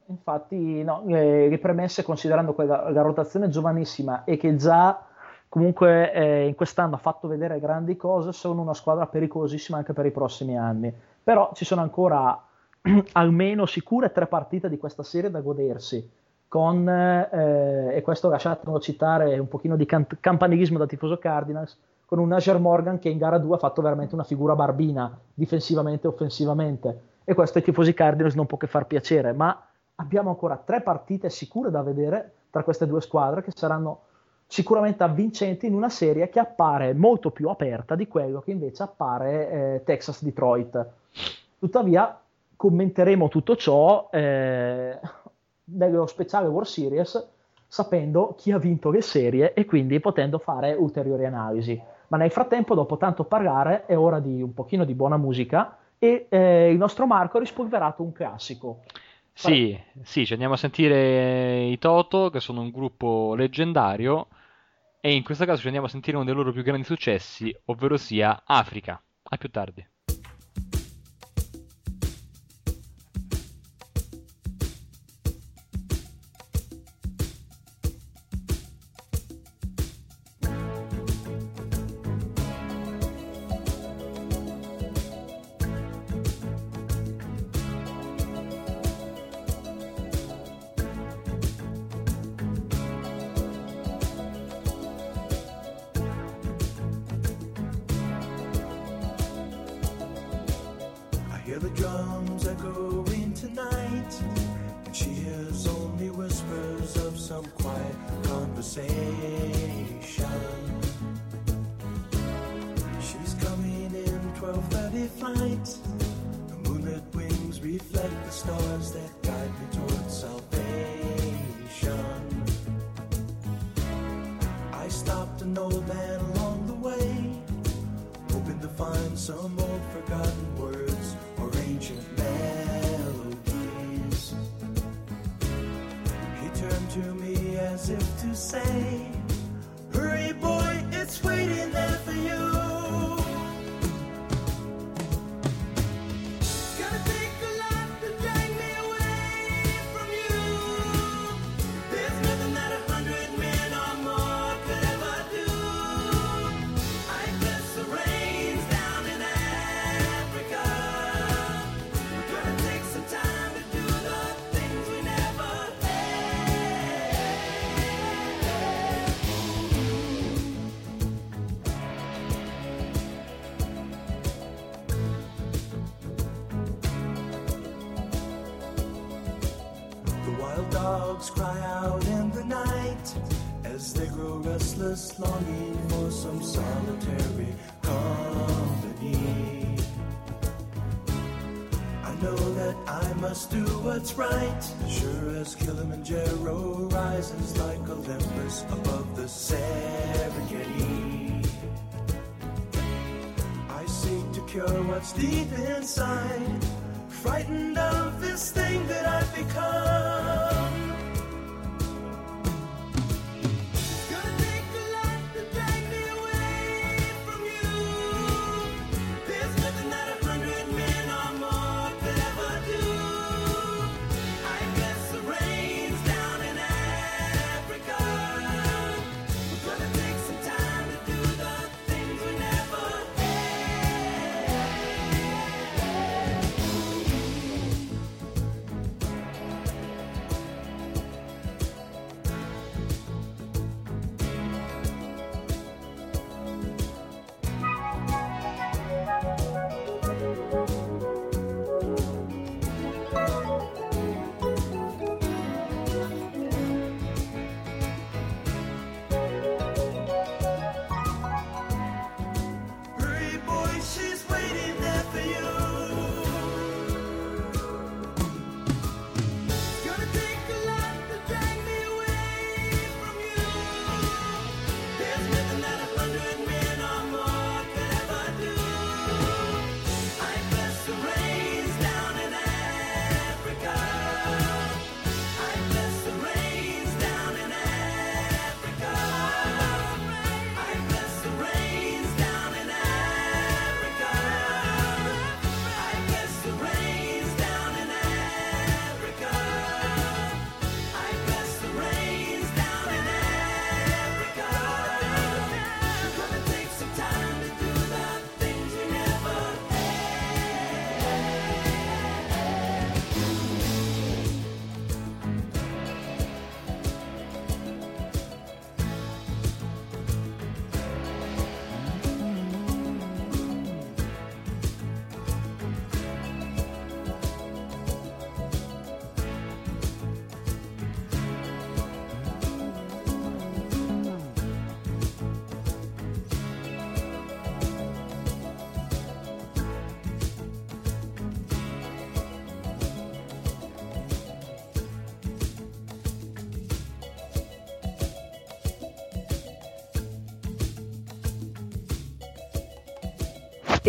[0.09, 5.03] Infatti, no, eh, le premesse considerando quella, la rotazione giovanissima e che già
[5.49, 10.05] comunque eh, in quest'anno ha fatto vedere grandi cose, sono una squadra pericolosissima anche per
[10.05, 10.93] i prossimi anni.
[11.23, 12.41] Però ci sono ancora
[13.13, 16.09] almeno sicure tre partite di questa serie da godersi.
[16.47, 22.19] Con, eh, e questo lasciatemelo citare un pochino di can- campanilismo da tifoso Cardinals, con
[22.19, 26.09] un Najer Morgan che in gara 2 ha fatto veramente una figura barbina, difensivamente e
[26.09, 27.01] offensivamente.
[27.25, 29.61] E questo ai tifosi Cardinals non può che far piacere, ma
[29.95, 34.03] abbiamo ancora tre partite sicure da vedere tra queste due squadre che saranno
[34.47, 39.49] sicuramente avvincenti in una serie che appare molto più aperta di quello che invece appare
[39.49, 40.87] eh, Texas-Detroit.
[41.59, 42.17] Tuttavia,
[42.55, 44.97] commenteremo tutto ciò eh,
[45.69, 47.29] nello speciale World Series
[47.67, 51.79] sapendo chi ha vinto le serie e quindi potendo fare ulteriori analisi.
[52.07, 56.27] Ma nel frattempo, dopo tanto parlare, è ora di un pochino di buona musica e
[56.29, 58.83] eh, il nostro Marco ha rispolverato un classico.
[59.33, 64.27] Sì, sì, ci andiamo a sentire i Toto, che sono un gruppo leggendario,
[64.99, 67.97] e in questo caso ci andiamo a sentire uno dei loro più grandi successi, ovvero
[67.97, 68.99] sia Africa.
[69.29, 69.85] A più tardi.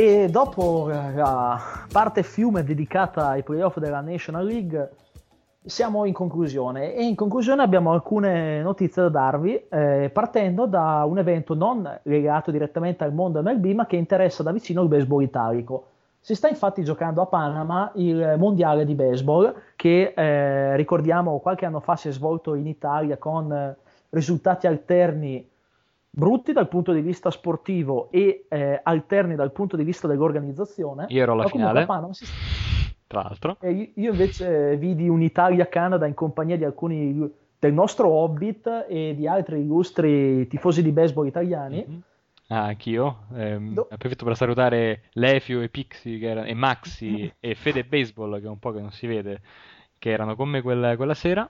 [0.00, 1.60] E dopo la
[1.90, 4.92] parte fiume dedicata ai playoff della National League,
[5.64, 6.94] siamo in conclusione.
[6.94, 12.52] E in conclusione abbiamo alcune notizie da darvi, eh, partendo da un evento non legato
[12.52, 15.86] direttamente al mondo MLB, ma che interessa da vicino il baseball italico.
[16.20, 21.80] Si sta infatti giocando a Panama il mondiale di baseball, che eh, ricordiamo qualche anno
[21.80, 23.76] fa si è svolto in Italia con eh,
[24.10, 25.47] risultati alterni
[26.18, 31.06] brutti dal punto di vista sportivo e eh, alterni dal punto di vista dell'organizzazione.
[31.10, 31.82] Io ero alla finale.
[31.82, 32.24] a Panama si-
[33.06, 33.56] Tra l'altro.
[33.60, 37.30] e io- io invece vidi un'Italia-Canada in compagnia di alcuni
[37.60, 41.84] del nostro Hobbit e di altri illustri tifosi di baseball italiani.
[41.86, 42.00] Mhm.
[42.48, 43.18] Ah, anch'io.
[43.36, 43.86] Ehm, No.
[43.88, 48.48] Approfitto per salutare Lefio e Pixi che era- e Maxi e Fede Baseball, che è
[48.50, 49.40] un po' che non si vede,
[49.98, 51.48] che erano con me quella, quella sera.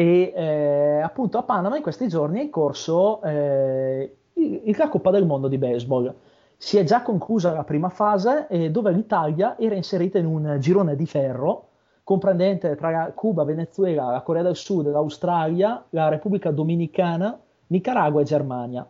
[0.00, 5.10] E eh, appunto a Panama in questi giorni è in corso eh, il- la Coppa
[5.10, 6.14] del Mondo di baseball.
[6.56, 10.96] Si è già conclusa la prima fase eh, dove l'Italia era inserita in un girone
[10.96, 11.66] di ferro
[12.02, 18.88] comprendente tra Cuba, Venezuela, la Corea del Sud, l'Australia, la Repubblica Dominicana, Nicaragua e Germania.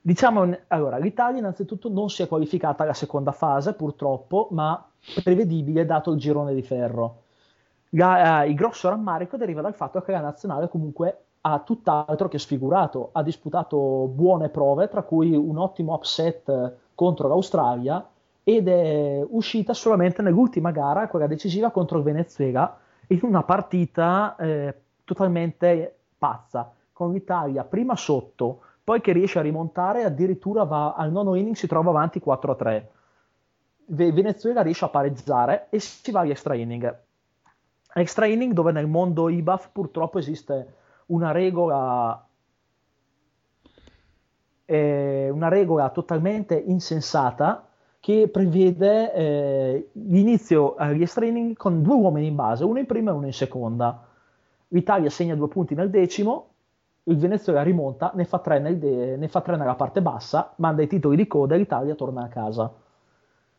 [0.00, 4.88] Diciamo, allora, l'Italia innanzitutto non si è qualificata alla seconda fase, purtroppo, ma
[5.24, 7.22] prevedibile dato il girone di ferro.
[7.90, 12.38] La- eh, il grosso rammarico deriva dal fatto che la nazionale comunque ha tutt'altro che
[12.38, 18.04] sfigurato, ha disputato buone prove, tra cui un ottimo upset eh, contro l'Australia
[18.42, 22.76] ed è uscita solamente nell'ultima gara, quella decisiva contro il Venezuela,
[23.08, 30.04] in una partita eh, totalmente pazza, con l'Italia prima sotto, poi che riesce a rimontare,
[30.04, 32.86] addirittura va al nono inning, si trova avanti 4-3.
[33.86, 37.04] Ve- Venezuela riesce a pareggiare e si va agli extra inning.
[37.98, 40.74] Extra inning dove nel mondo IBAF purtroppo esiste
[41.06, 42.26] una regola
[44.66, 47.66] eh, una regola totalmente insensata
[48.00, 53.12] che prevede eh, l'inizio agli extra inning con due uomini in base, uno in prima
[53.12, 54.06] e uno in seconda.
[54.68, 56.50] L'Italia segna due punti nel decimo,
[57.04, 60.82] il Venezuela rimonta, ne fa tre, nel de- ne fa tre nella parte bassa, manda
[60.82, 62.70] i titoli di coda e l'Italia torna a casa.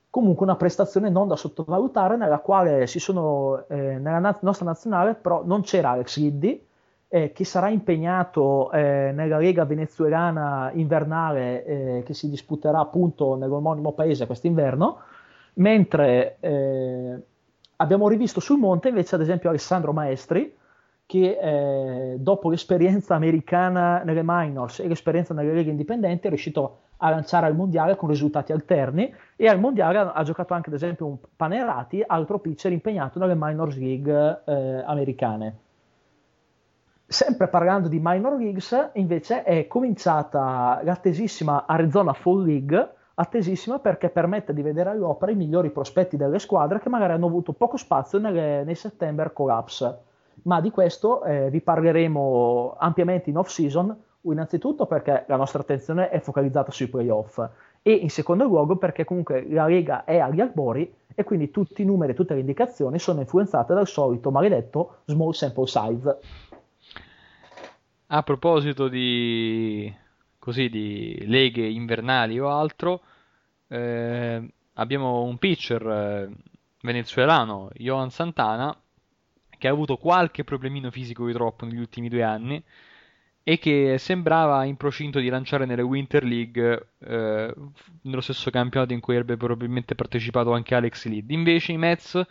[0.10, 5.16] Comunque una prestazione non da sottovalutare nella quale si sono, eh, nella na- nostra nazionale
[5.16, 6.66] però non c'era Alex Liddy,
[7.10, 13.94] eh, che sarà impegnato eh, nella Lega venezuelana invernale eh, che si disputerà appunto nell'omonimo
[13.94, 15.00] paese quest'inverno,
[15.56, 17.22] mentre eh,
[17.78, 20.56] abbiamo rivisto sul monte invece ad esempio Alessandro Maestri,
[21.06, 26.87] che eh, dopo l'esperienza americana nelle minors e l'esperienza nelle leghe indipendenti è riuscito a
[27.00, 31.06] lanciare al mondiale con risultati alterni e al mondiale ha, ha giocato anche ad esempio
[31.06, 35.58] un Panerati, altro pitcher impegnato nelle minors league eh, americane.
[37.06, 44.54] Sempre parlando di minor leagues, invece è cominciata l'attesissima Arizona Fall League, attesissima perché permette
[44.54, 48.64] di vedere all'opera i migliori prospetti delle squadre che magari hanno avuto poco spazio nelle,
[48.64, 50.00] nei September Collapse.
[50.44, 53.96] Ma di questo eh, vi parleremo ampiamente in off-season,
[54.32, 57.40] innanzitutto perché la nostra attenzione è focalizzata sui playoff
[57.82, 61.86] e in secondo luogo perché comunque la Lega è agli albori e quindi tutti i
[61.86, 66.20] numeri, tutte le indicazioni sono influenzate dal solito maledetto small sample size.
[68.08, 69.94] A proposito di,
[70.38, 73.02] così, di leghe invernali o altro,
[73.68, 76.30] eh, abbiamo un pitcher eh,
[76.82, 78.78] venezuelano, Johan Santana,
[79.58, 82.64] che ha avuto qualche problemino fisico di troppo negli ultimi due anni
[83.50, 87.54] e che sembrava in procinto di lanciare nelle Winter League eh,
[88.02, 91.32] nello stesso campionato in cui avrebbe probabilmente partecipato anche Alex Lead.
[91.32, 92.22] Invece i Mets,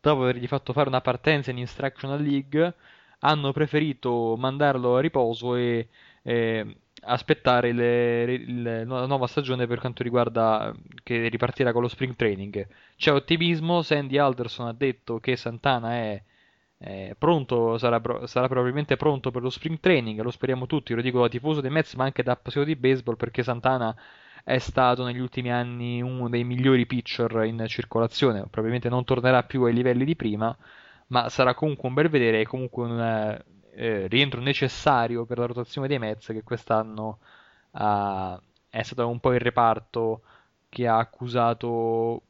[0.00, 2.74] dopo avergli fatto fare una partenza in Instructional League,
[3.20, 5.88] hanno preferito mandarlo a riposo e
[6.22, 10.72] eh, aspettare le- il- la nuova stagione per quanto riguarda
[11.02, 12.64] che ripartirà con lo spring training.
[12.96, 16.22] C'è ottimismo, Sandy Alderson ha detto che Santana è
[16.84, 21.20] eh, pronto, sarà, sarà probabilmente pronto per lo spring training, lo speriamo tutti, lo dico
[21.20, 23.94] da tifoso dei Mets ma anche da appassionato di baseball perché Santana
[24.42, 29.62] è stato negli ultimi anni uno dei migliori pitcher in circolazione, probabilmente non tornerà più
[29.62, 30.56] ai livelli di prima,
[31.08, 33.44] ma sarà comunque un bel vedere e comunque un eh,
[33.74, 37.18] eh, rientro necessario per la rotazione dei Mets che quest'anno
[37.72, 40.22] ha- è stato un po' il reparto
[40.68, 42.22] che ha accusato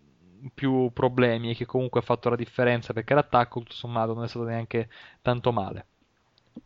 [0.55, 4.28] più problemi e che comunque ha fatto la differenza perché l'attacco tutto sommato non è
[4.28, 4.89] stato neanche
[5.23, 5.86] tanto male.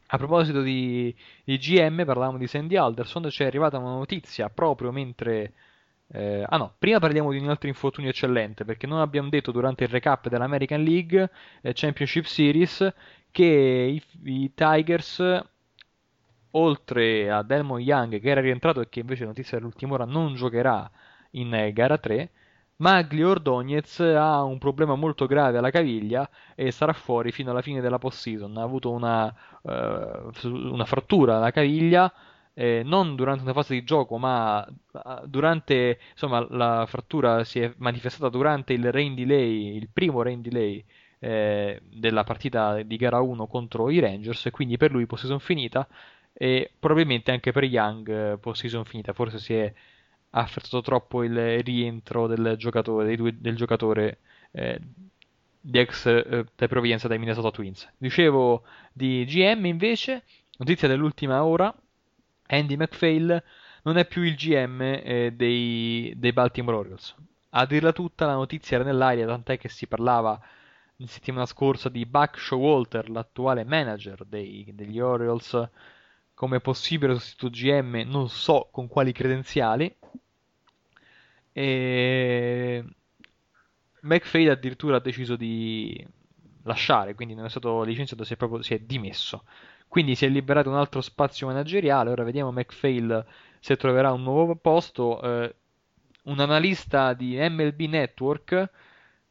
[0.09, 4.91] A proposito di, di GM, parlavamo di Sandy Alderson, ci è arrivata una notizia proprio
[4.93, 5.53] mentre...
[6.09, 9.85] eh, ah no, prima parliamo di un altro infortunio eccellente, perché non abbiamo detto durante
[9.85, 11.31] il recap dell'American League
[11.63, 12.93] eh, Championship Series
[13.31, 15.23] che i, i Tigers,
[16.53, 20.91] oltre a Delmon Young che era rientrato e che invece notizia dell'ultima ora non giocherà
[21.33, 22.31] in gara 3,
[22.79, 27.81] Maglio Ordonez ha un problema molto grave alla caviglia e sarà fuori fino alla fine
[27.81, 28.55] della post-season.
[28.59, 32.13] Ha avuto una, eh, una frattura alla caviglia,
[32.53, 37.73] eh, non durante una fase di gioco, ma eh, durante, insomma, la frattura si è
[37.79, 40.85] manifestata durante il rain delay, il primo rain delay
[41.19, 45.89] eh, della partita di gara 1 contro i Rangers, e quindi per lui post-season finita
[46.35, 49.13] e probabilmente anche per Young eh, post-season finita.
[49.15, 49.73] Forse si è
[50.31, 54.19] ha affrettato troppo il rientro del giocatore, due- del giocatore
[54.53, 54.81] eh,
[55.61, 57.89] di ex eh, di provenienza dai Minnesota Twins.
[57.97, 58.63] Dicevo
[58.93, 60.25] di GM invece,
[60.59, 61.75] notizia dell'ultima ora,
[62.49, 63.43] Andy McPhail
[63.83, 67.15] non è più il GM eh, dei, dei Baltimore Orioles.
[67.51, 70.39] A dirla tutta la notizia era nell'aria, tant'è che si parlava
[70.97, 75.69] la settimana scorsa di Buck Showalter, l'attuale manager dei- degli Orioles,
[76.35, 79.95] come possibile sostituto GM, non so con quali credenziali.
[81.59, 82.85] E
[84.03, 86.07] McFade addirittura ha deciso di
[86.65, 89.45] lasciare, quindi non è stato licenziato, si è proprio si è dimesso.
[89.89, 92.11] Quindi si è liberato un altro spazio manageriale.
[92.11, 93.25] Ora vediamo McPhail
[93.59, 95.23] se troverà un nuovo posto.
[95.23, 95.55] Eh,
[96.25, 98.71] un analista di MLB Network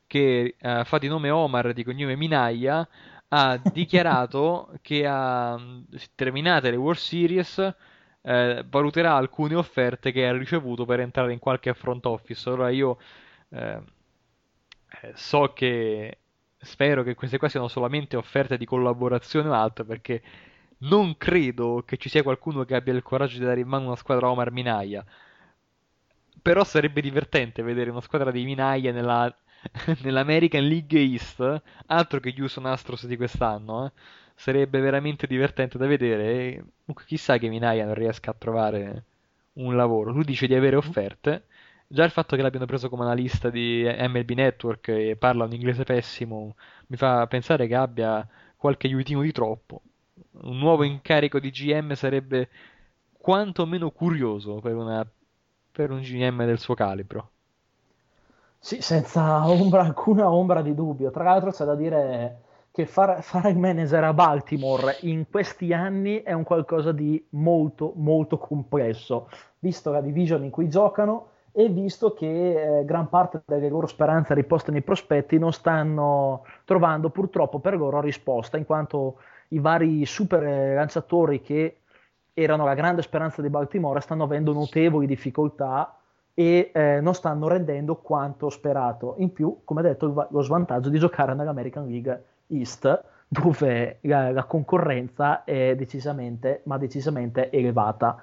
[0.07, 2.87] che eh, fa di nome Omar, di cognome Minaya,
[3.27, 5.59] ha dichiarato che a
[6.15, 7.75] terminate le World Series
[8.25, 12.49] eh, valuterà alcune offerte che ha ricevuto per entrare in qualche front office.
[12.49, 12.97] Ora io
[13.49, 13.81] eh,
[15.01, 16.19] eh, so che
[16.57, 20.21] spero che queste qua siano solamente offerte di collaborazione o altro, perché
[20.79, 23.95] non credo che ci sia qualcuno che abbia il coraggio di dare in mano una
[23.95, 25.05] squadra Omar Minaya.
[26.41, 29.33] Però sarebbe divertente vedere una squadra di Minaya nella,
[30.01, 33.91] nell'American League East, altro che Houston Astros di quest'anno, eh.
[34.35, 36.25] Sarebbe veramente divertente da vedere.
[36.85, 39.03] E chissà che Minaya non riesca a trovare
[39.53, 40.11] un lavoro.
[40.11, 41.45] Lui dice di avere offerte.
[41.87, 45.83] Già il fatto che l'abbiano preso come analista di MLB Network e parla un inglese
[45.83, 46.55] pessimo
[46.87, 49.81] mi fa pensare che abbia qualche aiutino di troppo.
[50.41, 52.49] Un nuovo incarico di GM sarebbe
[53.17, 55.07] quantomeno curioso per una-
[55.71, 57.31] per un GM del suo calibro.
[58.59, 61.11] Sì, senza ombra, alcuna ombra di dubbio.
[61.11, 62.41] Tra l'altro c'è da dire
[62.75, 67.93] che far- fare il manager a Baltimore in questi anni è un qualcosa di molto
[67.95, 69.29] molto complesso,
[69.59, 74.33] visto la division in cui giocano e visto che eh, gran parte delle loro speranze
[74.33, 79.19] riposte nei prospetti non stanno trovando purtroppo per loro risposta, in quanto
[79.49, 81.77] i vari super lanciatori che
[82.33, 85.97] erano la grande speranza di Baltimore stanno avendo notevoli difficoltà
[86.33, 89.15] e eh, non stanno rendendo quanto sperato.
[89.19, 95.43] In più, come detto, lo svantaggio di giocare nell'American League East, dove la, la concorrenza
[95.43, 98.21] è decisamente, ma decisamente elevata.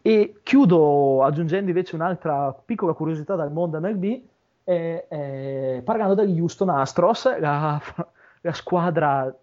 [0.00, 4.04] E chiudo aggiungendo invece un'altra piccola curiosità dal mondo MLB,
[4.64, 7.80] eh, eh, parlando degli Houston Astros, la,
[8.40, 9.34] la squadra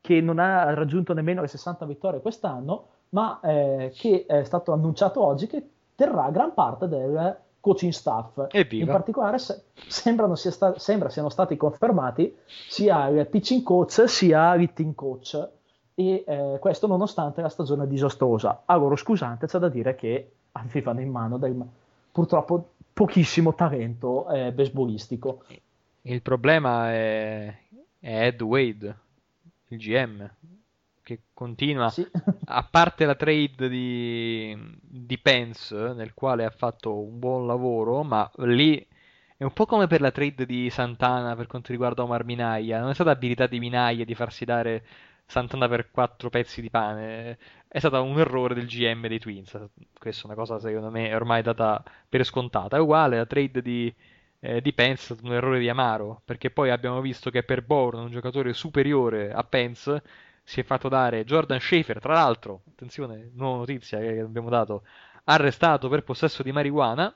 [0.00, 5.22] che non ha raggiunto nemmeno le 60 vittorie quest'anno, ma eh, che è stato annunciato
[5.24, 5.64] oggi che
[5.94, 8.48] terrà gran parte del coaching staff.
[8.80, 12.36] In particolare se- sembrano sia sta- sembra siano stati confermati
[12.68, 15.48] sia il pitching coach sia l'hitting coach
[15.94, 18.64] e eh, questo nonostante la stagione disastrosa.
[18.66, 21.56] A loro scusante c'è da dire che avevano in mano del,
[22.10, 25.44] purtroppo pochissimo talento eh, baseballistico.
[26.02, 27.56] Il problema è,
[28.00, 28.96] è Ed Wade,
[29.68, 30.28] il GM,
[31.02, 32.06] che continua, Sì.
[32.44, 38.30] a parte la trade di, di Pence, nel quale ha fatto un buon lavoro, ma
[38.38, 38.86] lì
[39.36, 42.90] è un po' come per la trade di Santana per quanto riguarda Omar Minaya, non
[42.90, 44.84] è stata abilità di Minaya di farsi dare
[45.26, 47.38] Santana per quattro pezzi di pane,
[47.68, 49.58] è stato un errore del GM dei Twins,
[49.98, 53.92] questa è una cosa secondo me ormai data per scontata, è uguale la trade di
[54.40, 57.62] eh, di Pence è stato un errore di Amaro, perché poi abbiamo visto che per
[57.62, 60.02] Bourne, un giocatore superiore a Pence,
[60.42, 64.82] si è fatto dare Jordan Schaefer, tra l'altro, attenzione, nuova notizia che abbiamo dato,
[65.24, 67.14] arrestato per possesso di marijuana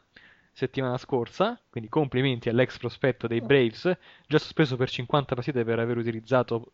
[0.53, 3.95] settimana scorsa, quindi complimenti all'ex prospetto dei Braves,
[4.27, 6.73] già sospeso per 50 partite per aver utilizzato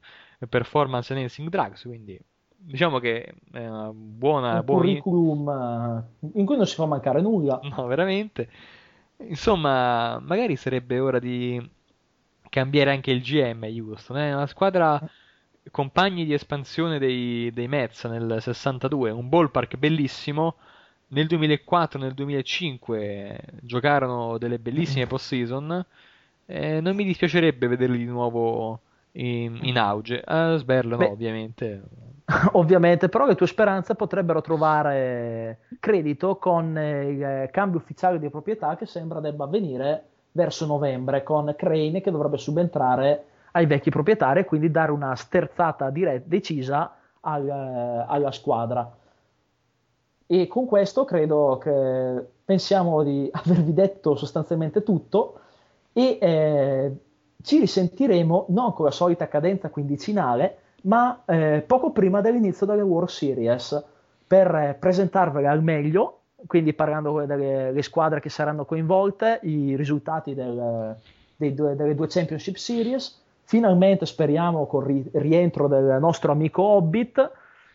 [0.49, 2.17] performance enhancing drugs, quindi
[2.65, 7.21] diciamo che è una buona, un buona curriculum eh, in cui non si fa mancare
[7.21, 7.59] nulla.
[7.65, 8.49] No, veramente.
[9.17, 11.61] Insomma, magari sarebbe ora di
[12.49, 14.17] cambiare anche il GM Houston.
[14.17, 15.01] È una squadra
[15.71, 20.57] compagni di espansione dei, dei Mets nel 62, un ballpark bellissimo.
[21.09, 25.85] Nel 2004 nel 2005 giocarono delle bellissime postseason.
[26.47, 28.81] E non mi dispiacerebbe vederli di nuovo
[29.13, 30.23] in, in auge.
[30.25, 31.83] A Sberlo, no, ovviamente.
[32.53, 38.77] Ovviamente, però le tue speranze potrebbero trovare credito con eh, il cambio ufficiale di proprietà
[38.77, 44.45] che sembra debba avvenire verso novembre con Crane che dovrebbe subentrare ai vecchi proprietari e
[44.45, 48.91] quindi dare una sterzata dire- decisa al- eh, alla squadra.
[50.27, 55.39] E con questo credo che pensiamo di avervi detto sostanzialmente tutto
[55.93, 56.93] e eh,
[57.43, 63.09] ci risentiremo non con la solita cadenza quindicinale, ma eh, poco prima dell'inizio delle World
[63.09, 63.85] Series
[64.27, 70.35] per eh, presentarvele al meglio, quindi parlando delle le squadre che saranno coinvolte, i risultati
[70.35, 70.97] del-
[71.37, 73.22] dei delle due Championship Series.
[73.53, 77.33] Finalmente speriamo con il rientro del nostro amico Hobbit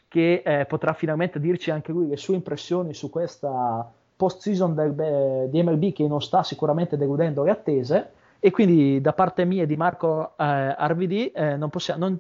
[0.07, 5.49] che eh, potrà finalmente dirci anche lui le sue impressioni su questa post-season del, eh,
[5.51, 8.11] di MLB che non sta sicuramente deludendo le attese.
[8.39, 12.17] E quindi da parte mia e di Marco eh, RVD eh, non, possiamo, non,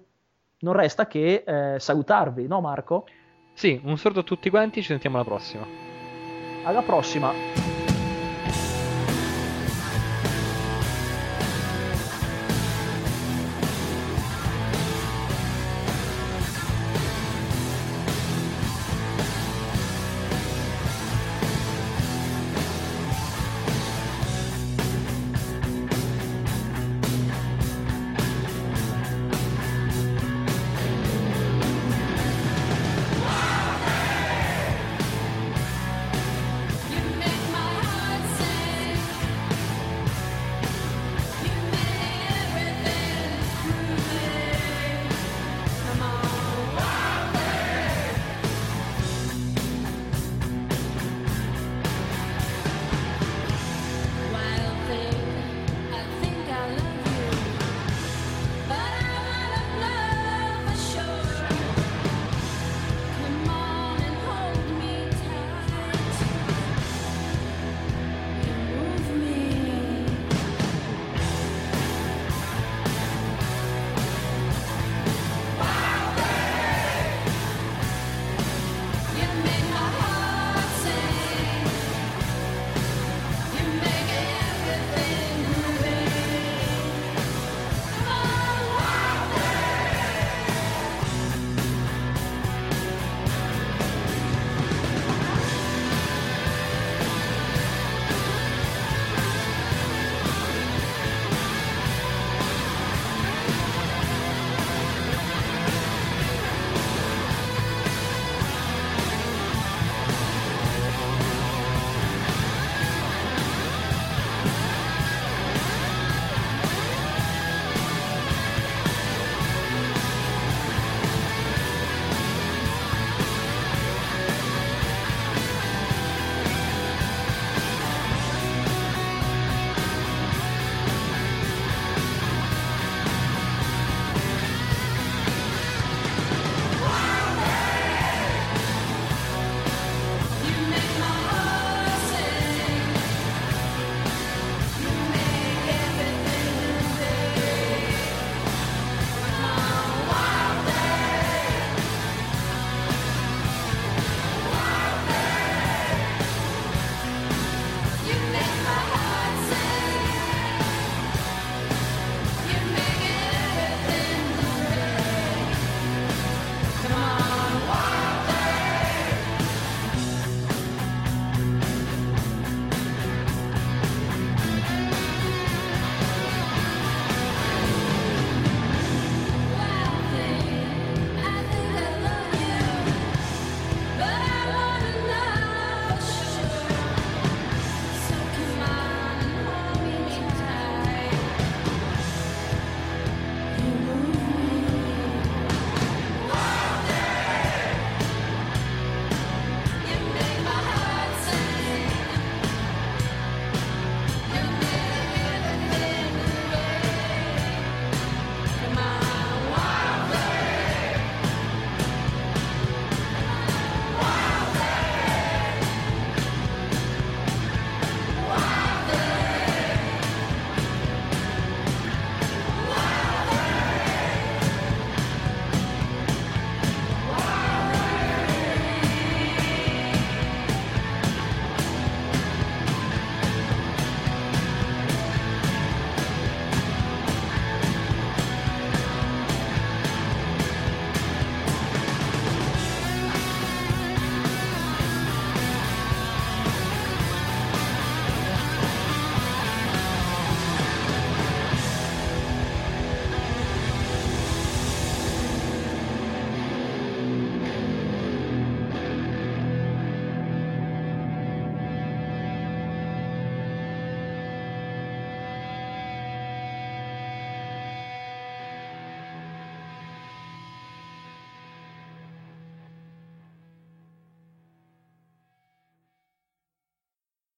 [0.59, 3.07] non resta che eh, salutarvi, no Marco?
[3.53, 5.65] Sì, un saluto a tutti quanti, ci sentiamo alla prossima.
[6.63, 7.76] Alla prossima!